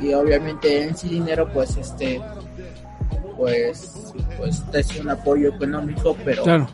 y 0.00 0.12
obviamente 0.12 0.82
en 0.82 0.96
sí 0.96 1.08
dinero 1.08 1.48
pues 1.52 1.76
este, 1.76 2.20
pues, 3.36 4.12
pues 4.36 4.62
es 4.72 4.96
un 5.00 5.10
apoyo 5.10 5.48
económico, 5.50 6.16
pero 6.24 6.42
Claro. 6.42 6.68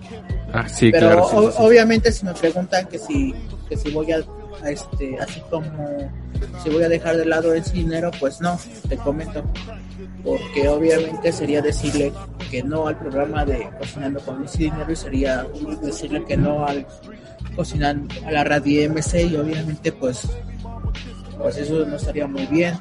Ah, 0.52 0.68
sí, 0.68 0.90
pero 0.90 1.08
claro. 1.08 1.28
sí, 1.28 1.36
o- 1.36 1.42
sí, 1.50 1.56
sí. 1.56 1.62
obviamente 1.62 2.12
si 2.12 2.26
me 2.26 2.34
preguntan 2.34 2.86
que 2.86 2.98
si 2.98 3.34
que 3.68 3.76
si 3.76 3.90
voy 3.90 4.12
a, 4.12 4.18
a 4.62 4.70
este 4.70 5.16
así 5.18 5.40
como 5.48 6.10
si 6.62 6.68
voy 6.68 6.82
a 6.84 6.88
dejar 6.90 7.16
de 7.16 7.24
lado 7.24 7.54
ese 7.54 7.72
dinero 7.72 8.10
pues 8.20 8.40
no 8.40 8.58
te 8.88 8.98
comento 8.98 9.42
porque 10.24 10.68
obviamente 10.68 11.32
sería 11.32 11.60
decirle 11.62 12.12
que 12.50 12.62
no 12.62 12.86
al 12.88 12.98
programa 12.98 13.44
de 13.44 13.68
cocinando 13.78 14.20
con 14.20 14.44
ese 14.44 14.58
dinero 14.58 14.90
y 14.92 14.96
sería 14.96 15.46
decirle 15.82 16.24
que 16.24 16.36
no 16.36 16.64
al 16.66 16.86
cocinando 17.56 18.12
a 18.26 18.30
la 18.30 18.44
radio 18.44 18.90
MC 18.90 19.24
y 19.30 19.36
obviamente 19.36 19.92
pues 19.92 20.28
pues 21.38 21.56
eso 21.56 21.84
no 21.84 21.96
estaría 21.96 22.26
muy 22.26 22.46
bien 22.46 22.74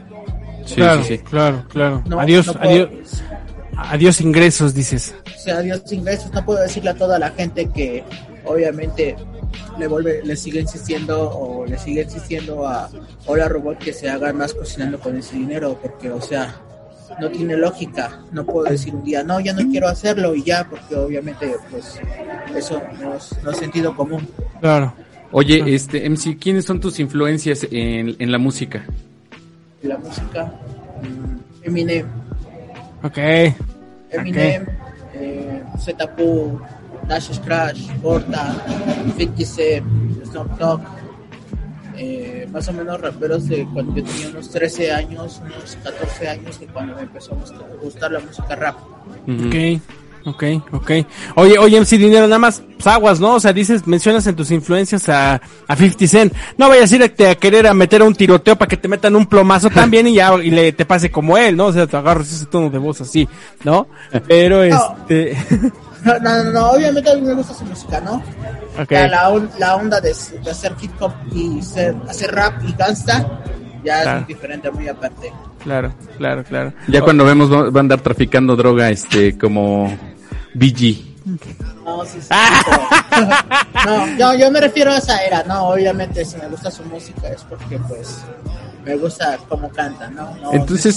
Sí, 0.66 0.76
claro, 0.76 1.02
sí, 1.04 1.18
sí. 1.18 1.24
claro, 1.24 1.66
claro. 1.70 2.04
no, 2.06 2.20
adiós, 2.20 2.46
no 2.48 2.54
puedo- 2.54 2.70
adiós, 2.86 3.24
adiós 3.76 4.22
ingresos, 4.22 4.76
dices. 4.76 5.16
o 5.26 5.40
sea, 5.40 5.58
adiós 5.58 5.92
ingresos, 5.92 6.32
no 6.34 6.46
puedo 6.46 6.62
decirle 6.62 6.92
a 6.92 6.94
toda 6.96 7.18
la 7.18 7.32
gente 7.32 7.68
que 7.72 8.04
obviamente 8.46 9.16
le 9.80 9.88
vuelve, 9.88 10.22
le 10.24 10.36
sigue 10.36 10.60
insistiendo 10.62 11.30
o 11.32 11.66
le 11.66 11.78
sigue 11.80 12.04
insistiendo 12.04 12.68
a 12.68 12.90
Hola 13.26 13.48
Robot 13.50 13.80
que 13.80 13.92
se 13.92 14.08
hagan 14.08 14.38
más 14.38 14.54
cocinando 14.54 15.00
con 15.00 15.18
ese 15.18 15.36
dinero, 15.36 15.78
porque 15.82 16.12
o 16.12 16.22
sea, 16.22 16.54
no 17.20 17.30
tiene 17.30 17.58
lógica, 17.58 18.20
no 18.32 18.46
puedo 18.46 18.70
decir 18.70 18.94
un 18.94 19.04
día, 19.04 19.24
no, 19.24 19.40
ya 19.40 19.54
no 19.54 19.70
quiero 19.70 19.88
hacerlo 19.88 20.36
y 20.36 20.44
ya, 20.44 20.68
porque 20.70 20.96
obviamente 20.96 21.56
pues 21.70 22.00
eso 22.56 22.82
no 23.00 23.16
es, 23.16 23.36
no 23.44 23.52
es 23.52 23.58
sentido 23.58 23.96
común. 23.96 24.28
Claro. 24.60 24.94
Oye, 25.32 25.64
este, 25.74 26.10
MC, 26.10 26.38
¿quiénes 26.38 26.66
son 26.66 26.80
tus 26.80 27.00
influencias 27.00 27.66
en, 27.72 28.16
en 28.20 28.32
la 28.32 28.38
música? 28.38 28.86
La 29.82 29.98
música, 29.98 30.54
mm, 31.02 31.66
Eminem, 31.68 32.06
Ok. 33.04 33.18
Eminem, 34.12 34.66
eh, 35.14 35.64
Zetapu, 35.80 36.60
Nash 37.08 37.40
Crash, 37.40 37.90
Porta, 38.02 38.56
50 39.18 39.46
Cent, 39.46 39.86
Snoop 40.26 40.58
Dogg, 40.60 40.82
eh, 42.04 42.48
más 42.52 42.68
o 42.68 42.74
menos 42.74 43.00
raperos 43.00 43.48
de 43.48 43.64
cuando 43.72 43.96
yo 43.96 44.04
tenía 44.04 44.30
unos 44.30 44.50
13 44.50 44.92
años, 44.92 45.40
unos 45.46 45.78
14 45.84 46.28
años, 46.30 46.60
de 46.60 46.66
cuando 46.66 46.96
me 46.96 47.04
empezó 47.04 47.34
a 47.34 47.38
gustar, 47.38 47.62
a 47.62 47.84
gustar 47.84 48.12
la 48.12 48.20
música 48.20 48.56
rap. 48.56 48.76
Ok, 49.28 49.80
ok, 50.26 50.44
ok. 50.72 50.92
Oye, 51.36 51.60
oye, 51.60 51.80
MC 51.80 52.00
Dinero, 52.00 52.26
nada 52.26 52.40
más, 52.40 52.64
pues 52.74 52.88
aguas, 52.88 53.20
¿no? 53.20 53.36
O 53.36 53.40
sea, 53.40 53.54
dices, 53.54 53.86
mencionas 53.86 54.26
en 54.26 54.36
tus 54.36 54.50
influencias 54.50 55.08
a, 55.10 55.40
a 55.68 55.76
50 55.76 56.08
Cent. 56.08 56.34
No 56.58 56.70
vayas 56.70 56.92
a 56.92 56.96
ir 56.96 57.04
a, 57.04 57.36
querer 57.36 57.68
a 57.68 57.76
meter 57.76 58.02
a 58.02 58.06
un 58.06 58.16
tiroteo 58.16 58.56
para 58.56 58.68
que 58.68 58.78
te 58.78 58.88
metan 58.88 59.16
un 59.16 59.28
plomazo 59.28 59.70
también 59.74 60.08
y 60.08 60.16
ya, 60.16 60.34
y 60.42 60.50
le, 60.50 60.72
te 60.72 60.86
pase 60.86 61.12
como 61.12 61.38
él, 61.38 61.56
¿no? 61.56 61.68
O 61.68 61.74
sea, 61.74 61.86
te 61.86 61.98
agarras 61.98 62.32
ese 62.32 62.48
tono 62.48 62.72
de 62.72 62.80
voz 62.80 63.00
así, 63.02 63.30
¿no? 63.64 63.88
Pero 64.28 64.64
este, 64.64 65.38
No, 66.04 66.18
no, 66.20 66.44
no, 66.44 66.52
no, 66.52 66.72
obviamente 66.72 67.12
a 67.12 67.16
mí 67.16 67.22
me 67.22 67.34
gusta 67.34 67.54
su 67.54 67.64
música, 67.66 68.00
¿no? 68.02 68.16
ok. 68.82 68.90
Ya 68.92 69.08
la, 69.08 69.42
la 69.60 69.76
onda 69.76 70.02
de, 70.02 70.16
de 70.44 70.50
hacer 70.52 70.74
hip 70.82 70.92
hop 71.00 71.14
y 71.34 71.62
ser- 71.62 71.96
hacer 72.10 72.34
rap 72.34 72.62
y 72.68 72.74
gangsta, 72.74 73.20
ya 73.84 74.02
Claro. 74.02 74.10
es 74.20 74.26
muy 74.26 74.34
diferente, 74.34 74.72
muy 74.72 74.88
aparte. 74.88 75.32
Claro, 75.64 75.94
claro, 76.18 76.44
claro. 76.44 76.74
Ya 76.88 77.02
cuando 77.02 77.24
vemos 77.26 77.52
va 77.52 77.70
va 77.70 77.80
a 77.80 77.82
andar 77.82 78.02
traficando 78.02 78.56
droga, 78.56 78.90
este, 78.90 79.38
como 79.38 79.96
BG. 80.56 81.12
No, 81.86 82.04
sí, 82.06 82.20
sí, 82.22 82.28
pero- 82.30 83.28
no, 83.86 84.18
yo, 84.18 84.34
yo 84.40 84.52
me 84.52 84.60
refiero 84.60 84.92
a 84.92 84.98
esa 84.98 85.24
era, 85.24 85.44
no, 85.44 85.70
obviamente 85.70 86.26
si 86.26 86.38
me 86.38 86.48
gusta 86.48 86.72
su 86.72 86.84
música 86.86 87.28
es 87.30 87.44
porque 87.44 87.78
pues 87.88 88.22
me 88.86 88.96
gusta 88.96 89.38
cómo 89.48 89.70
canta, 89.70 90.10
¿no? 90.10 90.36
no 90.42 90.54
Entonces- 90.54 90.96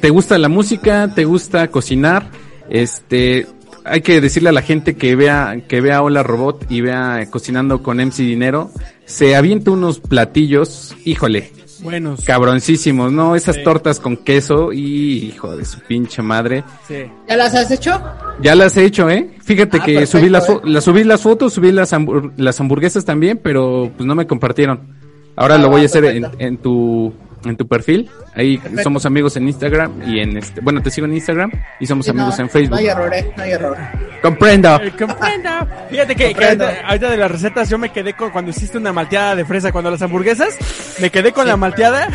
¿Te 0.00 0.10
gusta 0.10 0.36
la 0.36 0.48
música? 0.48 1.08
¿Te 1.14 1.24
gusta 1.24 1.68
cocinar? 1.68 2.26
Este, 2.68 3.46
hay 3.90 4.00
que 4.02 4.20
decirle 4.20 4.48
a 4.48 4.52
la 4.52 4.62
gente 4.62 4.96
que 4.96 5.16
vea, 5.16 5.62
que 5.68 5.80
vea 5.80 6.02
Hola 6.02 6.22
Robot 6.22 6.66
y 6.70 6.80
vea 6.80 7.26
Cocinando 7.30 7.82
con 7.82 7.98
MC 8.00 8.22
Dinero, 8.22 8.70
se 9.04 9.34
avienta 9.36 9.70
unos 9.70 10.00
platillos, 10.00 10.96
híjole, 11.04 11.52
Buenos. 11.80 12.24
cabroncísimos, 12.24 13.12
¿no? 13.12 13.36
Esas 13.36 13.56
Sí. 13.56 13.64
tortas 13.64 14.00
con 14.00 14.16
queso 14.16 14.72
y 14.72 15.26
hijo 15.28 15.56
de 15.56 15.64
su 15.64 15.80
pinche 15.80 16.22
madre. 16.22 16.64
Sí. 16.86 17.04
¿Ya 17.28 17.36
las 17.36 17.54
has 17.54 17.70
hecho? 17.70 18.00
Ya 18.42 18.54
las 18.54 18.76
he 18.76 18.84
hecho, 18.84 19.08
¿eh? 19.08 19.30
Fíjate 19.42 19.78
Ah, 19.80 19.84
que 19.84 19.94
perfecto, 19.94 20.18
subí 20.18 20.28
las, 20.28 20.48
¿eh? 20.48 20.60
las 20.64 20.84
subí 20.84 21.04
las 21.04 21.22
fotos, 21.22 21.52
subí 21.54 21.72
las, 21.72 21.92
hambur- 21.92 22.32
las 22.36 22.60
hamburguesas 22.60 23.04
también, 23.04 23.40
pero 23.42 23.90
pues 23.96 24.06
no 24.06 24.14
me 24.14 24.26
compartieron. 24.26 24.96
Ahora 25.36 25.54
Ah, 25.54 25.58
lo 25.58 25.68
voy 25.70 25.82
a 25.82 25.86
hacer 25.86 26.04
en, 26.04 26.26
en 26.38 26.56
tu 26.58 27.12
en 27.44 27.56
tu 27.56 27.66
perfil. 27.66 28.10
Ahí 28.34 28.58
Perfecto. 28.58 28.82
somos 28.82 29.06
amigos 29.06 29.36
en 29.36 29.46
Instagram 29.48 30.02
y 30.06 30.20
en 30.20 30.36
este, 30.36 30.60
bueno, 30.60 30.82
te 30.82 30.90
sigo 30.90 31.06
en 31.06 31.14
Instagram 31.14 31.50
y 31.80 31.86
somos 31.86 32.06
Sí, 32.06 32.10
amigos 32.10 32.38
no, 32.38 32.44
en 32.44 32.50
Facebook. 32.50 32.70
No 32.72 32.76
hay 32.78 32.86
error, 32.88 33.14
¿eh? 33.14 33.30
No 33.36 33.42
hay 33.42 33.50
error. 33.52 33.76
Comprendo. 34.22 34.80
Eh, 34.82 34.92
comprendo. 34.98 35.50
Fíjate 35.90 36.14
que, 36.16 36.24
que 36.28 36.32
Comprendo. 36.32 36.64
ahorita, 36.64 36.86
ahorita 36.88 37.10
de 37.10 37.16
las 37.16 37.30
recetas 37.30 37.68
yo 37.70 37.78
me 37.78 37.90
quedé 37.90 38.12
con 38.14 38.30
cuando 38.30 38.50
hiciste 38.50 38.78
una 38.78 38.92
malteada 38.92 39.36
de 39.36 39.44
fresa, 39.44 39.72
cuando 39.72 39.90
las 39.90 40.02
hamburguesas, 40.02 40.56
me 41.00 41.10
quedé 41.10 41.32
con 41.32 41.46
la 41.46 41.56
malteada, 41.56 42.08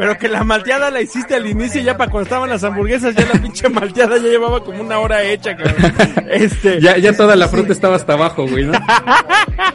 pero 0.00 0.16
que 0.16 0.28
la 0.28 0.42
malteada 0.44 0.90
la 0.90 1.02
hiciste 1.02 1.34
al 1.34 1.46
inicio 1.46 1.82
ya 1.82 1.94
para 1.98 2.10
cuando 2.10 2.24
estaban 2.24 2.48
las 2.48 2.64
hamburguesas, 2.64 3.14
ya 3.14 3.26
la 3.26 3.38
pinche 3.38 3.68
malteada 3.68 4.16
ya 4.16 4.28
llevaba 4.30 4.64
como 4.64 4.80
una 4.80 4.98
hora 4.98 5.22
hecha, 5.22 5.54
cabrón. 5.54 5.92
Este, 6.30 6.80
Ya, 6.80 6.96
ya 6.96 7.12
toda 7.14 7.36
la 7.36 7.48
fruta 7.48 7.72
estaba 7.74 7.96
hasta 7.96 8.14
abajo, 8.14 8.46
güey, 8.48 8.64
¿no? 8.64 8.72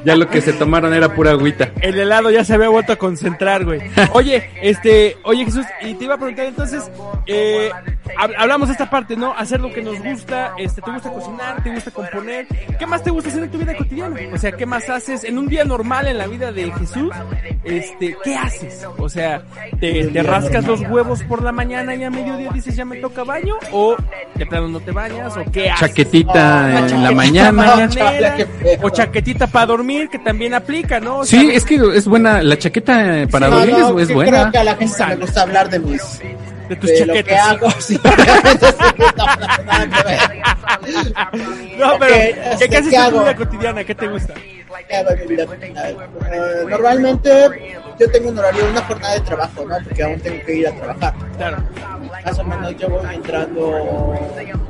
Ya 0.03 0.15
lo 0.15 0.27
que 0.27 0.41
se 0.41 0.53
tomaron 0.53 0.93
era 0.95 1.13
pura 1.13 1.29
agüita. 1.31 1.69
el 1.81 1.99
helado 1.99 2.31
ya 2.31 2.43
se 2.43 2.55
había 2.55 2.69
vuelto 2.69 2.93
a 2.93 2.95
concentrar, 2.95 3.65
güey. 3.65 3.81
Oye, 4.13 4.49
este, 4.63 5.15
oye 5.23 5.45
Jesús, 5.45 5.65
y 5.83 5.93
te 5.93 6.05
iba 6.05 6.15
a 6.15 6.17
preguntar 6.17 6.45
entonces, 6.47 6.89
eh, 7.27 7.69
hab- 8.17 8.33
hablamos 8.37 8.67
de 8.69 8.71
esta 8.73 8.89
parte, 8.89 9.15
¿no? 9.15 9.31
Hacer 9.37 9.59
lo 9.59 9.71
que 9.71 9.83
nos 9.83 9.99
gusta, 10.01 10.53
este, 10.57 10.81
te 10.81 10.89
gusta 10.91 11.11
cocinar, 11.11 11.63
te 11.63 11.69
gusta 11.71 11.91
componer, 11.91 12.47
¿qué 12.79 12.85
más 12.87 13.03
te 13.03 13.11
gusta 13.11 13.29
hacer 13.29 13.43
en 13.43 13.51
tu 13.51 13.57
vida 13.59 13.75
cotidiana? 13.77 14.19
O 14.33 14.37
sea, 14.39 14.51
¿qué 14.53 14.65
más 14.65 14.89
haces 14.89 15.23
en 15.23 15.37
un 15.37 15.47
día 15.47 15.63
normal 15.65 16.07
en 16.07 16.17
la 16.17 16.25
vida 16.27 16.51
de 16.51 16.71
Jesús? 16.71 17.11
Este, 17.63 18.15
¿qué 18.23 18.35
haces? 18.35 18.87
O 18.97 19.09
sea, 19.09 19.43
¿te, 19.79 20.09
te 20.15 20.23
rascas 20.23 20.65
los 20.65 20.81
huevos 20.81 21.23
por 21.23 21.43
la 21.43 21.51
mañana 21.51 21.93
y 21.95 22.03
a 22.03 22.09
mediodía 22.09 22.49
dices 22.53 22.75
ya 22.75 22.85
me 22.85 22.97
toca 22.97 23.23
baño? 23.23 23.55
¿O 23.71 23.95
de 24.35 24.45
plano 24.45 24.67
no 24.67 24.79
te 24.79 24.91
bañas? 24.91 25.35
¿O 25.37 25.43
qué 25.51 25.69
haces? 25.69 25.87
Chaquetita 25.89 26.65
Ah, 26.65 26.69
en 26.79 26.87
chaquetita 26.87 27.01
la 27.01 27.11
mañana. 27.11 27.89
Feo. 27.89 28.47
O 28.81 28.89
chaquetita 28.89 29.47
para 29.47 29.65
dormir, 29.67 30.09
que 30.09 30.19
también 30.19 30.53
aplica, 30.53 30.99
¿no? 30.99 31.19
O 31.19 31.25
Sí, 31.25 31.39
sea, 31.47 31.53
es 31.55 31.65
que 31.65 31.75
es 31.95 32.07
buena, 32.07 32.41
la 32.41 32.57
chaqueta 32.57 33.27
para 33.31 33.47
No, 33.49 33.57
dormir 33.59 33.77
no, 33.77 33.99
es, 33.99 34.09
es 34.09 34.15
buena. 34.15 34.31
Creo 34.39 34.51
que 34.51 34.57
a 34.57 34.63
la 34.63 34.75
gente 34.75 35.05
le 35.07 35.15
gusta 35.17 35.41
hablar 35.41 35.69
de 35.69 35.79
mis 35.79 36.21
de 36.69 36.75
tus 36.77 36.89
de 36.89 37.05
lo 37.05 37.13
que 37.13 37.23
chaquetas. 37.23 37.47
hago, 37.49 37.71
sí, 37.79 37.95
sí, 37.95 38.01
no, 41.77 41.87
pero 41.99 42.15
Ok, 42.15 42.21
¿qué, 42.21 42.35
este, 42.51 42.69
qué 42.69 42.77
haces 42.77 42.89
¿qué 42.89 42.95
en 42.97 43.11
tu 43.11 43.19
vida 43.19 43.35
cotidiana? 43.35 43.83
¿Qué 43.83 43.95
te 43.95 44.07
gusta? 44.07 44.33
¿Qué 44.87 44.95
hago 44.95 45.09
en 45.11 45.19
mi 45.19 45.27
vida 45.27 45.45
cotidiana? 45.45 45.89
Eh, 45.89 46.65
normalmente 46.69 47.75
yo 47.99 48.11
tengo 48.11 48.29
un 48.29 48.39
horario, 48.39 48.69
una 48.69 48.81
jornada 48.81 49.13
de 49.15 49.21
trabajo, 49.21 49.65
¿no? 49.65 49.77
Porque 49.83 50.03
aún 50.03 50.19
tengo 50.19 50.45
que 50.45 50.55
ir 50.55 50.67
a 50.67 50.71
trabajar. 50.75 51.13
Claro. 51.37 51.57
Más 52.25 52.39
o 52.39 52.43
menos 52.43 52.75
yo 52.77 52.89
voy 52.89 53.15
entrando 53.15 54.13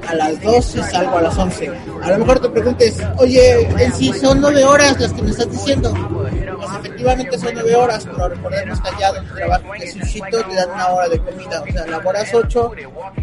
a 0.08 0.15
las 0.15 0.41
12, 0.41 0.84
salgo 0.84 1.17
a 1.17 1.21
las 1.21 1.38
11. 1.38 1.71
A 2.04 2.12
lo 2.12 2.17
mejor 2.19 2.39
te 2.39 2.49
preguntes, 2.49 3.01
oye, 3.17 3.62
en 3.62 3.93
sí 3.93 4.13
son 4.13 4.41
9 4.41 4.63
horas 4.63 4.99
las 4.99 5.13
que 5.13 5.21
me 5.21 5.32
estás 5.32 5.49
diciendo. 5.51 5.93
Pues 6.13 6.69
efectivamente 6.80 7.38
son 7.38 7.54
9 7.54 7.75
horas, 7.75 8.06
pero 8.06 8.30
recordemos 8.30 8.82
que 8.82 8.89
allá 8.89 9.13
donde 9.13 9.34
trabajo 9.34 9.73
de 9.80 9.91
sushito 9.91 10.43
te 10.43 10.56
dan 10.56 10.71
una 10.71 10.88
hora 10.89 11.10
de 11.10 11.19
comida. 11.19 11.62
O 11.62 11.71
sea, 11.71 11.86
laboras 11.88 12.34
8 12.34 12.71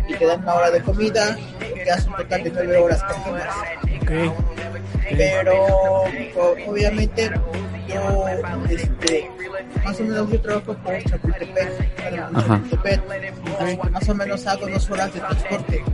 y 0.09 0.14
te 0.14 0.26
dan 0.26 0.42
una 0.42 0.55
hora 0.55 0.70
de 0.70 0.83
comida, 0.83 1.37
que 1.59 1.90
hace 1.90 2.09
un 2.09 2.16
total 2.16 2.44
de 2.44 2.50
9 2.50 2.76
horas 2.78 3.02
continuas. 3.05 3.55
Pero 5.16 6.05
obviamente 6.66 7.31
yo, 7.88 8.29
este, 8.70 9.31
más 9.85 10.01
o 10.01 10.05
menos 10.05 10.31
yo 10.31 10.40
trabajo 10.40 10.75
por 10.75 11.03
Chapultepec, 11.05 11.70
Ajá. 12.35 12.62
Chapultepec, 12.70 13.90
más 13.90 14.09
o 14.09 14.14
menos 14.14 14.46
hago 14.46 14.66
dos 14.68 14.90
horas 14.90 15.12
de 15.12 15.20
transporte. 15.20 15.85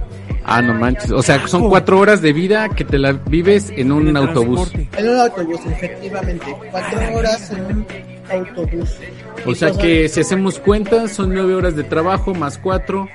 Ah, 0.45 0.63
no 0.63 0.75
manches. 0.75 1.11
O 1.11 1.23
sea, 1.23 1.47
son 1.47 1.69
cuatro 1.69 1.99
horas 1.99 2.23
de 2.23 2.33
vida 2.33 2.71
que 2.71 2.85
te 2.85 2.99
la 2.99 3.13
vives 3.13 3.71
en 3.77 3.93
un 3.93 4.09
En 4.09 4.17
autobús. 4.17 4.73
En 4.97 5.09
un 5.09 5.21
autobús, 5.21 5.61
efectivamente. 5.67 6.57
Cuatro 6.71 7.17
horas 7.17 7.51
en 7.51 7.65
un 7.67 7.87
autobús. 8.31 8.97
O 9.45 9.55
sea 9.55 9.73
que 9.73 10.09
si 10.09 10.21
hacemos 10.21 10.59
cuentas, 10.59 11.13
son 11.13 11.35
nueve 11.35 11.55
horas 11.55 11.77
de 11.77 11.85
trabajo 11.85 12.35
más 12.35 12.57
cuatro, 12.57 13.09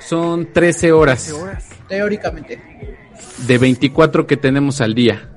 son 0.00 0.50
trece 0.52 0.92
horas 0.92 1.34
Teóricamente. 1.88 2.60
de 3.46 3.58
24 3.58 4.26
que 4.26 4.36
tenemos 4.36 4.80
al 4.80 4.94
día. 4.94 5.28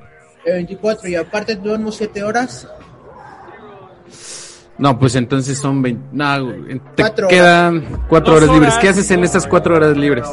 De 0.46 0.54
24 0.54 1.10
y 1.10 1.16
aparte 1.16 1.56
duermo 1.56 1.92
7 1.92 2.24
horas. 2.24 2.68
No, 4.78 4.98
pues 4.98 5.16
entonces 5.16 5.60
son 5.60 5.82
20. 5.82 6.08
No, 6.12 6.52
te 6.96 7.04
Cuatro 7.04 7.28
quedan 7.28 7.84
cuatro 8.10 8.34
Dos 8.34 8.44
horas 8.44 8.56
libres. 8.56 8.74
¿Qué 8.82 8.90
haces 8.90 9.12
en 9.12 9.24
esas 9.24 9.46
cuatro 9.46 9.76
horas 9.76 9.96
libres? 9.96 10.26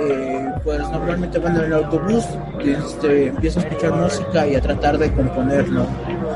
Eh, 0.00 0.50
pues 0.64 0.80
normalmente 0.80 1.38
cuando 1.38 1.60
en 1.60 1.66
el 1.66 1.72
autobús 1.74 2.24
este, 2.64 3.26
empiezo 3.26 3.60
a 3.60 3.62
escuchar 3.64 3.92
música 3.92 4.46
y 4.46 4.54
a 4.54 4.60
tratar 4.62 4.96
de 4.96 5.12
componer, 5.12 5.68
¿no? 5.68 5.86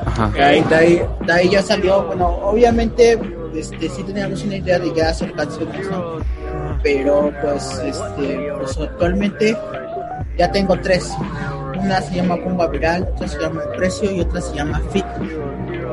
Ajá. 0.04 0.28
De 0.28 0.42
ahí, 0.42 0.62
de 0.68 0.74
ahí, 0.74 1.02
de 1.26 1.32
ahí 1.32 1.48
ya 1.48 1.62
salió, 1.62 2.02
bueno, 2.04 2.26
obviamente 2.28 3.18
este, 3.54 3.88
sí 3.88 4.02
teníamos 4.02 4.44
una 4.44 4.56
idea 4.56 4.78
de 4.78 4.94
ya 4.94 5.08
hacer 5.08 5.32
canciones, 5.32 5.90
¿no? 5.90 6.18
Pero 6.82 7.32
pues, 7.42 7.80
este, 7.84 8.52
pues 8.58 8.78
actualmente 8.78 9.56
ya 10.36 10.50
tengo 10.50 10.78
tres. 10.80 11.10
una 11.80 12.00
se 12.02 12.14
llama 12.16 12.36
Bomba 12.36 12.66
Viral, 12.68 13.08
otra 13.14 13.28
se 13.28 13.38
llama 13.40 13.62
El 13.70 13.76
Precio 13.78 14.10
y 14.10 14.20
otra 14.20 14.40
se 14.40 14.54
llama 14.56 14.80
Fit. 14.92 15.04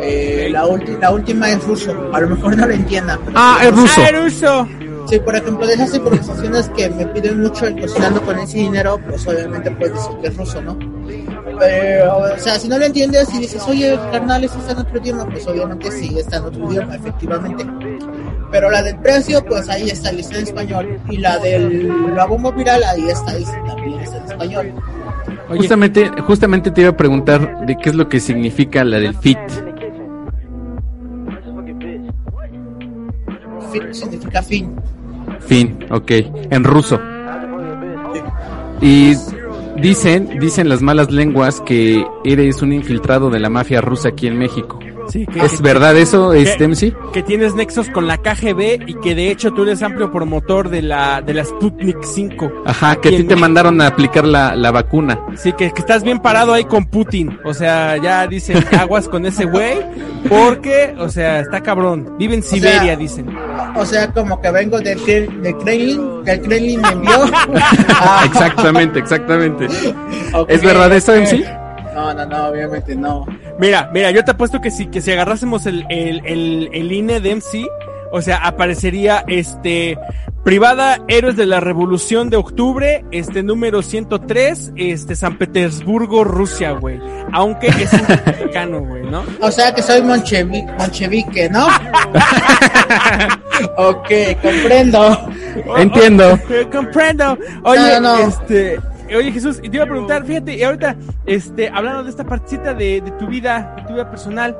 Eh, 0.01 0.47
la, 0.51 0.65
ulti- 0.65 0.99
la 0.99 1.11
última 1.11 1.49
es 1.49 1.63
ruso, 1.63 2.09
a 2.13 2.19
lo 2.21 2.29
mejor 2.29 2.57
no 2.57 2.67
lo 2.67 2.73
entienda. 2.73 3.17
Ah, 3.33 3.59
es 3.63 3.71
ruso. 3.75 4.01
Ah, 4.01 4.07
es 4.09 4.19
ruso. 4.23 4.67
Sí, 5.07 5.19
por 5.19 5.35
ejemplo, 5.35 5.67
de 5.67 5.73
esas 5.75 5.93
improvisaciones 5.95 6.67
que 6.69 6.89
me 6.89 7.05
piden 7.07 7.39
mucho 7.41 7.67
el 7.67 7.79
cocinando 7.79 8.19
con 8.23 8.39
ese 8.39 8.57
dinero, 8.57 8.99
pues 9.07 9.27
obviamente 9.27 9.69
puedes 9.71 9.93
decir 9.93 10.11
que 10.19 10.27
es 10.29 10.37
ruso, 10.37 10.59
¿no? 10.63 10.77
Pero, 11.59 12.17
o 12.17 12.37
sea, 12.39 12.57
si 12.57 12.67
no 12.67 12.77
lo 12.79 12.85
entiendes 12.85 13.31
y 13.33 13.37
dices, 13.37 13.63
oye, 13.67 13.97
carnal, 14.11 14.43
eso 14.43 14.57
está 14.57 14.71
en 14.71 14.79
otro 14.79 14.97
idioma, 14.97 15.25
pues 15.29 15.45
obviamente 15.47 15.91
sí 15.91 16.17
está 16.17 16.37
en 16.37 16.45
otro 16.45 16.71
idioma, 16.71 16.95
efectivamente. 16.95 17.63
Pero 18.51 18.69
la 18.69 18.81
del 18.81 18.97
precio, 18.99 19.43
pues 19.43 19.67
ahí 19.69 19.89
está, 19.89 20.11
está 20.11 20.37
en 20.37 20.43
español. 20.43 20.99
Y 21.09 21.17
la 21.17 21.37
del 21.39 22.15
la 22.15 22.25
bomba 22.25 22.51
viral, 22.51 22.83
ahí 22.83 23.07
está, 23.09 23.37
y 23.37 23.43
también 23.43 23.99
está 23.99 24.17
en 24.17 24.25
español. 24.25 24.73
Oye, 25.49 25.59
Justamente, 25.59 26.09
justamente 26.21 26.71
te 26.71 26.81
iba 26.81 26.89
a 26.91 26.97
preguntar 26.97 27.65
de 27.65 27.77
qué 27.77 27.89
es 27.89 27.95
lo 27.95 28.09
que 28.09 28.19
significa 28.19 28.83
la 28.83 28.99
del 28.99 29.15
fit. 29.15 29.37
Fin 33.71 33.93
significa 33.93 34.41
fin. 34.41 34.75
Fin, 35.39 35.85
ok, 35.91 36.11
en 36.49 36.63
ruso. 36.63 36.99
Y 38.81 39.13
dicen, 39.77 40.39
dicen 40.39 40.69
las 40.69 40.81
malas 40.81 41.11
lenguas 41.11 41.61
que 41.61 42.05
eres 42.23 42.61
un 42.61 42.73
infiltrado 42.73 43.29
de 43.29 43.39
la 43.39 43.49
mafia 43.49 43.81
rusa 43.81 44.09
aquí 44.09 44.27
en 44.27 44.37
México. 44.37 44.79
Sí, 45.09 45.25
que, 45.25 45.39
¿Es 45.39 45.61
verdad 45.61 45.95
eso, 45.97 46.33
este 46.33 46.67
MC? 46.67 46.93
que 47.11 47.23
tienes 47.23 47.55
nexos 47.55 47.89
con 47.89 48.07
la 48.07 48.17
KGB 48.17 48.87
y 48.87 48.93
que 48.95 49.15
de 49.15 49.31
hecho 49.31 49.51
tú 49.51 49.63
eres 49.63 49.81
amplio 49.81 50.11
promotor 50.11 50.69
de 50.69 50.81
la 50.81 51.21
de 51.21 51.33
la 51.33 51.45
Sputnik 51.45 52.03
5. 52.03 52.51
Ajá, 52.65 52.95
que 52.97 53.09
a 53.09 53.11
ti 53.11 53.23
te 53.23 53.35
mandaron 53.35 53.81
a 53.81 53.87
aplicar 53.87 54.25
la, 54.25 54.55
la 54.55 54.71
vacuna. 54.71 55.19
Sí, 55.35 55.53
que, 55.53 55.71
que 55.71 55.79
estás 55.79 56.03
bien 56.03 56.19
parado 56.19 56.53
ahí 56.53 56.65
con 56.65 56.85
Putin. 56.85 57.39
O 57.43 57.53
sea, 57.53 57.97
ya 57.97 58.27
dicen 58.27 58.63
aguas 58.79 59.07
con 59.07 59.25
ese 59.25 59.45
güey. 59.45 59.79
Porque, 60.29 60.95
o 60.97 61.07
sea, 61.09 61.41
está 61.41 61.61
cabrón. 61.61 62.15
Vive 62.17 62.35
en 62.35 62.43
Siberia, 62.43 62.81
sea, 62.81 62.95
dicen. 62.95 63.37
O 63.75 63.85
sea, 63.85 64.11
como 64.11 64.41
que 64.41 64.51
vengo 64.51 64.79
del, 64.79 65.03
del 65.05 65.57
Kremlin, 65.57 66.23
que 66.23 66.31
el 66.31 66.41
Kremlin 66.41 66.81
me 66.81 66.89
envió. 66.89 67.25
Exactamente, 68.25 68.99
exactamente. 68.99 69.67
¿Es 70.47 70.61
verdad 70.63 70.91
eso, 70.93 71.13
ok. 71.13 71.19
MC? 71.19 71.64
No, 71.95 72.13
no, 72.13 72.25
no, 72.25 72.47
obviamente 72.47 72.93
no. 72.95 73.25
Mira, 73.57 73.89
mira, 73.93 74.11
yo 74.11 74.23
te 74.25 74.31
apuesto 74.31 74.59
que 74.59 74.69
si, 74.69 74.87
que 74.87 74.99
si 75.01 75.11
agarrásemos 75.13 75.65
el, 75.65 75.85
el, 75.89 76.21
el, 76.25 76.69
el 76.73 76.91
INE 76.91 77.21
de 77.21 77.35
MC, 77.37 77.65
o 78.11 78.21
sea, 78.21 78.37
aparecería 78.45 79.23
este 79.27 79.97
privada 80.43 80.99
Héroes 81.07 81.37
de 81.37 81.45
la 81.47 81.59
Revolución 81.61 82.29
de 82.29 82.35
Octubre, 82.37 83.03
este 83.11 83.41
número 83.43 83.81
103, 83.81 84.73
este 84.75 85.15
San 85.15 85.37
Petersburgo, 85.37 86.23
Rusia, 86.25 86.71
güey. 86.73 86.99
Aunque 87.31 87.67
es 87.67 87.91
un 87.93 88.01
mexicano, 88.25 88.81
güey, 88.81 89.03
¿no? 89.09 89.23
O 89.41 89.49
sea 89.49 89.73
que 89.73 89.81
soy 89.81 90.01
monchevi 90.03 90.63
monchevique, 90.77 91.49
¿no? 91.49 91.65
ok, 93.77 94.07
comprendo. 94.41 95.29
Entiendo. 95.77 96.39
Eh, 96.49 96.67
Comprendo. 96.71 97.37
Oye, 97.63 97.79
No, 97.79 97.99
no, 98.01 98.17
no. 98.17 98.27
este, 98.27 98.79
oye 99.13 99.31
Jesús, 99.31 99.59
y 99.61 99.69
te 99.69 99.75
iba 99.77 99.83
a 99.85 99.87
preguntar, 99.89 100.25
fíjate, 100.25 100.55
y 100.55 100.63
ahorita, 100.63 100.95
este, 101.25 101.69
hablando 101.69 102.03
de 102.03 102.09
esta 102.09 102.23
partecita 102.23 102.73
de, 102.73 103.01
de 103.01 103.11
tu 103.11 103.27
vida, 103.27 103.73
de 103.77 103.83
tu 103.83 103.93
vida 103.93 104.09
personal, 104.09 104.57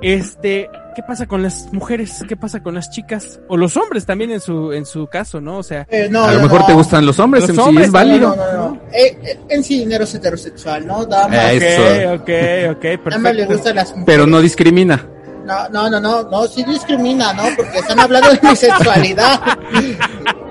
este, 0.00 0.70
¿qué 0.94 1.02
pasa 1.02 1.26
con 1.26 1.42
las 1.42 1.72
mujeres? 1.72 2.24
¿Qué 2.28 2.36
pasa 2.36 2.62
con 2.62 2.74
las 2.74 2.90
chicas? 2.90 3.40
O 3.48 3.56
los 3.56 3.76
hombres 3.76 4.06
también 4.06 4.30
en 4.30 4.40
su, 4.40 4.72
en 4.72 4.86
su 4.86 5.08
caso, 5.08 5.40
¿no? 5.40 5.58
O 5.58 5.62
sea, 5.64 5.86
Eh, 5.90 6.06
no, 6.08 6.24
A 6.24 6.30
lo 6.32 6.36
no, 6.38 6.42
mejor 6.44 6.60
no. 6.60 6.66
te 6.66 6.72
gustan 6.74 7.04
los 7.04 7.18
hombres, 7.18 7.42
Los 7.48 7.50
MC, 7.56 7.62
hombres, 7.66 7.86
es 7.88 7.92
No, 7.92 7.98
válido. 7.98 8.36
no, 8.36 8.52
no, 8.52 8.52
no. 8.70 8.80
Eh, 8.92 9.18
eh, 9.24 9.38
en 9.48 9.64
sí, 9.64 9.80
dinero 9.80 10.04
es 10.04 10.14
heterosexual, 10.14 10.86
¿no? 10.86 11.04
Dama, 11.04 11.50
Eso. 11.52 12.14
ok, 12.14 12.20
ok, 12.20 12.76
ok, 12.76 12.84
Nada 13.06 13.18
más 13.18 13.34
le 13.34 13.38
perfecto. 13.42 13.52
gustan 13.54 13.74
las 13.74 13.88
mujeres. 13.90 14.04
Pero 14.06 14.26
no 14.26 14.40
discrimina. 14.40 15.04
No, 15.48 15.66
no, 15.70 15.88
no, 15.88 15.98
no, 15.98 16.22
no, 16.24 16.46
sí 16.46 16.62
discrimina, 16.62 17.32
¿no? 17.32 17.44
Porque 17.56 17.78
están 17.78 17.98
hablando 17.98 18.30
de 18.30 18.38
mi 18.42 18.54
sexualidad. 18.54 19.40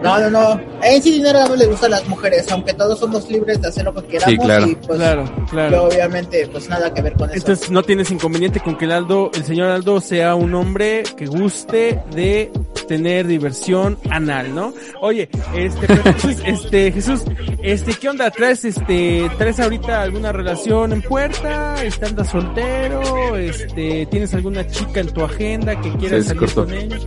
No, 0.01 0.19
no, 0.19 0.29
no. 0.29 0.61
En 0.81 1.01
sí 1.03 1.11
dinero 1.11 1.39
más 1.39 1.57
le 1.57 1.65
gustan 1.67 1.91
las 1.91 2.07
mujeres, 2.07 2.51
aunque 2.51 2.73
todos 2.73 2.99
somos 2.99 3.29
libres 3.29 3.61
de 3.61 3.67
hacer 3.67 3.85
lo 3.85 3.93
que 3.93 4.03
queramos. 4.07 4.31
Sí, 4.31 4.37
claro. 4.37 4.67
Y 4.67 4.75
pues, 4.75 4.97
Claro, 4.97 5.25
yo 5.25 5.45
claro. 5.45 5.83
obviamente, 5.85 6.47
pues 6.51 6.67
nada 6.69 6.91
que 6.93 7.01
ver 7.01 7.13
con 7.13 7.29
eso. 7.29 7.37
Entonces 7.39 7.69
no 7.69 7.83
tienes 7.83 8.09
inconveniente 8.11 8.59
con 8.59 8.75
que 8.75 8.85
el 8.85 8.91
Aldo, 8.91 9.31
el 9.33 9.43
señor 9.43 9.69
Aldo 9.69 10.01
sea 10.01 10.35
un 10.35 10.53
hombre 10.55 11.03
que 11.15 11.25
guste 11.27 12.01
de 12.11 12.51
tener 12.87 13.27
diversión 13.27 13.97
anal, 14.09 14.53
¿no? 14.55 14.73
Oye, 15.01 15.29
este, 15.55 15.87
Jesús, 15.87 16.35
este, 16.45 16.91
Jesús, 16.91 17.21
este, 17.61 17.93
¿qué 17.95 18.09
onda? 18.09 18.31
¿Traes, 18.31 18.65
este, 18.65 19.29
traes 19.37 19.59
ahorita 19.59 20.01
alguna 20.01 20.31
relación 20.31 20.93
en 20.93 21.01
puerta? 21.01 21.83
¿Este, 21.83 22.05
¿Andas 22.05 22.29
soltero? 22.29 23.35
Este, 23.35 24.05
¿tienes 24.05 24.33
alguna 24.33 24.65
chica 24.67 24.86
en 24.95 25.07
tu 25.13 25.23
agenda 25.23 25.79
que 25.81 25.91
quieras 25.97 26.25
salir 26.25 26.39
cortó. 26.39 26.65
con 26.65 26.73
ella? 26.73 26.97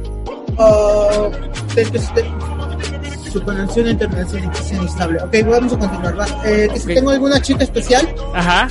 Oh, 0.57 1.31
te- 1.75 1.85
te- 1.87 1.99
te- 1.99 3.31
su 3.31 3.43
conexión 3.45 3.87
a 3.87 3.91
internet 3.91 4.27
es 4.35 4.73
inestable. 4.73 5.23
Ok, 5.23 5.37
vamos 5.49 5.73
a 5.73 5.79
continuar. 5.79 6.19
va. 6.19 6.27
Eh, 6.45 6.69
que 6.73 6.81
si 6.81 6.87
tengo 6.95 7.11
alguna 7.11 7.41
chica 7.41 7.63
especial, 7.65 8.13
Ajá. 8.35 8.67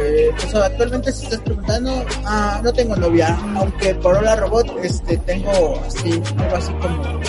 eh, 0.00 0.30
pues 0.40 0.54
actualmente 0.54 1.12
si 1.12 1.24
estás 1.24 1.40
preguntando, 1.40 2.04
ah, 2.24 2.60
no 2.64 2.72
tengo 2.72 2.96
novia, 2.96 3.38
aunque 3.56 3.94
por 3.96 4.16
hola 4.16 4.36
robot, 4.36 4.66
este, 4.82 5.18
tengo 5.18 5.80
así, 5.86 6.12
algo 6.38 6.56
así 6.56 6.72
como, 6.80 7.20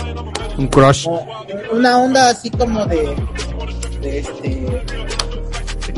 Un 0.58 0.68
crush. 0.68 1.04
como 1.04 1.28
una 1.74 1.98
onda 1.98 2.30
así 2.30 2.50
como 2.52 2.86
de, 2.86 3.16
de 4.02 4.20
este, 4.20 4.84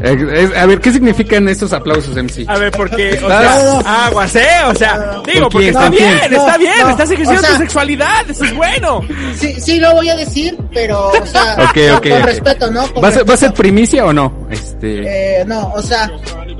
a 0.03 0.65
ver, 0.65 0.81
¿qué 0.81 0.91
significan 0.91 1.47
estos 1.47 1.71
aplausos, 1.71 2.15
MC? 2.17 2.45
A 2.49 2.57
ver, 2.57 2.71
porque, 2.71 3.13
o 3.23 3.27
sea, 3.27 4.05
aguas, 4.05 4.35
eh, 4.35 4.47
o 4.67 4.75
sea, 4.75 5.21
digo, 5.25 5.43
¿Con 5.43 5.51
porque 5.53 5.69
está 5.69 5.83
¿Con 5.83 5.91
bien, 5.91 6.17
está 6.33 6.51
No, 6.53 6.57
bien, 6.59 6.73
no, 6.81 6.89
estás 6.89 7.11
ejerciendo 7.11 7.41
o 7.41 7.45
sea- 7.45 7.55
tu 7.55 7.61
sexualidad, 7.61 8.29
eso 8.29 8.43
es 8.43 8.55
bueno. 8.55 9.01
sí, 9.35 9.53
sí 9.61 9.79
lo 9.79 9.93
voy 9.93 10.09
a 10.09 10.15
decir, 10.17 10.57
pero, 10.73 11.07
o 11.09 11.25
sea, 11.25 11.55
Ok, 11.69 12.09
con, 12.09 12.23
respeto, 12.23 12.69
¿no? 12.69 12.91
Con 12.93 13.03
¿Va 13.03 13.07
a, 13.07 13.11
ser, 13.11 13.29
¿Va 13.29 13.33
a 13.33 13.37
ser 13.37 13.49
respeto. 13.49 13.53
primicia 13.61 14.05
o 14.05 14.11
no? 14.11 14.47
Este. 14.49 15.39
Eh, 15.39 15.45
no, 15.45 15.71
o 15.73 15.81
sea, 15.81 16.11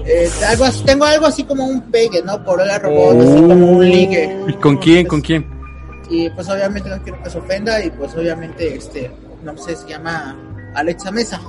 eh, 0.06 0.30
algo 0.48 0.66
tengo 0.86 1.04
algo 1.06 1.26
así 1.26 1.44
como 1.44 1.66
un 1.66 1.82
pegue, 1.92 2.22
¿no? 2.24 2.42
Por 2.46 2.62
hola 2.62 2.80
robot, 2.80 3.22
así 3.22 3.42
como 3.42 3.72
un 3.74 3.90
ligue. 3.90 4.38
¿Y 4.48 4.54
con 4.54 4.78
quién? 4.78 5.06
¿Con 5.06 5.20
quién? 5.20 5.46
Y 6.10 6.30
pues 6.30 6.48
obviamente 6.48 6.88
no 6.90 7.02
quiero 7.02 7.22
que 7.24 7.30
se 7.30 7.38
ofenda 7.40 7.84
y 7.84 7.90
pues 7.90 8.14
obviamente 8.16 8.76
este, 8.76 9.12
no 9.44 9.58
sé, 9.58 9.76
se 9.76 9.88
llama 9.90 10.36
Alexa 10.76 11.12
Mesa. 11.12 11.42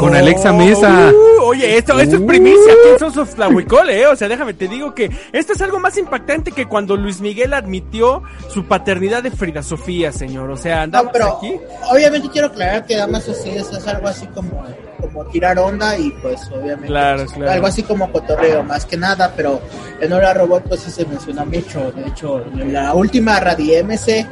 Con 0.00 0.14
Alexa 0.14 0.52
Mesa. 0.52 1.10
Uh, 1.12 1.42
oye, 1.44 1.76
esto, 1.78 1.98
esto 1.98 2.16
es 2.16 2.22
primicia 2.22 2.72
aquí 2.72 2.88
en 2.92 2.98
Sons 2.98 3.16
of 3.16 3.34
Tlahuicole, 3.34 4.00
eh. 4.02 4.06
O 4.06 4.16
sea, 4.16 4.28
déjame 4.28 4.54
te 4.54 4.68
digo 4.68 4.94
que 4.94 5.10
esto 5.32 5.52
es 5.54 5.62
algo 5.62 5.78
más 5.80 5.96
impactante 5.96 6.52
que 6.52 6.66
cuando 6.66 6.96
Luis 6.96 7.20
Miguel 7.20 7.54
admitió 7.54 8.22
su 8.48 8.64
paternidad 8.66 9.22
de 9.22 9.30
Frida 9.30 9.62
Sofía, 9.62 10.12
señor. 10.12 10.50
O 10.50 10.56
sea, 10.56 10.76
No, 10.76 10.82
andamos 10.82 11.12
pero 11.12 11.36
aquí. 11.38 11.56
obviamente 11.90 12.28
quiero 12.30 12.48
aclarar 12.48 12.84
que 12.86 12.96
damas 12.96 13.28
así 13.28 13.50
eso 13.50 13.76
es 13.78 13.86
algo 13.86 14.08
así 14.08 14.26
como, 14.28 14.64
como 15.00 15.24
tirar 15.26 15.58
onda 15.58 15.98
y 15.98 16.10
pues 16.22 16.40
obviamente 16.52 16.86
Claro, 16.86 17.22
pues, 17.24 17.32
claro. 17.32 17.50
algo 17.52 17.66
así 17.66 17.82
como 17.82 18.12
cotorreo 18.12 18.62
más 18.62 18.84
que 18.86 18.96
nada, 18.96 19.32
pero 19.36 19.60
en 20.00 20.12
Hola 20.12 20.34
Robot 20.34 20.64
pues 20.68 20.80
sí 20.82 20.90
se 20.90 21.04
menciona 21.06 21.44
mucho. 21.44 21.90
De 21.92 22.06
hecho, 22.08 22.44
en 22.58 22.72
la 22.72 22.94
última 22.94 23.40
Radio 23.40 23.82
MC 23.84 24.26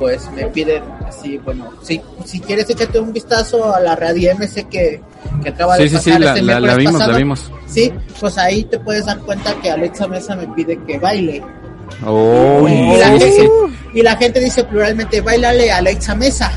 pues 0.00 0.28
me 0.32 0.46
piden 0.46 0.82
así, 1.06 1.36
bueno, 1.38 1.68
si, 1.82 2.00
si 2.24 2.40
quieres 2.40 2.68
échate 2.70 2.98
un 2.98 3.12
vistazo 3.12 3.72
a 3.72 3.78
la 3.80 3.94
Radio 3.94 4.34
MC 4.34 4.66
que, 4.68 5.00
que 5.42 5.48
acaba 5.50 5.76
de 5.76 5.82
Sí, 5.82 5.88
sí, 5.90 5.94
pasar 5.96 6.12
sí, 6.14 6.18
la, 6.18 6.28
este 6.30 6.42
la, 6.42 6.74
vimos, 6.76 7.06
la 7.06 7.16
vimos. 7.16 7.52
Sí, 7.66 7.92
pues 8.18 8.36
ahí 8.38 8.64
te 8.64 8.78
puedes 8.80 9.04
dar 9.04 9.18
cuenta 9.20 9.54
que 9.62 9.70
Alexa 9.70 10.08
Mesa 10.08 10.34
me 10.34 10.48
pide 10.48 10.76
que 10.86 10.98
baile. 10.98 11.42
Oh, 12.06 12.66
y, 12.66 12.96
la 12.98 13.06
sí, 13.08 13.18
sí, 13.18 13.24
gente, 13.32 13.42
sí. 13.42 13.90
y 13.98 14.02
la 14.02 14.16
gente 14.16 14.40
dice 14.40 14.64
pluralmente, 14.64 15.20
bailale 15.20 15.70
a 15.70 15.76
Alexa 15.76 16.14
Mesa. 16.14 16.50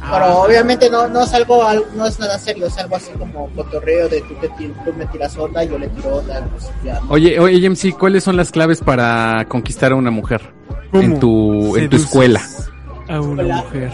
Pero 0.00 0.24
Ah. 0.24 0.36
obviamente 0.38 0.88
no, 0.88 1.06
no 1.08 1.22
es 1.24 1.34
algo, 1.34 1.62
al- 1.62 1.84
no 1.94 2.06
es 2.06 2.18
nada 2.18 2.38
serio, 2.38 2.66
es 2.66 2.78
algo 2.78 2.96
así 2.96 3.10
como 3.18 3.48
cotorreo 3.50 4.08
de 4.08 4.22
tú, 4.22 4.34
te, 4.40 4.48
tú 4.48 4.92
me 4.96 5.04
tiras 5.06 5.36
onda, 5.36 5.62
yo 5.64 5.78
le 5.78 5.88
tiro 5.88 6.16
onda, 6.16 6.42
pues 6.50 6.70
ya. 6.82 6.98
¿no? 7.00 7.10
Oye, 7.10 7.38
oye, 7.38 7.68
MC, 7.68 7.92
¿cuáles 7.92 8.24
son 8.24 8.36
las 8.36 8.50
claves 8.50 8.80
para 8.80 9.44
conquistar 9.48 9.92
a 9.92 9.96
una 9.96 10.10
mujer 10.10 10.40
en 10.94 11.20
tu, 11.20 11.76
en 11.76 11.88
tu 11.90 11.98
seduces 11.98 12.06
escuela? 12.06 12.40
A 13.10 13.20
una 13.20 13.42
Hola. 13.42 13.56
mujer. 13.56 13.90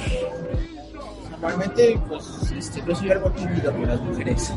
Normalmente, 1.30 1.98
pues, 2.08 2.52
este, 2.56 2.82
yo 2.86 2.94
soy 2.94 3.10
algo 3.10 3.30
tímido 3.30 3.72
con 3.72 3.86
las 3.86 4.00
mujeres. 4.00 4.52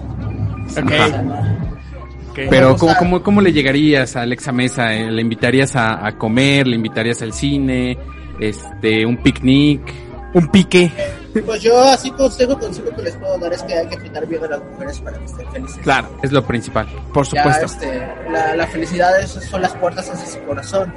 Ok. 0.77 0.91
Pero, 2.49 2.75
¿cómo, 2.77 2.93
cómo, 2.97 3.23
cómo 3.23 3.41
le 3.41 3.51
llegarías 3.51 4.15
a 4.15 4.21
Alexa 4.21 4.51
Mesa? 4.51 4.93
Eh, 4.93 5.11
¿Le 5.11 5.21
invitarías 5.21 5.75
a, 5.75 6.05
a 6.05 6.11
comer? 6.17 6.67
¿Le 6.67 6.75
invitarías 6.75 7.21
al 7.21 7.33
cine? 7.33 7.97
Este, 8.39 9.05
un 9.05 9.17
picnic? 9.17 9.81
Un 10.33 10.47
pique. 10.49 10.91
Pues 11.45 11.61
yo 11.61 11.81
así 11.81 12.11
consejo, 12.11 12.57
consejo 12.57 12.89
que 12.95 13.01
les 13.01 13.15
puedo 13.15 13.37
dar 13.39 13.51
es 13.51 13.63
que 13.63 13.73
hay 13.75 13.87
que 13.87 13.97
tratar 13.97 14.27
bien 14.27 14.43
a 14.43 14.47
las 14.47 14.63
mujeres 14.63 14.99
para 14.99 15.17
que 15.17 15.25
estén 15.25 15.51
felices. 15.51 15.77
Claro, 15.83 16.07
Es 16.21 16.31
lo 16.31 16.43
principal. 16.45 16.87
por 17.13 17.25
Ya, 17.27 17.43
supuesto. 17.43 17.65
este, 17.65 18.07
la, 18.31 18.55
la 18.55 18.67
felicidad 18.67 19.19
es- 19.19 19.31
son 19.31 19.61
las 19.61 19.75
puertas 19.75 20.07
hacia 20.09 20.25
su 20.39 20.45
corazón. 20.47 20.93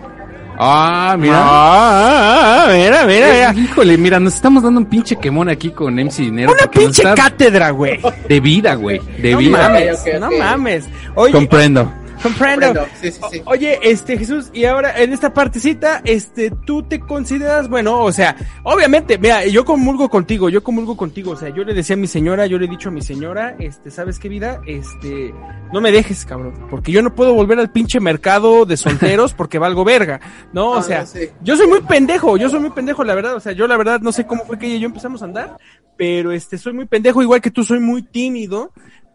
Ah, 0.59 1.17
mira. 1.19 1.35
Ah, 1.37 1.43
ah, 1.45 2.65
ah, 2.69 2.73
mira, 2.73 3.05
mira, 3.07 3.27
mira. 3.33 3.55
Híjole, 3.55 3.97
mira, 3.99 4.21
nos 4.21 4.35
estamos 4.35 4.63
dando 4.63 4.81
un 4.81 4.87
pinche 4.87 5.17
quemón 5.17 5.49
aquí 5.49 5.71
con 5.71 5.95
MC 5.99 6.23
Dinero. 6.23 6.53
Una 6.53 6.71
pinche 6.71 7.03
cátedra, 7.15 7.71
güey. 7.71 8.01
De 8.29 8.41
vida, 8.41 8.75
güey. 8.75 9.01
De 9.21 9.33
No 9.33 9.39
vida. 9.39 9.59
mames, 9.69 10.01
Ok, 10.01 10.07
ok, 10.15 10.21
no 10.21 10.31
mames. 10.39 10.85
Oye, 11.15 11.33
Comprendo. 11.33 11.93
Comprendo. 12.23 12.67
Comprendo, 12.67 12.89
sí, 13.01 13.11
sí, 13.11 13.21
sí. 13.31 13.43
O- 13.45 13.51
Oye, 13.51 13.79
este 13.83 14.17
Jesús, 14.19 14.51
y 14.53 14.65
ahora 14.65 15.01
en 15.03 15.13
esta 15.13 15.33
partecita, 15.35 16.01
este, 16.05 16.51
tú 16.65 16.83
te 16.83 17.01
consideras, 17.01 17.69
bueno, 17.69 18.03
o 18.03 18.13
sea, 18.13 18.37
obviamente, 18.63 19.19
mira, 19.19 19.45
yo 19.47 19.65
comulgo 19.65 20.09
contigo, 20.09 20.49
yo 20.49 20.63
comulgo 20.63 20.97
contigo, 20.97 21.33
o 21.33 21.37
sea, 21.37 21.49
yo 21.51 21.65
le 21.65 21.75
decía 21.75 21.95
a 21.95 21.99
mi 21.99 22.07
señora, 22.07 22.47
yo 22.47 22.59
le 22.59 22.67
he 22.67 22.69
dicho 22.69 22.89
a 22.89 22.93
mi 22.93 23.03
señora, 23.03 23.57
este, 23.59 23.91
¿sabes 23.91 24.19
qué 24.19 24.29
vida? 24.29 24.61
Este, 24.67 25.35
no 25.73 25.81
me 25.81 25.93
dejes, 25.93 26.25
cabrón, 26.25 26.55
porque 26.71 26.93
yo 26.93 27.03
no 27.03 27.15
puedo 27.15 27.35
volver 27.35 27.59
al 27.59 27.71
pinche 27.71 28.01
mercado 28.01 28.65
de 28.65 28.77
solteros 28.77 29.35
porque 29.37 29.59
valgo 29.59 29.85
verga, 29.85 30.21
¿no? 30.53 30.71
O 30.71 30.77
Ah, 30.77 30.83
sea, 30.83 31.05
yo 31.43 31.57
soy 31.57 31.67
muy 31.67 31.81
pendejo, 31.83 32.37
yo 32.37 32.49
soy 32.49 32.61
muy 32.61 32.71
pendejo, 32.71 33.05
la 33.05 33.15
verdad, 33.15 33.35
o 33.35 33.41
sea, 33.41 33.53
yo 33.53 33.67
la 33.67 33.77
verdad 33.77 34.01
no 34.01 34.13
sé 34.13 34.27
cómo 34.27 34.45
fue 34.45 34.59
que 34.59 34.67
ella 34.67 34.77
y 34.77 34.81
yo 34.81 34.87
empezamos 34.87 35.23
a 35.23 35.27
andar, 35.27 35.57
pero 35.97 36.33
este, 36.33 36.59
soy 36.59 36.73
muy 36.73 36.87
pendejo, 36.87 37.23
igual 37.23 37.41
que 37.41 37.51
tú, 37.51 37.65
soy 37.65 37.81
muy 37.81 38.03
tímido, 38.03 38.73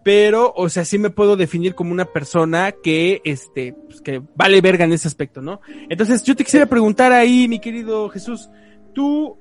pero, 0.08 0.54
o 0.56 0.70
sea, 0.70 0.86
sí 0.86 0.98
me 0.98 1.10
puedo 1.10 1.36
definir 1.36 1.76
como 1.76 1.92
una 1.92 2.06
persona 2.06 2.72
que, 2.72 3.20
este, 3.26 3.74
pues, 3.74 4.00
que 4.00 4.22
vale 4.38 4.62
verga 4.62 4.86
en 4.86 4.94
ese 4.94 5.10
aspecto, 5.10 5.42
¿no? 5.42 5.60
Entonces, 5.90 6.24
yo 6.24 6.34
te 6.34 6.46
quisiera 6.46 6.66
preguntar 6.66 7.12
ahí, 7.12 7.50
mi 7.50 7.60
querido 7.60 8.08
Jesús, 8.08 8.50
¿tú 8.94 9.38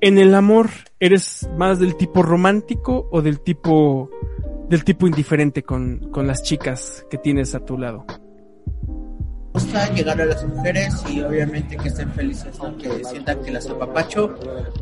en 0.00 0.18
el 0.18 0.34
amor 0.34 0.70
eres 0.98 1.48
más 1.56 1.78
del 1.78 1.96
tipo 1.96 2.24
romántico 2.24 3.08
o 3.12 3.22
del 3.22 3.38
tipo, 3.42 4.10
del 4.68 4.82
tipo 4.82 5.06
indiferente 5.06 5.62
con, 5.62 6.10
con 6.10 6.26
las 6.26 6.42
chicas 6.42 7.06
que 7.08 7.18
tienes 7.18 7.54
a 7.54 7.64
tu 7.64 7.78
lado? 7.78 8.04
Me 9.58 9.64
gusta 9.64 9.92
llegar 9.94 10.20
a 10.20 10.24
las 10.26 10.44
mujeres 10.46 10.94
y 11.10 11.20
obviamente 11.20 11.76
que 11.76 11.88
estén 11.88 12.12
felices, 12.12 12.56
¿no? 12.62 12.76
que 12.76 13.04
sientan 13.04 13.42
que 13.42 13.50
las 13.50 13.66
apapacho, 13.68 14.34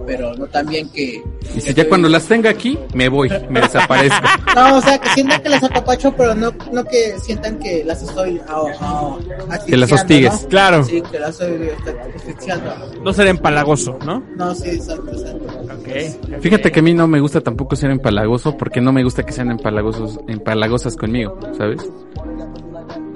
pero 0.07 0.35
no 0.35 0.47
también 0.47 0.89
que... 0.91 1.23
Dice, 1.55 1.73
ya 1.73 1.89
cuando 1.89 2.09
las 2.09 2.27
tenga 2.27 2.51
aquí, 2.51 2.79
me 2.95 3.09
voy, 3.09 3.31
me 3.49 3.61
desaparezco. 3.61 4.17
No, 4.55 4.77
o 4.77 4.81
sea, 4.81 4.99
que 4.99 5.09
sientan 5.11 5.43
que 5.43 5.49
las 5.51 5.63
apapacho, 5.65 6.15
pero 6.17 6.35
no, 6.35 6.51
no 6.73 6.85
que 6.85 7.19
sientan 7.21 7.59
que 7.59 7.85
las 7.85 8.03
estoy... 8.03 8.41
ah, 8.49 8.63
ah, 8.81 9.19
Que 9.67 9.77
las 9.77 9.93
hostigues. 9.93 10.43
¿no? 10.43 10.49
Claro. 10.49 10.85
Sí, 10.85 11.03
que 11.11 11.19
las 11.19 11.41
estoy 11.41 11.71
asfixiando. 12.17 12.75
No 13.03 13.13
ser 13.13 13.27
empalagoso, 13.27 13.99
¿no? 14.05 14.23
No, 14.37 14.55
sí, 14.55 14.71
exacto, 14.71 15.11
exacto. 15.13 15.47
Ok. 15.75 16.41
Fíjate 16.41 16.71
que 16.73 16.81
a 16.81 16.83
mí 16.83 16.95
no 16.95 17.07
me 17.07 17.21
gusta 17.21 17.41
tampoco 17.41 17.77
ser 17.77 17.91
empalagoso 17.91 18.57
porque 18.57 18.81
no 18.81 18.93
me 18.93 19.03
gusta 19.05 19.25
que 19.25 19.33
sean 19.33 19.51
empalagosos, 19.51 20.19
empalagosas 20.29 20.97
conmigo, 20.97 21.39
¿sabes? 21.57 21.81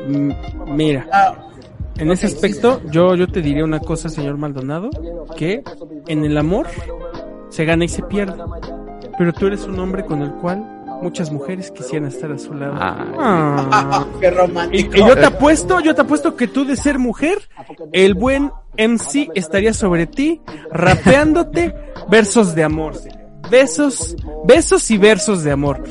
Mm, 0.09 0.33
Mira, 0.75 1.07
Ah, 1.13 1.47
En 2.01 2.11
ese 2.11 2.27
aspecto, 2.27 2.81
yo, 2.91 3.15
yo 3.15 3.27
te 3.29 3.43
diría 3.43 3.63
una 3.63 3.79
cosa, 3.79 4.09
señor 4.09 4.39
Maldonado, 4.39 4.91
que 5.37 5.63
en 6.07 6.25
el 6.25 6.37
amor 6.39 6.67
se 7.51 7.65
gana 7.65 7.85
y 7.85 7.89
se 7.89 8.03
pierde. 8.03 8.35
Pero 9.19 9.33
tú 9.35 9.47
eres 9.47 9.65
un 9.65 9.79
hombre 9.79 10.05
con 10.07 10.23
el 10.23 10.33
cual 10.33 10.65
muchas 11.03 11.31
mujeres 11.31 11.71
quisieran 11.71 12.09
estar 12.09 12.33
a 12.33 12.39
su 12.39 12.55
lado. 12.55 12.75
Ah. 12.79 13.69
ah, 13.71 14.07
qué 14.21 14.29
Y, 14.29 14.31
romántico. 14.31 14.97
y 14.97 15.01
yo 15.01 15.15
te 15.15 15.27
apuesto, 15.27 15.81
yo 15.81 15.95
te 15.95 16.01
apuesto 16.01 16.37
que 16.37 16.49
tú 16.49 16.65
de 16.65 16.77
ser 16.77 16.99
mujer, 16.99 17.39
el 17.93 18.15
buen 18.15 18.51
MC 18.79 19.31
estaría 19.35 19.75
sobre 19.75 20.07
ti, 20.07 20.41
rapeándote 20.73 21.75
versos 22.11 22.55
de 22.55 22.65
amor. 22.65 22.95
Besos, 23.51 24.17
besos 24.47 24.91
y 24.91 24.97
versos 24.99 25.43
de 25.43 25.51
amor. 25.51 25.83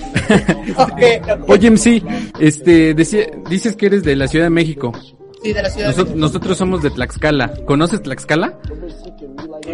Oye, 1.47 1.69
MC, 1.69 2.01
este, 2.39 2.93
decía, 2.93 3.27
dices 3.49 3.75
que 3.75 3.87
eres 3.87 4.03
de 4.03 4.15
la 4.15 4.27
Ciudad 4.27 4.45
de 4.45 4.51
México. 4.51 4.93
Sí, 5.41 5.53
de 5.53 5.63
la 5.63 5.69
ciudad 5.69 5.95
de 5.95 6.15
nosotros 6.15 6.57
somos 6.57 6.81
de 6.81 6.89
Tlaxcala. 6.89 7.53
¿Conoces 7.65 8.01
Tlaxcala? 8.03 8.53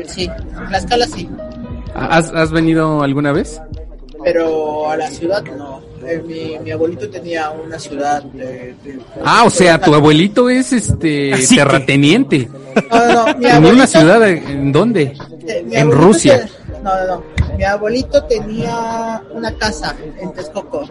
Sí, 0.07 0.29
la 0.69 0.77
escala 0.77 1.07
sí, 1.07 1.27
¿Has, 1.95 2.29
has 2.31 2.51
venido 2.51 3.01
alguna 3.01 3.31
vez? 3.31 3.59
pero 4.23 4.89
a 4.89 4.97
la 4.97 5.07
ciudad 5.11 5.43
no. 5.57 5.81
Eh, 6.03 6.21
mi, 6.25 6.57
mi 6.63 6.71
abuelito 6.71 7.07
tenía 7.09 7.49
una 7.51 7.77
ciudad 7.77 8.23
de... 8.23 8.73
de- 8.83 8.99
Ah, 9.23 9.43
o 9.45 9.49
sea, 9.51 9.79
tu 9.79 9.93
abuelito 9.93 10.49
es 10.49 10.71
este 10.73 11.33
Así 11.33 11.55
que- 11.55 11.61
terrateniente. 11.61 12.49
No, 12.91 12.97
no, 13.07 13.13
no, 13.27 13.37
mi 13.37 13.45
¿En 13.45 13.51
abuelito... 13.51 13.75
una 13.75 13.87
ciudad 13.87 14.27
en 14.27 14.71
dónde? 14.71 15.13
eh, 15.47 15.65
en 15.71 15.91
Rusia. 15.91 16.47
No, 16.85 16.95
no, 16.95 17.15
no. 17.15 17.23
Mi 17.57 17.63
abuelito 17.63 18.23
tenía 18.25 19.19
una 19.31 19.51
casa 19.57 19.95
en 20.19 20.31
Texcoco. 20.33 20.85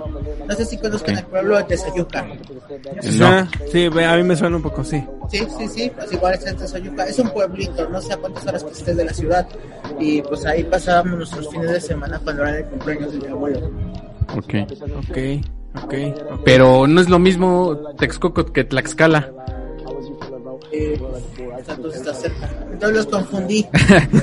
No 0.44 0.54
sé 0.56 0.64
si 0.64 0.76
conozcan 0.76 1.18
el 1.18 1.24
pueblo 1.26 1.56
de 1.56 1.62
Tesoyuca. 1.64 2.22
No. 2.24 3.26
Ah, 3.26 3.48
Sí, 3.70 3.88
ve, 3.88 4.04
a 4.04 4.16
mí 4.16 4.24
me 4.24 4.34
suena 4.34 4.56
un 4.56 4.62
poco, 4.62 4.82
sí. 4.82 5.06
Sí, 5.30 5.46
sí, 5.56 5.68
sí, 5.68 5.92
pues 5.94 6.12
igual 6.12 6.34
es 6.34 6.44
en 6.46 6.56
Tesoyuca. 6.56 7.04
Es 7.04 7.18
un 7.20 7.28
pueblito, 7.28 7.88
no 7.88 8.00
sé 8.00 8.12
a 8.12 8.16
cuántas 8.16 8.44
horas 8.44 8.64
que 8.64 8.72
estés 8.72 8.96
de 8.96 9.04
la 9.04 9.12
ciudad. 9.12 9.46
Y 10.00 10.20
pues 10.22 10.44
ahí 10.46 10.64
pasábamos 10.64 11.16
nuestros 11.16 11.48
fines 11.48 11.70
de 11.70 11.80
semana 11.80 12.18
cuando 12.24 12.42
era 12.42 12.58
el 12.58 12.64
cumpleaños 12.64 13.12
de 13.12 13.18
mi 13.20 13.26
abuelo. 13.28 13.70
Ok. 14.36 14.54
Ok, 15.10 15.18
ok. 15.84 15.94
Pero 16.44 16.88
no 16.88 17.00
es 17.00 17.08
lo 17.08 17.20
mismo 17.20 17.78
Texcoco 17.98 18.46
que 18.46 18.64
Tlaxcala. 18.64 19.30
Eh, 20.76 21.00
entonces 21.68 22.00
está 22.00 22.14
cerca. 22.14 22.50
Entonces 22.72 22.96
los 22.96 23.06
confundí. 23.06 23.66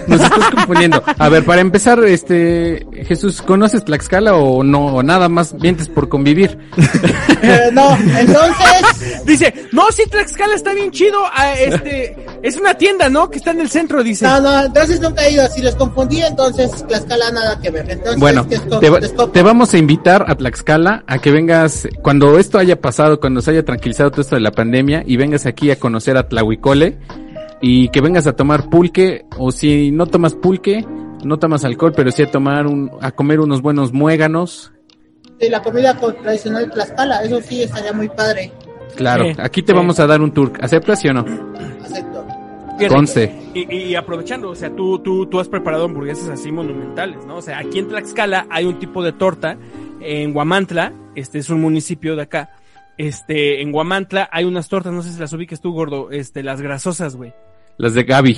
Nos 0.08 0.22
estás 0.22 0.50
confundiendo. 0.52 1.02
A 1.18 1.30
ver, 1.30 1.46
para 1.46 1.62
empezar, 1.62 2.04
este, 2.04 2.86
Jesús, 3.08 3.42
¿conoces 3.42 3.86
Tlaxcala 3.86 4.36
o 4.36 4.64
no? 4.64 4.88
O 4.88 5.04
nada 5.04 5.30
más 5.30 5.54
mientes 5.54 5.88
por 5.88 6.10
convivir. 6.10 6.58
Eh, 7.44 7.70
no, 7.74 7.98
entonces... 7.98 9.26
Dice, 9.26 9.54
no, 9.72 9.92
sí, 9.92 10.04
Tlaxcala 10.10 10.56
está 10.56 10.74
bien 10.74 10.92
chido. 10.92 11.20
ah, 11.34 11.54
este, 11.54 12.16
es 12.44 12.58
una 12.58 12.74
tienda, 12.76 13.10
¿no? 13.10 13.30
Que 13.30 13.38
está 13.38 13.52
en 13.52 13.62
el 13.62 13.70
centro, 13.70 14.04
dice. 14.04 14.26
No, 14.26 14.40
no, 14.42 14.62
entonces 14.66 15.00
nunca 15.02 15.26
he 15.26 15.32
ido. 15.34 15.48
Si 15.48 15.62
los 15.62 15.76
confundí, 15.76 16.22
entonces 16.22 16.86
Tlaxcala 16.88 17.32
nada 17.32 17.60
que 17.60 17.70
ver. 17.70 17.90
Entonces, 17.90 18.20
Bueno, 18.20 18.46
te, 18.48 18.90
va- 18.90 19.00
Texcoco. 19.00 19.32
te 19.32 19.42
vamos 19.44 19.74
a 19.74 19.78
invitar 19.78 20.26
a 20.28 20.36
Tlaxcala 20.36 21.04
a 21.08 21.20
que 21.20 21.32
vengas 21.32 21.88
cuando 22.02 22.38
esto 22.40 22.58
haya 22.58 22.80
pasado, 22.82 23.20
cuando 23.20 23.42
se 23.42 23.52
haya 23.52 23.64
tranquilizado 23.66 24.12
todo 24.12 24.22
esto 24.22 24.36
de 24.36 24.42
la 24.42 24.52
pandemia 24.52 25.04
y 25.06 25.18
vengas 25.18 25.46
aquí 25.46 25.72
a 25.72 25.76
conocer 25.78 26.18
a 26.18 26.28
Tlahuicole 26.28 26.98
y 27.62 27.90
que 27.90 28.02
vengas 28.02 28.26
a 28.28 28.34
tomar 28.34 28.70
pulque 28.70 29.26
o 29.38 29.52
si 29.52 29.92
no 29.92 30.08
tomas 30.08 30.34
pulque, 30.34 30.86
no 31.24 31.38
tomas 31.38 31.64
alcohol, 31.64 31.94
pero 31.96 32.12
sí 32.12 32.24
a 32.24 32.32
tomar 32.32 32.66
un, 32.66 32.90
a 33.02 33.12
comer 33.12 33.40
unos 33.40 33.62
buenos 33.62 33.94
muéganos. 33.94 34.72
Sí, 35.40 35.50
la 35.50 35.62
comida 35.62 35.96
co- 35.98 36.14
tradicional 36.16 36.66
de 36.66 36.72
Tlaxcala, 36.72 37.24
eso 37.24 37.40
sí 37.42 37.62
estaría 37.64 37.94
muy 37.94 38.10
padre. 38.10 38.52
Claro, 38.96 39.26
Sí, 39.26 39.36
aquí 39.40 39.62
te 39.62 39.72
sí. 39.72 39.78
vamos 39.78 40.00
a 40.00 40.08
dar 40.08 40.22
un 40.22 40.32
tour. 40.34 40.52
¿Aceptas 40.60 41.00
sí 41.00 41.08
o 41.08 41.14
no? 41.14 41.26
Acepto. 41.84 42.11
Conste. 42.88 43.34
Y, 43.54 43.74
y 43.74 43.96
aprovechando, 43.96 44.50
o 44.50 44.56
sea, 44.56 44.76
tú, 44.76 45.00
tú, 45.00 45.26
tú 45.26 45.40
has 45.40 45.48
preparado 45.48 45.86
hamburguesas 45.86 46.30
así 46.30 46.52
monumentales, 46.52 47.26
¿no? 47.26 47.38
O 47.38 47.42
sea, 47.42 47.60
aquí 47.60 47.80
en 47.80 47.88
Tlaxcala 47.88 48.48
hay 48.50 48.66
un 48.66 48.80
tipo 48.80 49.04
de 49.04 49.12
torta, 49.12 49.58
en 50.00 50.34
Guamantla, 50.34 50.94
este 51.16 51.40
es 51.40 51.50
un 51.50 51.62
municipio 51.62 52.16
de 52.16 52.24
acá, 52.24 52.52
este, 52.98 53.62
en 53.62 53.72
Guamantla 53.72 54.30
hay 54.32 54.46
unas 54.46 54.70
tortas, 54.70 54.94
no 54.94 55.02
sé 55.02 55.12
si 55.12 55.20
las 55.20 55.34
ubiques 55.34 55.62
tú, 55.62 55.74
gordo, 55.74 56.12
este, 56.12 56.44
las 56.44 56.62
grasosas, 56.62 57.16
güey. 57.16 57.34
Las 57.78 57.94
de 57.94 58.04
Gaby. 58.04 58.38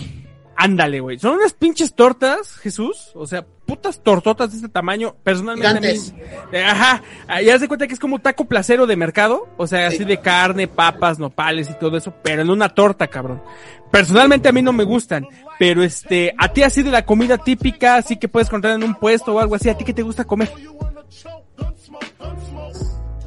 Ándale, 0.56 1.00
güey. 1.00 1.18
Son 1.20 1.34
unas 1.36 1.54
pinches 1.54 1.94
tortas, 1.96 2.56
Jesús. 2.58 3.12
O 3.16 3.26
sea, 3.26 3.44
putas 3.66 4.02
tortotas 4.04 4.52
de 4.52 4.58
este 4.58 4.70
tamaño. 4.70 5.16
Personalmente 5.24 5.68
a 5.68 5.74
mí- 5.74 5.88
Gigantes. 5.88 6.14
eh, 6.52 6.64
Ajá. 6.64 7.02
Ya 7.44 7.58
se 7.58 7.68
cuenta 7.68 7.88
que 7.88 7.94
es 7.94 8.00
como 8.00 8.20
taco 8.20 8.46
placero 8.46 8.86
de 8.86 8.96
mercado. 8.96 9.48
O 9.58 9.66
sea, 9.68 9.90
Sí. 9.90 9.96
así 9.96 10.06
de 10.06 10.20
carne, 10.20 10.68
papas, 10.68 11.18
nopales 11.20 11.70
y 11.70 11.74
todo 11.80 11.98
eso. 11.98 12.14
Pero 12.24 12.44
en 12.44 12.50
una 12.52 12.70
torta, 12.70 13.08
cabrón. 13.08 13.42
Personalmente 13.92 14.48
a 14.48 14.52
mí 14.52 14.62
no 14.62 14.74
me 14.74 14.84
gustan. 14.84 15.28
Pero 15.60 15.84
este, 15.84 16.34
a 16.38 16.48
ti 16.50 16.64
así 16.64 16.84
de 16.84 16.92
la 16.92 17.06
comida 17.06 17.38
típica, 17.38 17.96
así 17.96 18.18
que 18.18 18.28
puedes 18.28 18.48
encontrar 18.48 18.76
en 18.76 18.84
un 18.84 18.96
puesto 18.96 19.34
o 19.34 19.40
algo 19.40 19.56
así. 19.56 19.70
¿A 19.70 19.78
ti 19.78 19.84
qué 19.84 19.94
te 19.94 20.04
gusta 20.04 20.24
comer? 20.24 20.52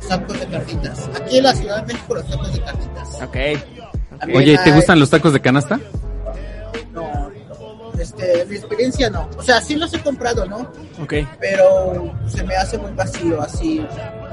Tacos 0.08 0.38
de 0.40 0.46
carnitas. 0.46 1.10
Aquí 1.20 1.38
en 1.38 1.42
la 1.44 1.54
Ciudad 1.54 1.82
de 1.84 1.92
México 1.92 2.14
los 2.14 2.28
tacos 2.30 2.52
de 2.52 2.60
carnitas. 2.60 3.14
Ok. 3.22 3.36
También 4.20 4.38
Oye, 4.38 4.56
¿te 4.58 4.70
hay- 4.70 4.76
gustan 4.76 5.00
los 5.00 5.10
tacos 5.10 5.32
de 5.32 5.40
canasta? 5.40 5.80
No, 6.92 7.30
no. 7.30 7.92
Este, 7.98 8.44
mi 8.46 8.56
experiencia 8.56 9.10
no. 9.10 9.28
O 9.38 9.42
sea, 9.42 9.60
sí 9.60 9.76
los 9.76 9.92
he 9.94 10.00
comprado, 10.00 10.46
¿no? 10.46 10.58
Ok. 11.02 11.14
Pero 11.40 12.12
se 12.28 12.42
me 12.44 12.54
hace 12.56 12.78
muy 12.78 12.92
vacío, 12.92 13.40
así. 13.40 13.84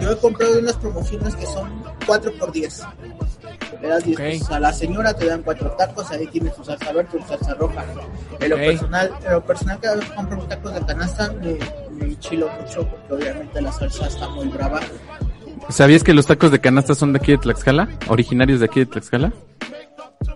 Yo 0.02 0.12
he 0.12 0.18
comprado 0.18 0.60
unas 0.60 0.76
promociones 0.78 1.36
que 1.36 1.46
son 1.46 1.70
4 2.06 2.32
por 2.40 2.52
10. 2.52 2.84
Le 3.82 3.88
das 3.90 4.04
10 4.04 4.18
Ok. 4.18 4.24
pesos 4.24 4.52
a 4.52 4.60
la 4.60 4.72
señora, 4.74 5.14
te 5.14 5.26
dan 5.26 5.44
cuatro 5.44 5.70
tacos, 5.72 6.10
ahí 6.12 6.26
tienes 6.28 6.56
tu 6.56 6.64
salsa 6.64 6.92
verde, 6.94 7.20
tu 7.20 7.26
salsa 7.28 7.54
roja. 7.56 7.84
En 8.40 8.50
lo 8.50 8.56
personal, 8.56 9.12
en 9.26 9.32
lo 9.34 9.46
personal 9.46 9.80
cada 9.82 9.96
vez 9.98 10.06
que 10.10 10.16
compro 10.16 10.42
tacos 10.44 10.74
de 10.74 10.86
canasta 10.86 11.32
me, 11.34 11.58
me 11.92 12.06
enchilo 12.06 12.50
mucho 12.62 12.88
porque 12.88 13.14
obviamente 13.14 13.62
la 13.62 13.72
salsa 13.74 14.08
está 14.08 14.30
muy 14.30 14.48
brava. 14.48 14.80
¿Sabías 15.70 16.04
que 16.04 16.14
los 16.14 16.26
tacos 16.26 16.52
de 16.52 16.60
canasta 16.62 16.96
son 16.96 17.14
de 17.14 17.20
aquí 17.20 17.32
de 17.34 17.38
Tlaxcala? 17.40 17.90
¿Originarios 18.08 18.60
de 18.60 18.66
aquí 18.66 18.82
de 18.82 18.86
Tlaxcala? 18.86 19.34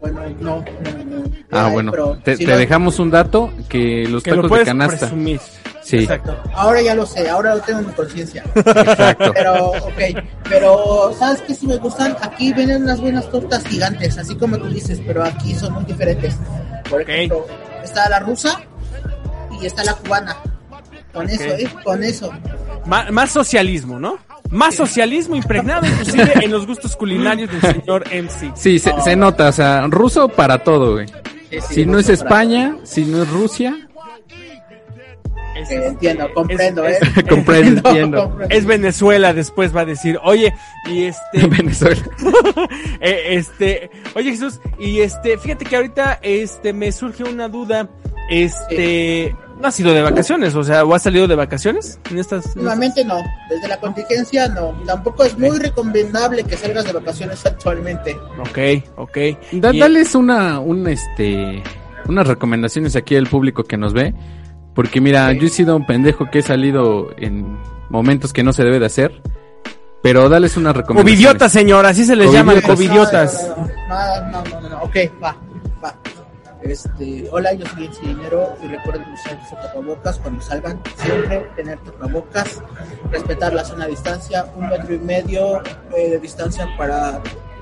Bueno, 0.02 0.22
no, 0.40 0.58
no, 0.58 0.64
no. 0.92 0.97
Ah, 1.52 1.66
Ay, 1.68 1.72
bueno. 1.74 1.92
pero 1.92 2.18
Te, 2.24 2.36
sí 2.36 2.46
te 2.46 2.52
lo- 2.52 2.58
dejamos 2.58 3.00
un 3.00 3.10
dato 3.12 3.52
que 3.70 4.06
los 4.10 4.22
Que 4.24 4.32
lo 4.32 4.44
tacos 4.44 4.60
de 4.60 4.66
canasta. 4.66 4.98
presumir. 5.00 5.40
Sí, 5.84 6.00
Exacto. 6.00 6.36
Ahora 6.54 6.82
ya 6.82 6.94
lo 6.94 7.06
sé, 7.06 7.30
ahora 7.30 7.56
lo 7.56 7.62
tengo 7.62 7.80
en 7.80 7.88
mi 7.88 7.94
conciencia. 7.94 8.44
exacto. 8.56 9.32
Pero, 9.34 9.68
ok, 9.68 10.24
pero 10.50 11.16
¿sabes 11.18 11.42
qué? 11.44 11.56
Si 11.56 11.66
me 11.66 11.78
gustan, 11.78 12.18
aquí 12.22 12.52
vienen 12.52 12.84
unas 12.84 13.00
buenas 13.00 13.30
tortas 13.32 13.64
gigantes, 13.66 14.18
así 14.18 14.36
como 14.36 14.58
tú 14.58 14.68
dices, 14.68 15.00
pero 15.08 15.24
aquí 15.24 15.56
son 15.56 15.72
muy 15.74 15.86
diferentes. 15.86 16.36
Por 16.90 17.02
ejemplo, 17.04 17.46
está 17.84 18.10
la 18.10 18.20
rusa 18.20 18.60
y 19.62 19.66
está 19.66 19.86
la 19.86 19.94
cubana. 19.94 20.36
Con 21.14 21.30
eso, 21.30 21.44
¿eh? 21.46 21.70
Con 21.86 22.04
eso. 22.04 22.32
Más 22.86 23.32
socialismo, 23.32 23.98
¿no? 23.98 24.18
Más 24.50 24.76
socialismo 24.76 25.36
impregnado 25.38 25.86
inclusive 25.88 26.34
en 26.42 26.52
los 26.52 26.68
gustos 26.68 26.96
culinarios 26.98 27.50
del 27.50 27.62
señor 27.62 28.04
MC. 28.12 28.52
Sí, 28.56 28.78
se, 28.80 28.94
se 29.02 29.16
nota, 29.16 29.48
o 29.48 29.52
sea, 29.54 29.88
ruso 29.88 30.28
para 30.28 30.58
todo, 30.60 30.94
güey. 30.94 31.06
Sí, 31.50 31.60
sí, 31.62 31.74
Si 31.76 31.86
no 31.86 31.98
es 32.00 32.06
para- 32.08 32.14
España, 32.16 32.78
si 32.84 33.06
no 33.06 33.24
es 33.24 33.30
Rusia, 33.30 33.76
Es, 35.60 35.72
Eh, 35.72 35.88
entiendo, 35.88 36.32
comprendo, 36.36 36.86
es- 36.86 37.02
¿eh? 37.02 37.24
comprendo, 37.30 37.82
entiendo. 37.90 38.24
comprendo. 38.26 38.56
es 38.56 38.66
Venezuela, 38.68 39.34
después 39.34 39.76
va 39.76 39.82
a 39.82 39.86
decir, 39.86 40.20
oye, 40.24 40.54
y 40.86 41.06
este, 41.06 41.20
Venezuela. 41.48 42.00
eh, 43.02 43.24
este, 43.30 43.90
oye 44.16 44.30
Jesús, 44.32 44.60
y 44.78 45.00
este, 45.00 45.36
fíjate 45.40 45.66
que 45.66 45.76
ahorita, 45.76 46.20
este, 46.22 46.74
me 46.74 46.92
surge 46.92 47.24
una 47.24 47.48
duda, 47.50 47.90
este, 48.30 49.36
no 49.60 49.68
has 49.68 49.76
sido 49.76 49.94
de 49.94 50.02
vacaciones, 50.02 50.54
o 50.56 50.64
sea, 50.64 50.84
o 50.86 50.94
has 50.94 51.04
salido 51.04 51.28
de 51.28 51.36
vacaciones 51.36 52.00
en 52.12 52.20
estas, 52.20 52.46
en 52.46 52.50
estas- 52.50 52.56
Normalmente 52.58 53.04
no, 53.06 53.18
desde 53.50 53.68
la 53.68 53.78
contingencia 53.80 54.48
no. 54.50 54.72
Tampoco 54.86 55.24
es 55.24 55.38
muy 55.38 55.58
recomendable 55.60 56.44
que 56.44 56.56
salgas 56.58 56.86
de 56.86 56.94
vacaciones 56.94 57.46
actualmente. 57.46 58.16
Ok, 58.40 58.84
ok. 58.98 59.18
Da- 59.54 59.74
Y- 59.74 59.80
dales 59.80 60.14
una, 60.16 60.60
un, 60.60 60.88
este, 60.88 61.64
unas 62.08 62.28
recomendaciones 62.28 62.96
aquí 62.96 63.16
al 63.16 63.28
público 63.28 63.64
que 63.64 63.78
nos 63.78 63.94
ve. 63.94 64.14
Porque 64.76 65.02
mira, 65.02 65.34
yo 65.34 65.48
he 65.48 65.50
sido 65.50 65.76
un 65.76 65.86
pendejo 65.88 66.30
que 66.30 66.40
he 66.40 66.44
salido 66.44 67.10
en 67.18 67.58
momentos 67.90 68.32
que 68.34 68.44
no 68.44 68.54
se 68.54 68.64
debe 68.64 68.80
de 68.80 68.86
hacer. 68.86 69.22
Pero 70.04 70.30
dales 70.30 70.56
una 70.56 70.72
recomendación. 70.72 71.16
Covidiotas, 71.16 71.52
señor, 71.52 71.86
así 71.88 72.06
se 72.06 72.16
les 72.16 72.32
llaman, 72.32 72.62
Covidiotas. 72.62 73.36
covidiotas. 73.36 73.88
No, 73.90 74.32
no, 74.32 74.44
no, 74.44 74.62
no, 74.62 74.70
no, 74.70 74.78
ok, 74.84 74.96
va, 75.22 75.36
va. 75.84 75.96
Este, 76.62 77.28
hola, 77.32 77.54
yo 77.54 77.66
soy 77.68 77.86
el 77.86 78.08
dinero 78.16 78.56
y 78.64 78.68
recuerden 78.68 79.04
usar 79.14 79.40
su 79.48 79.56
tapabocas 79.56 80.18
cuando 80.18 80.42
salgan. 80.42 80.82
Siempre 80.98 81.40
tener 81.56 81.78
tapabocas, 81.80 82.62
respetar 83.12 83.54
la 83.54 83.64
zona 83.64 83.86
de 83.86 83.92
distancia, 83.92 84.46
un 84.56 84.68
metro 84.68 84.94
y 84.96 85.00
medio 85.00 85.62
eh, 85.96 86.10
de 86.10 86.20
distancia 86.20 86.68
para, 86.78 87.22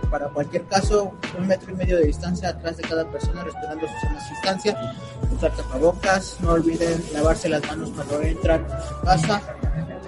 para 0.09 0.29
cualquier 0.29 0.65
caso, 0.65 1.13
un 1.37 1.47
metro 1.47 1.73
y 1.73 1.75
medio 1.75 1.97
de 1.97 2.05
distancia 2.05 2.49
atrás 2.49 2.77
de 2.77 2.83
cada 2.83 3.05
persona, 3.09 3.43
respetando 3.43 3.85
sus 3.87 3.99
zonas 3.99 4.23
de 4.23 4.29
distancia. 4.29 4.95
Usar 5.35 5.51
tapabocas, 5.51 6.37
no 6.39 6.51
olviden 6.51 7.03
lavarse 7.13 7.49
las 7.49 7.65
manos 7.67 7.91
cuando 7.93 8.21
entran 8.21 8.65
a 8.71 8.81
su 8.81 9.01
casa. 9.01 9.41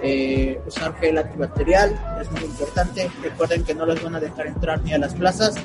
Eh, 0.00 0.60
usar 0.66 0.94
gel 0.98 1.18
antibacterial 1.18 2.18
es 2.22 2.30
muy 2.30 2.44
importante. 2.44 3.10
Recuerden 3.22 3.64
que 3.64 3.74
no 3.74 3.84
los 3.84 4.02
van 4.02 4.14
a 4.14 4.20
dejar 4.20 4.46
entrar 4.46 4.80
ni 4.82 4.94
a 4.94 4.98
las 4.98 5.14
plazas 5.14 5.56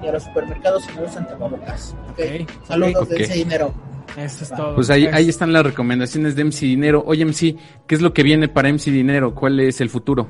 ni 0.00 0.08
a 0.08 0.12
los 0.12 0.22
supermercados 0.24 0.84
si 0.84 0.96
no 0.96 1.02
usan 1.02 1.26
tapabocas. 1.26 1.94
¿ok? 2.10 2.20
Ok, 2.42 2.66
Saludos 2.66 3.08
de 3.08 3.22
ese 3.22 3.34
dinero. 3.34 3.72
Eso 4.16 4.44
es 4.44 4.50
todo. 4.50 4.74
Pues 4.74 4.90
ahí, 4.90 5.06
ahí 5.06 5.28
están 5.28 5.52
las 5.52 5.64
recomendaciones 5.64 6.34
de 6.34 6.44
MC 6.44 6.60
Dinero. 6.62 7.02
Oye, 7.06 7.24
MC, 7.24 7.56
¿qué 7.86 7.94
es 7.94 8.00
lo 8.00 8.12
que 8.12 8.22
viene 8.22 8.48
para 8.48 8.68
MC 8.68 8.90
Dinero? 8.90 9.34
¿Cuál 9.34 9.60
es 9.60 9.80
el 9.80 9.88
futuro? 9.88 10.26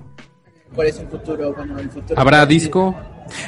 ¿Cuál 0.74 0.88
es 0.88 0.98
el 0.98 1.08
futuro? 1.08 1.54
Bueno, 1.54 1.78
el 1.78 1.90
futuro. 1.90 2.20
¿Habrá 2.20 2.44
disco? 2.46 2.94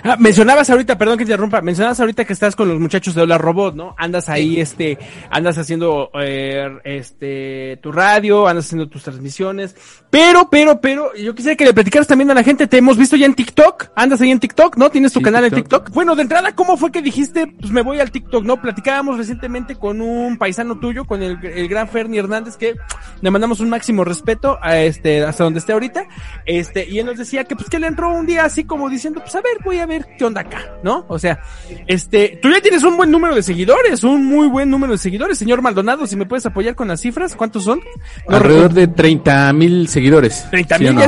Ah, 0.04 0.16
mencionabas 0.18 0.70
ahorita, 0.70 0.96
perdón 0.98 1.18
que 1.18 1.24
te 1.24 1.32
interrumpa, 1.32 1.60
mencionabas 1.60 2.00
ahorita 2.00 2.24
que 2.24 2.32
estás 2.32 2.56
con 2.56 2.68
los 2.68 2.78
muchachos 2.78 3.14
de 3.14 3.22
Hola 3.22 3.38
Robot, 3.38 3.74
¿no? 3.74 3.94
Andas 3.98 4.28
ahí, 4.28 4.60
este, 4.60 4.98
andas 5.30 5.58
haciendo, 5.58 6.10
eh, 6.20 6.78
este, 6.84 7.78
tu 7.82 7.92
radio, 7.92 8.46
andas 8.46 8.66
haciendo 8.66 8.88
tus 8.88 9.02
transmisiones, 9.02 9.74
pero, 10.10 10.48
pero, 10.50 10.80
pero, 10.80 11.14
yo 11.14 11.34
quisiera 11.34 11.56
que 11.56 11.64
le 11.64 11.74
platicaras 11.74 12.06
también 12.06 12.30
a 12.30 12.34
la 12.34 12.42
gente, 12.42 12.66
te 12.66 12.78
hemos 12.78 12.96
visto 12.96 13.16
ya 13.16 13.26
en 13.26 13.34
TikTok, 13.34 13.88
andas 13.96 14.20
ahí 14.20 14.30
en 14.30 14.40
TikTok, 14.40 14.76
¿no? 14.76 14.90
Tienes 14.90 15.12
tu 15.12 15.20
Sí, 15.20 15.24
canal 15.24 15.44
en 15.44 15.52
TikTok. 15.52 15.90
Bueno, 15.90 16.14
de 16.14 16.22
entrada, 16.22 16.52
¿cómo 16.54 16.76
fue 16.76 16.90
que 16.90 17.02
dijiste, 17.02 17.46
pues 17.46 17.72
me 17.72 17.82
voy 17.82 18.00
al 18.00 18.10
TikTok, 18.10 18.44
¿no? 18.44 18.60
Platicábamos 18.60 19.18
recientemente 19.18 19.76
con 19.76 20.00
un 20.00 20.36
paisano 20.38 20.78
tuyo, 20.78 21.04
con 21.04 21.22
el, 21.22 21.44
el 21.44 21.68
gran 21.68 21.88
Fernie 21.88 22.18
Hernández, 22.18 22.56
que 22.56 22.74
le 23.20 23.30
mandamos 23.30 23.60
un 23.60 23.70
máximo 23.70 24.04
respeto 24.04 24.58
a 24.60 24.78
este, 24.78 25.24
hasta 25.24 25.44
donde 25.44 25.60
esté 25.60 25.72
ahorita, 25.72 26.06
este, 26.46 26.88
y 26.88 26.98
él 26.98 27.06
nos 27.06 27.18
decía 27.18 27.44
que 27.44 27.56
pues 27.56 27.68
que 27.68 27.78
le 27.78 27.86
entró 27.86 28.10
un 28.10 28.26
día 28.26 28.44
así 28.44 28.64
como 28.64 28.88
diciendo, 28.88 29.20
pues 29.20 29.34
a 29.34 29.40
ver, 29.40 29.61
voy 29.64 29.78
a 29.78 29.86
ver 29.86 30.06
qué 30.18 30.24
onda 30.24 30.42
acá, 30.42 30.76
¿no? 30.82 31.04
O 31.08 31.18
sea, 31.18 31.40
este, 31.86 32.38
tú 32.42 32.50
ya 32.50 32.60
tienes 32.60 32.82
un 32.82 32.96
buen 32.96 33.10
número 33.10 33.34
de 33.34 33.42
seguidores, 33.42 34.04
un 34.04 34.24
muy 34.26 34.48
buen 34.48 34.70
número 34.70 34.92
de 34.92 34.98
seguidores, 34.98 35.38
señor 35.38 35.62
Maldonado, 35.62 36.06
si 36.06 36.16
me 36.16 36.26
puedes 36.26 36.46
apoyar 36.46 36.74
con 36.74 36.88
las 36.88 37.00
cifras, 37.00 37.36
¿cuántos 37.36 37.64
son? 37.64 37.80
No 38.28 38.36
Alrededor 38.36 38.72
de 38.72 38.88
30 38.88 39.52
mil 39.52 39.88
seguidores. 39.88 40.46
30 40.50 40.78
¿sí 40.78 40.86
o 40.86 40.92
mil 40.92 41.02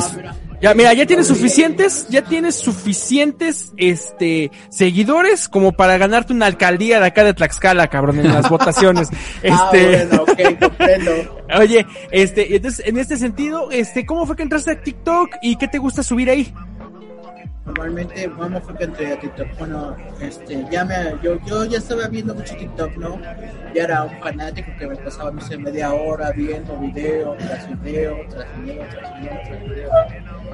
ya 0.64 0.72
mira, 0.72 0.94
ya 0.94 1.04
tienes 1.04 1.26
suficientes, 1.26 2.06
ya 2.08 2.22
tienes 2.22 2.54
suficientes, 2.54 3.74
este, 3.76 4.50
seguidores 4.70 5.46
como 5.46 5.72
para 5.72 5.98
ganarte 5.98 6.32
una 6.32 6.46
alcaldía 6.46 7.00
de 7.00 7.06
acá 7.06 7.22
de 7.22 7.34
Tlaxcala, 7.34 7.88
cabrón, 7.88 8.20
en 8.20 8.32
las 8.32 8.48
votaciones. 8.50 9.10
Ah, 9.12 9.70
Este, 9.70 10.06
bueno, 10.06 10.22
ok, 10.22 10.58
comprendo. 10.58 11.12
oye, 11.58 11.86
este, 12.10 12.56
entonces, 12.56 12.86
en 12.86 12.96
este 12.96 13.18
sentido, 13.18 13.70
este, 13.70 14.06
¿cómo 14.06 14.24
fue 14.24 14.36
que 14.36 14.42
entraste 14.42 14.70
a 14.70 14.82
TikTok 14.82 15.36
y 15.42 15.56
qué 15.56 15.68
te 15.68 15.76
gusta 15.76 16.02
subir 16.02 16.30
ahí? 16.30 16.50
Normalmente, 17.66 18.30
¿cómo 18.38 18.60
fue 18.60 18.76
que 18.76 18.84
entré 18.84 19.12
a 19.14 19.18
TikTok? 19.18 19.46
Bueno, 19.58 19.96
este, 20.20 20.66
ya 20.70 20.84
me, 20.84 20.94
yo, 21.22 21.38
yo 21.46 21.64
ya 21.64 21.78
estaba 21.78 22.08
viendo 22.08 22.34
mucho 22.34 22.54
TikTok, 22.56 22.94
¿no? 22.96 23.18
Ya 23.74 23.84
era 23.84 24.02
un 24.02 24.20
fanático 24.20 24.70
que 24.78 24.86
me 24.86 24.96
pasaba, 24.96 25.30
no 25.30 25.40
sé, 25.40 25.56
media 25.56 25.92
hora 25.94 26.30
viendo 26.32 26.76
video 26.76 27.34
tras 27.38 27.66
video, 27.82 28.18
tras 28.28 28.46
video, 28.60 28.84
tras 28.90 29.18
video, 29.18 29.40
tras 29.46 29.62
video. 29.64 29.90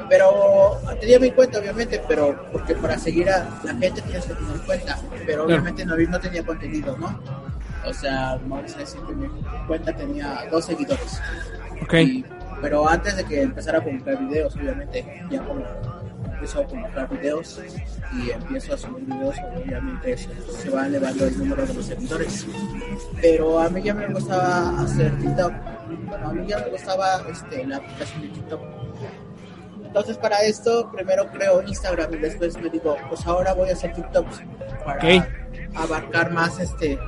Pero 0.09 0.81
tenía 1.01 1.19
mi 1.19 1.33
cuenta, 1.33 1.59
obviamente, 1.59 2.01
pero 2.07 2.47
porque 2.53 2.75
para 2.77 2.97
seguir 2.97 3.29
a 3.29 3.49
la 3.65 3.73
gente 3.75 4.03
tienes 4.03 4.27
que 4.27 4.35
tener 4.35 4.61
cuenta. 4.65 4.99
Pero 5.27 5.45
obviamente 5.47 5.85
no, 5.85 5.97
no 5.97 6.21
tenía 6.21 6.45
contenido, 6.45 6.97
¿no? 6.97 7.21
O 7.87 7.93
sea, 7.93 8.39
vamos 8.47 8.73
a 8.77 8.79
decir 8.79 9.01
que 9.09 9.15
mi 9.15 9.29
cuenta 9.67 9.93
tenía 9.97 10.45
dos 10.51 10.65
seguidores. 10.65 11.21
Ok. 11.83 11.95
Y- 11.95 12.25
pero 12.63 12.87
antes 12.87 13.17
de 13.17 13.25
que 13.25 13.41
empezara 13.41 13.79
a 13.79 13.83
publicar 13.83 14.19
videos, 14.19 14.55
obviamente, 14.55 15.25
ya 15.31 15.41
como 15.43 15.65
empiezo 16.41 16.61
a 16.61 16.67
publicar 16.67 17.09
videos 17.11 17.61
y 18.15 18.31
empiezo 18.31 18.73
a 18.73 18.79
subir 18.79 19.05
videos, 19.05 19.37
obviamente 19.55 20.17
se, 20.17 20.53
se 20.53 20.71
va 20.71 20.87
elevando 20.87 21.27
el 21.27 21.39
número 21.39 21.67
de 21.67 21.75
los 21.75 21.85
seguidores. 21.85 22.47
Pero 23.21 23.61
a 23.61 23.69
mí 23.69 23.83
ya 23.83 23.93
me 23.93 24.07
gustaba 24.07 24.81
hacer 24.81 25.15
TikTok. 25.19 25.53
Bueno, 26.07 26.29
a 26.29 26.33
mí 26.33 26.47
ya 26.47 26.59
me 26.61 26.71
gustaba 26.71 27.23
este, 27.31 27.67
la 27.67 27.77
aplicación 27.77 28.23
de 28.23 28.29
TikTok. 28.29 28.61
Entonces 29.85 30.17
para 30.17 30.43
esto 30.43 30.91
primero 30.91 31.27
creo 31.31 31.63
Instagram 31.63 32.15
y 32.15 32.17
después 32.19 32.57
me 32.57 32.71
digo, 32.71 32.97
pues 33.11 33.27
ahora 33.27 33.53
voy 33.53 33.69
a 33.69 33.73
hacer 33.75 33.93
TikTok 33.93 34.27
para 34.83 35.27
abarcar 35.75 36.33
más 36.33 36.59
este 36.59 36.99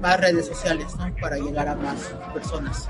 más 0.00 0.18
redes 0.18 0.46
sociales, 0.46 0.86
¿no? 0.96 1.14
Para 1.20 1.36
llegar 1.36 1.68
a 1.68 1.74
más 1.74 2.14
personas. 2.32 2.88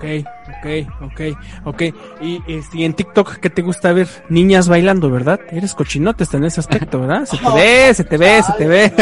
Ok, 0.00 0.06
ok, 0.48 0.66
ok, 1.02 1.20
ok. 1.64 1.82
Y 2.22 2.42
este, 2.48 2.78
y 2.78 2.84
en 2.84 2.94
TikTok, 2.94 3.36
¿qué 3.36 3.50
te 3.50 3.60
gusta 3.60 3.92
ver? 3.92 4.08
Niñas 4.30 4.66
bailando, 4.66 5.10
¿verdad? 5.10 5.40
Eres 5.50 5.74
cochinote 5.74 6.22
hasta 6.22 6.38
en 6.38 6.44
ese 6.44 6.60
aspecto, 6.60 7.00
¿verdad? 7.00 7.26
Se 7.26 7.36
te 7.36 7.50
ve, 7.54 7.94
se 7.94 8.04
te 8.04 8.16
ve, 8.16 8.42
se 8.42 8.52
te 8.54 8.66
ve. 8.66 8.92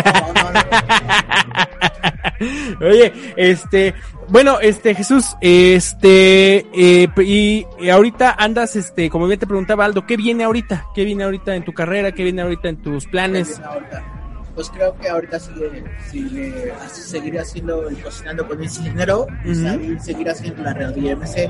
Oye, 2.81 3.13
este, 3.37 3.95
bueno, 4.29 4.59
este, 4.61 4.97
Jesús, 4.97 5.37
este, 5.41 6.67
eh, 6.75 7.09
y, 7.19 7.65
y 7.81 7.89
ahorita 7.91 8.35
andas, 8.37 8.75
este, 8.75 9.09
como 9.09 9.29
bien 9.29 9.39
te 9.39 9.47
preguntaba 9.47 9.85
Aldo, 9.85 10.05
¿qué 10.05 10.17
viene 10.17 10.43
ahorita? 10.43 10.87
¿Qué 10.97 11.05
viene 11.05 11.23
ahorita 11.23 11.55
en 11.55 11.65
tu 11.65 11.73
carrera? 11.73 12.11
¿Qué 12.11 12.25
viene 12.25 12.43
ahorita 12.43 12.71
en 12.71 12.83
tus 12.83 13.07
planes? 13.07 13.61
ahorita? 13.61 14.18
Pues 14.59 14.71
creo 14.71 14.93
que 14.97 15.09
ahorita 15.09 15.39
sigue, 15.39 15.85
sigue 16.11 16.73
así 16.85 17.01
seguiré 17.03 17.39
haciendo 17.39 17.89
el 17.89 18.03
cocinando 18.03 18.45
con 18.49 18.61
ese 18.61 18.83
dinero 18.83 19.25
y 19.45 19.53
Ujú. 19.53 19.61
salir- 19.63 20.01
seguir 20.01 20.29
haciendo 20.29 20.65
la 20.65 20.75
radio 20.75 20.97
IMC. 21.13 21.49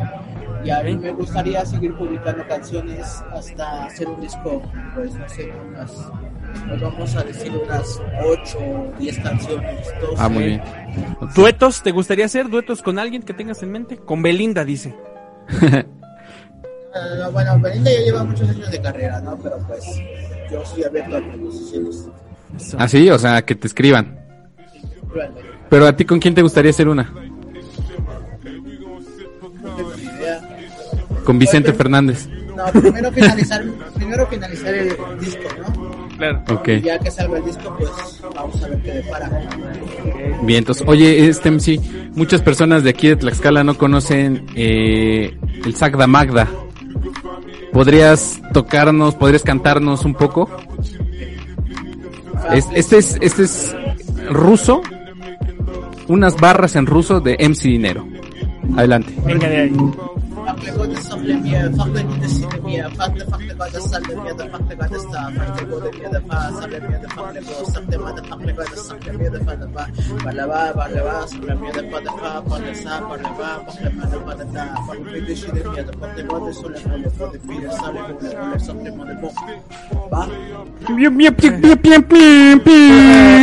Y 0.62 0.68
a 0.68 0.82
mí 0.82 0.94
me 0.98 1.12
gustaría 1.12 1.64
seguir 1.64 1.96
publicando 1.96 2.46
canciones 2.46 3.06
hasta 3.32 3.86
hacer 3.86 4.08
un 4.08 4.20
disco, 4.20 4.60
pues 4.94 5.14
no 5.14 5.26
sé, 5.26 5.50
unas, 5.70 5.90
pues 6.68 6.80
vamos 6.82 7.16
a 7.16 7.22
decir 7.24 7.50
unas 7.56 7.98
8 8.22 8.58
o 8.58 8.92
10 8.98 9.18
canciones. 9.20 9.86
12. 10.02 10.14
Ah, 10.18 10.28
muy 10.28 10.44
bien. 10.44 10.62
¿Duetos? 11.34 11.82
¿Te 11.82 11.92
gustaría 11.92 12.26
hacer 12.26 12.50
duetos 12.50 12.82
con 12.82 12.98
alguien 12.98 13.22
que 13.22 13.32
tengas 13.32 13.62
en 13.62 13.72
mente? 13.72 13.96
Con 13.96 14.20
Belinda, 14.20 14.66
dice. 14.66 14.94
Ah, 16.94 17.28
bueno, 17.32 17.58
Belinda 17.60 17.90
ya 17.90 18.00
lleva 18.00 18.24
muchos 18.24 18.48
años 18.48 18.70
de 18.70 18.80
carrera, 18.82 19.20
¿no? 19.20 19.36
Pero 19.38 19.58
pues 19.66 19.84
yo 20.50 20.64
soy 20.66 20.84
abierto 20.84 21.16
a 21.18 21.20
proposiciones. 21.20 22.06
Ah, 22.76 22.88
sí, 22.88 23.08
o 23.10 23.18
sea, 23.18 23.42
que 23.44 23.54
te 23.54 23.66
escriban. 23.66 24.18
Pero 25.68 25.86
a 25.86 25.94
ti, 25.94 26.04
¿con 26.04 26.18
quién 26.18 26.34
te 26.34 26.42
gustaría 26.42 26.70
hacer 26.70 26.88
una? 26.88 27.12
Con 31.24 31.38
Vicente 31.38 31.72
Fernández. 31.72 32.28
No, 32.56 32.64
primero 32.80 33.12
finalizar, 33.12 33.64
primero 33.94 34.26
finalizar 34.26 34.74
el 34.74 34.96
disco, 35.20 35.42
¿no? 35.58 36.08
Claro. 36.18 36.42
Y 36.66 36.80
ya 36.80 36.98
que 36.98 37.10
salga 37.10 37.38
el 37.38 37.44
disco, 37.44 37.76
pues 37.78 37.90
vamos 38.34 38.62
a 38.62 38.68
ver 38.68 38.82
qué 38.82 38.92
depara. 38.94 39.30
Bien, 40.42 40.58
entonces, 40.58 40.84
oye, 40.88 41.28
este 41.28 41.50
MC, 41.50 41.80
muchas 42.14 42.42
personas 42.42 42.82
de 42.82 42.90
aquí 42.90 43.08
de 43.08 43.16
Tlaxcala 43.16 43.62
no 43.62 43.78
conocen 43.78 44.44
eh, 44.56 45.38
el 45.64 45.74
Sagda 45.76 46.08
Magda. 46.08 46.48
¿Podrías 47.72 48.40
tocarnos, 48.52 49.14
podrías 49.14 49.44
cantarnos 49.44 50.04
un 50.04 50.14
poco? 50.14 50.50
Es- 52.52 52.66
este 52.74 52.98
es, 52.98 53.18
este 53.20 53.42
es 53.44 53.76
ruso, 54.30 54.82
unas 56.08 56.36
barras 56.36 56.76
en 56.76 56.86
ruso 56.86 57.20
de 57.20 57.36
MC 57.38 57.68
Dinero. 57.68 58.06
Adelante. 58.76 59.12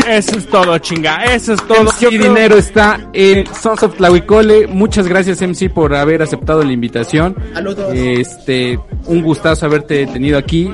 Eso 0.07 0.37
es 0.37 0.47
todo, 0.47 0.77
chinga. 0.79 1.23
Eso 1.25 1.53
es 1.53 1.67
todo. 1.67 1.91
Dinero 2.09 2.57
está 2.57 2.99
en 3.13 3.45
Sons 3.53 3.83
of. 3.83 3.95
Muchas 4.69 5.07
gracias 5.07 5.41
MC 5.41 5.69
por 5.69 5.93
haber 5.95 6.21
aceptado 6.21 6.63
la 6.63 6.71
invitación. 6.71 6.94
Este, 7.93 8.79
un 9.05 9.21
gustazo 9.21 9.65
haberte 9.65 10.05
tenido 10.07 10.37
aquí. 10.37 10.71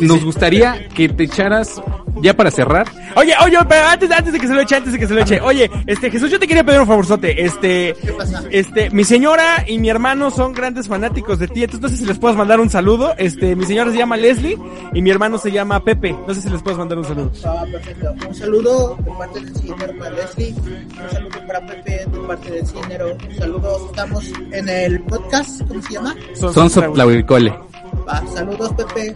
Nos 0.00 0.24
gustaría 0.24 0.88
que 0.88 1.08
te 1.08 1.24
echaras, 1.24 1.80
ya 2.22 2.34
para 2.34 2.50
cerrar, 2.50 2.86
Oye, 3.16 3.32
oye, 3.44 3.56
pero 3.68 3.86
antes, 3.86 4.10
antes 4.10 4.32
de 4.32 4.40
que 4.40 4.46
se 4.48 4.54
lo 4.54 4.60
eche, 4.60 4.76
antes 4.76 4.92
de 4.92 4.98
que 4.98 5.06
se 5.06 5.14
lo 5.14 5.20
eche. 5.20 5.40
Oye, 5.40 5.70
este, 5.86 6.10
Jesús, 6.10 6.30
yo 6.30 6.38
te 6.38 6.48
quería 6.48 6.64
pedir 6.64 6.80
un 6.80 6.86
favorzote. 6.86 7.44
Este, 7.44 7.94
¿Qué 8.02 8.12
pasa? 8.12 8.42
este, 8.50 8.90
mi 8.90 9.04
señora 9.04 9.64
y 9.66 9.78
mi 9.78 9.88
hermano 9.88 10.30
son 10.30 10.52
grandes 10.52 10.88
fanáticos 10.88 11.38
de 11.38 11.48
ti. 11.48 11.62
Entonces, 11.62 11.82
no 11.82 11.88
sé 11.88 11.96
si 11.98 12.06
les 12.06 12.18
puedes 12.18 12.36
mandar 12.36 12.60
un 12.60 12.70
saludo. 12.70 13.14
Este, 13.18 13.54
mi 13.54 13.66
señora 13.66 13.92
se 13.92 13.98
llama 13.98 14.16
Leslie 14.16 14.58
y 14.92 15.02
mi 15.02 15.10
hermano 15.10 15.38
se 15.38 15.52
llama 15.52 15.84
Pepe. 15.84 16.16
No 16.26 16.34
sé 16.34 16.40
si 16.40 16.50
les 16.50 16.62
puedes 16.62 16.78
mandar 16.78 16.98
un 16.98 17.04
saludo. 17.04 17.30
Ah, 17.44 17.64
perfecto. 17.70 18.14
Un 18.28 18.34
saludo 18.34 18.96
de 18.98 19.10
parte 19.12 19.40
del 19.40 19.54
Cinero 19.56 19.98
para 19.98 20.10
Leslie. 20.10 20.54
Un 20.54 21.10
saludo 21.10 21.46
para 21.46 21.66
Pepe 21.66 22.06
de 22.06 22.18
parte 22.26 22.50
del 22.50 22.66
Cinero. 22.66 23.16
Un 23.28 23.34
saludo. 23.36 23.86
Estamos 23.86 24.24
en 24.50 24.68
el 24.68 25.00
podcast. 25.02 25.62
¿Cómo 25.68 25.82
se 25.82 25.92
llama? 25.92 26.16
Of 26.42 26.94
Tlahuicole. 26.94 27.73
Va, 28.08 28.26
saludos 28.26 28.72
Pepe. 28.74 29.14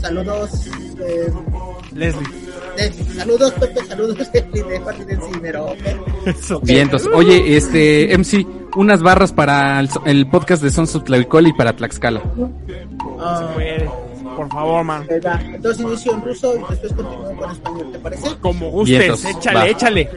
Saludos. 0.00 0.66
Eh, 1.00 1.32
Leslie. 1.92 2.28
Leslie. 2.76 3.14
Saludos 3.14 3.52
Pepe. 3.52 3.84
Saludos 3.86 4.28
Leslie 4.32 5.06
de. 5.06 5.74
Eso. 6.26 6.60
Vientos. 6.60 7.06
Oye, 7.14 7.56
este, 7.56 8.12
MC, 8.16 8.46
unas 8.76 9.02
barras 9.02 9.32
para 9.32 9.80
el, 9.80 9.88
el 10.04 10.28
podcast 10.28 10.62
de 10.62 10.70
Sons 10.70 10.94
of 10.96 11.04
y 11.46 11.52
para 11.52 11.74
Tlaxcala. 11.74 12.20
Puede. 13.54 14.05
Por 14.36 14.48
favor, 14.50 14.84
man. 14.84 15.06
Entonces 15.08 15.80
inicio 15.80 16.12
en 16.12 16.22
ruso 16.22 16.54
y 16.54 16.58
después 16.58 16.92
continúo 16.92 17.36
con 17.36 17.50
español. 17.50 17.92
¿Te 17.92 17.98
parece? 17.98 18.36
Como 18.40 18.70
gustes. 18.70 19.24
Échale, 19.24 19.58
va. 19.58 19.66
échale. 19.66 20.10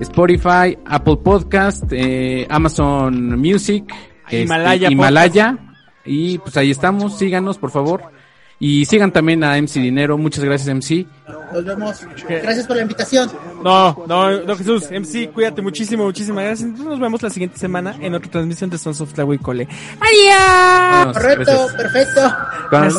Spotify, 0.00 0.78
Apple 0.84 1.16
Podcast, 1.16 1.84
eh, 1.90 2.46
Amazon 2.50 3.38
Music, 3.38 3.92
este, 4.24 4.42
Himalaya 4.42 4.90
Himalaya, 4.90 5.58
y 6.04 6.36
pues 6.38 6.56
ahí 6.56 6.70
estamos, 6.70 7.18
síganos 7.18 7.58
por 7.58 7.70
favor, 7.70 8.02
y 8.58 8.84
sigan 8.86 9.12
también 9.12 9.44
a 9.44 9.56
MC 9.60 9.74
Dinero, 9.80 10.16
muchas 10.16 10.42
gracias 10.44 10.74
MC, 10.74 11.06
Nos 11.52 11.64
vemos. 11.64 12.00
Gracias 12.28 12.66
por 12.66 12.76
la 12.76 12.82
invitación. 12.82 13.30
No, 13.62 14.04
no, 14.06 14.40
no, 14.42 14.56
Jesús. 14.56 14.90
MC, 14.90 15.30
cuídate 15.32 15.60
muchísimo, 15.62 16.04
muchísimas 16.04 16.44
gracias. 16.44 16.70
Nos 16.70 16.98
vemos 16.98 17.22
la 17.22 17.30
siguiente 17.30 17.58
semana 17.58 17.94
en 18.00 18.14
otra 18.14 18.30
transmisión 18.30 18.70
de 18.70 18.78
Sons 18.78 19.00
of 19.00 19.12
Tlahuicole. 19.12 19.68
¡Adiós! 20.00 20.36
Vámonos, 20.38 21.16
Correcto, 21.16 21.44
gracias. 21.44 21.72
perfecto. 21.74 22.36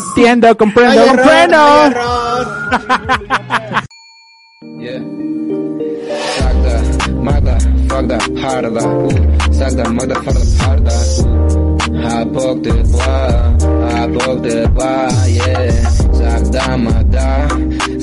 Entiendo, 0.09 0.57
comprendo, 0.57 1.01
error, 1.01 1.15
comprendo. 1.15 1.57
error. 1.85 2.47
Yeah. 4.79 5.01
Sagda, 6.37 6.81
motherfucker, 7.13 8.19
harda, 8.45 8.81
motherfucker, 9.91 10.61
harda, 10.61 10.91
Hapok 11.95 12.61
de 12.63 12.73
bois, 12.91 13.33
hapok 13.91 14.41
de 14.43 14.67
bois, 14.75 15.27
yeah. 15.31 15.71
Zakdama 16.19 17.03
da, 17.13 17.47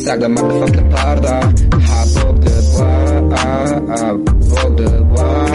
zakdama 0.05 0.41
fuck 0.41 0.73
the 0.73 0.83
parda. 0.93 1.37
Hapok 1.89 2.35
de 2.45 2.55
bois, 2.73 3.11
hapok 3.91 4.71
de 4.79 4.89
bois, 5.11 5.55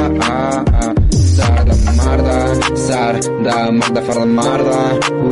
sar 1.36 1.65
da 1.65 1.75
marda, 1.97 2.38
sar 2.75 3.15
da 3.45 3.71
magda 3.71 4.01
far 4.07 4.19
de 4.19 4.25
marda, 4.38 4.82
u 5.25 5.32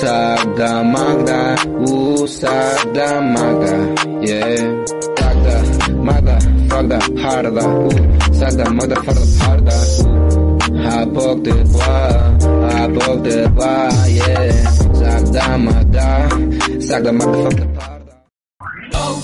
sar 0.00 0.38
da 0.58 0.82
magda, 0.82 1.40
u 1.88 2.26
sar 2.26 2.92
da 2.96 3.08
magda, 3.20 3.74
yeah. 4.20 5.23
Sagda, 5.84 6.38
motherfucker, 6.72 7.00
harda, 7.20 7.62
ooh. 7.64 7.90
Sagda, 8.32 8.64
motherfucker, 8.76 9.26
harda, 9.40 9.76
ooh. 10.00 10.88
I 10.88 11.04
broke 11.04 11.44
the 11.44 11.54
bar, 11.78 12.12
I 12.70 12.88
broke 12.88 13.22
the 13.24 13.48
bar, 13.50 13.90
yeah. 14.08 14.52
Sagda, 14.98 15.44
mother, 15.62 16.28
Sagda, 16.80 17.10
motherfucker, 17.12 17.68
harda. 17.76 19.23